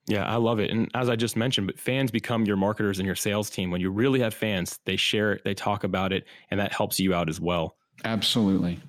Yeah, 0.06 0.24
I 0.26 0.36
love 0.36 0.58
it. 0.58 0.70
And 0.70 0.90
as 0.94 1.08
I 1.08 1.16
just 1.16 1.36
mentioned, 1.36 1.68
but 1.68 1.78
fans 1.78 2.10
become 2.10 2.44
your 2.44 2.56
marketers 2.56 2.98
and 2.98 3.06
your 3.06 3.14
sales 3.14 3.48
team. 3.50 3.70
When 3.70 3.80
you 3.80 3.90
really 3.90 4.20
have 4.20 4.34
fans, 4.34 4.80
they 4.84 4.96
share 4.96 5.32
it, 5.32 5.44
they 5.44 5.54
talk 5.54 5.84
about 5.84 6.12
it, 6.12 6.24
and 6.50 6.58
that 6.58 6.72
helps 6.72 6.98
you 6.98 7.14
out 7.14 7.28
as 7.28 7.40
well. 7.40 7.76
Absolutely. 8.04 8.80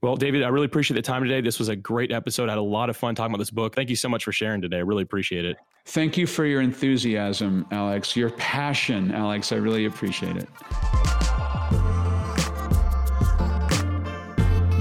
Well, 0.00 0.16
David, 0.16 0.42
I 0.42 0.48
really 0.48 0.66
appreciate 0.66 0.96
the 0.96 1.02
time 1.02 1.22
today. 1.22 1.40
This 1.40 1.60
was 1.60 1.68
a 1.68 1.76
great 1.76 2.10
episode. 2.10 2.48
I 2.48 2.52
had 2.52 2.58
a 2.58 2.62
lot 2.62 2.90
of 2.90 2.96
fun 2.96 3.14
talking 3.14 3.32
about 3.32 3.38
this 3.38 3.52
book. 3.52 3.72
Thank 3.72 3.88
you 3.88 3.94
so 3.94 4.08
much 4.08 4.24
for 4.24 4.32
sharing 4.32 4.60
today. 4.60 4.78
I 4.78 4.80
really 4.80 5.04
appreciate 5.04 5.44
it. 5.44 5.56
Thank 5.86 6.16
you 6.16 6.26
for 6.26 6.44
your 6.44 6.60
enthusiasm, 6.60 7.66
Alex, 7.70 8.16
your 8.16 8.30
passion, 8.30 9.12
Alex. 9.12 9.52
I 9.52 9.56
really 9.56 9.84
appreciate 9.84 10.36
it. 10.36 10.48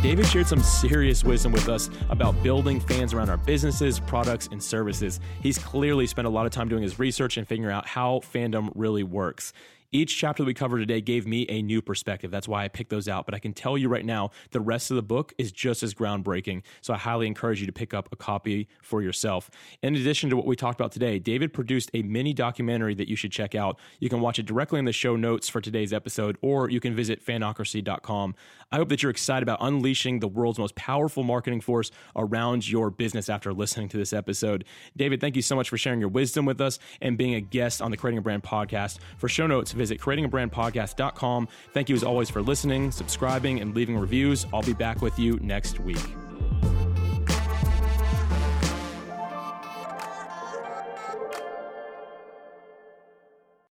David 0.01 0.25
shared 0.25 0.47
some 0.47 0.63
serious 0.63 1.23
wisdom 1.23 1.51
with 1.51 1.69
us 1.69 1.87
about 2.09 2.41
building 2.41 2.79
fans 2.79 3.13
around 3.13 3.29
our 3.29 3.37
businesses, 3.37 3.99
products, 3.99 4.49
and 4.51 4.61
services. 4.61 5.19
He's 5.43 5.59
clearly 5.59 6.07
spent 6.07 6.25
a 6.25 6.29
lot 6.31 6.47
of 6.47 6.51
time 6.51 6.67
doing 6.67 6.81
his 6.81 6.97
research 6.97 7.37
and 7.37 7.47
figuring 7.47 7.71
out 7.71 7.85
how 7.85 8.19
fandom 8.33 8.71
really 8.73 9.03
works. 9.03 9.53
Each 9.93 10.17
chapter 10.17 10.41
that 10.41 10.47
we 10.47 10.53
covered 10.53 10.79
today 10.79 11.01
gave 11.01 11.27
me 11.27 11.45
a 11.49 11.61
new 11.61 11.81
perspective. 11.81 12.31
That's 12.31 12.47
why 12.47 12.63
I 12.63 12.69
picked 12.69 12.91
those 12.91 13.09
out. 13.09 13.25
But 13.25 13.35
I 13.35 13.39
can 13.39 13.51
tell 13.51 13.77
you 13.77 13.89
right 13.89 14.05
now, 14.05 14.31
the 14.51 14.61
rest 14.61 14.89
of 14.89 14.95
the 14.95 15.01
book 15.01 15.33
is 15.37 15.51
just 15.51 15.83
as 15.83 15.93
groundbreaking. 15.93 16.63
So 16.79 16.93
I 16.93 16.97
highly 16.97 17.27
encourage 17.27 17.59
you 17.59 17.65
to 17.65 17.73
pick 17.73 17.93
up 17.93 18.07
a 18.13 18.15
copy 18.15 18.69
for 18.81 19.01
yourself. 19.01 19.51
In 19.81 19.93
addition 19.93 20.29
to 20.29 20.37
what 20.37 20.45
we 20.45 20.55
talked 20.55 20.79
about 20.79 20.93
today, 20.93 21.19
David 21.19 21.51
produced 21.51 21.91
a 21.93 22.03
mini 22.03 22.33
documentary 22.33 22.95
that 22.95 23.09
you 23.09 23.17
should 23.17 23.33
check 23.33 23.53
out. 23.53 23.79
You 23.99 24.07
can 24.07 24.21
watch 24.21 24.39
it 24.39 24.45
directly 24.45 24.79
in 24.79 24.85
the 24.85 24.93
show 24.93 25.17
notes 25.17 25.49
for 25.49 25.59
today's 25.59 25.91
episode, 25.91 26.37
or 26.41 26.69
you 26.69 26.79
can 26.79 26.95
visit 26.95 27.21
fanocracy.com. 27.25 28.35
I 28.71 28.77
hope 28.77 28.87
that 28.87 29.03
you're 29.03 29.09
excited 29.09 29.43
about 29.43 29.57
unleashing 29.59 30.21
the 30.21 30.29
world's 30.29 30.57
most 30.57 30.75
powerful 30.75 31.23
marketing 31.23 31.59
force 31.59 31.91
around 32.15 32.69
your 32.69 32.89
business 32.91 33.27
after 33.27 33.51
listening 33.51 33.89
to 33.89 33.97
this 33.97 34.13
episode. 34.13 34.63
David, 34.95 35.19
thank 35.19 35.35
you 35.35 35.41
so 35.41 35.57
much 35.57 35.67
for 35.67 35.77
sharing 35.77 35.99
your 35.99 36.07
wisdom 36.07 36.45
with 36.45 36.61
us 36.61 36.79
and 37.01 37.17
being 37.17 37.35
a 37.35 37.41
guest 37.41 37.81
on 37.81 37.91
the 37.91 37.97
Creating 37.97 38.19
a 38.19 38.21
Brand 38.21 38.43
podcast. 38.43 38.99
For 39.17 39.27
show 39.27 39.47
notes, 39.47 39.73
visit 39.81 39.99
creatingabrandpodcast.com. 39.99 41.47
Thank 41.73 41.89
you 41.89 41.95
as 41.95 42.03
always 42.03 42.29
for 42.29 42.43
listening, 42.43 42.91
subscribing, 42.91 43.61
and 43.61 43.75
leaving 43.75 43.97
reviews. 43.97 44.45
I'll 44.53 44.61
be 44.61 44.73
back 44.73 45.01
with 45.01 45.17
you 45.17 45.39
next 45.41 45.79
week. 45.79 46.30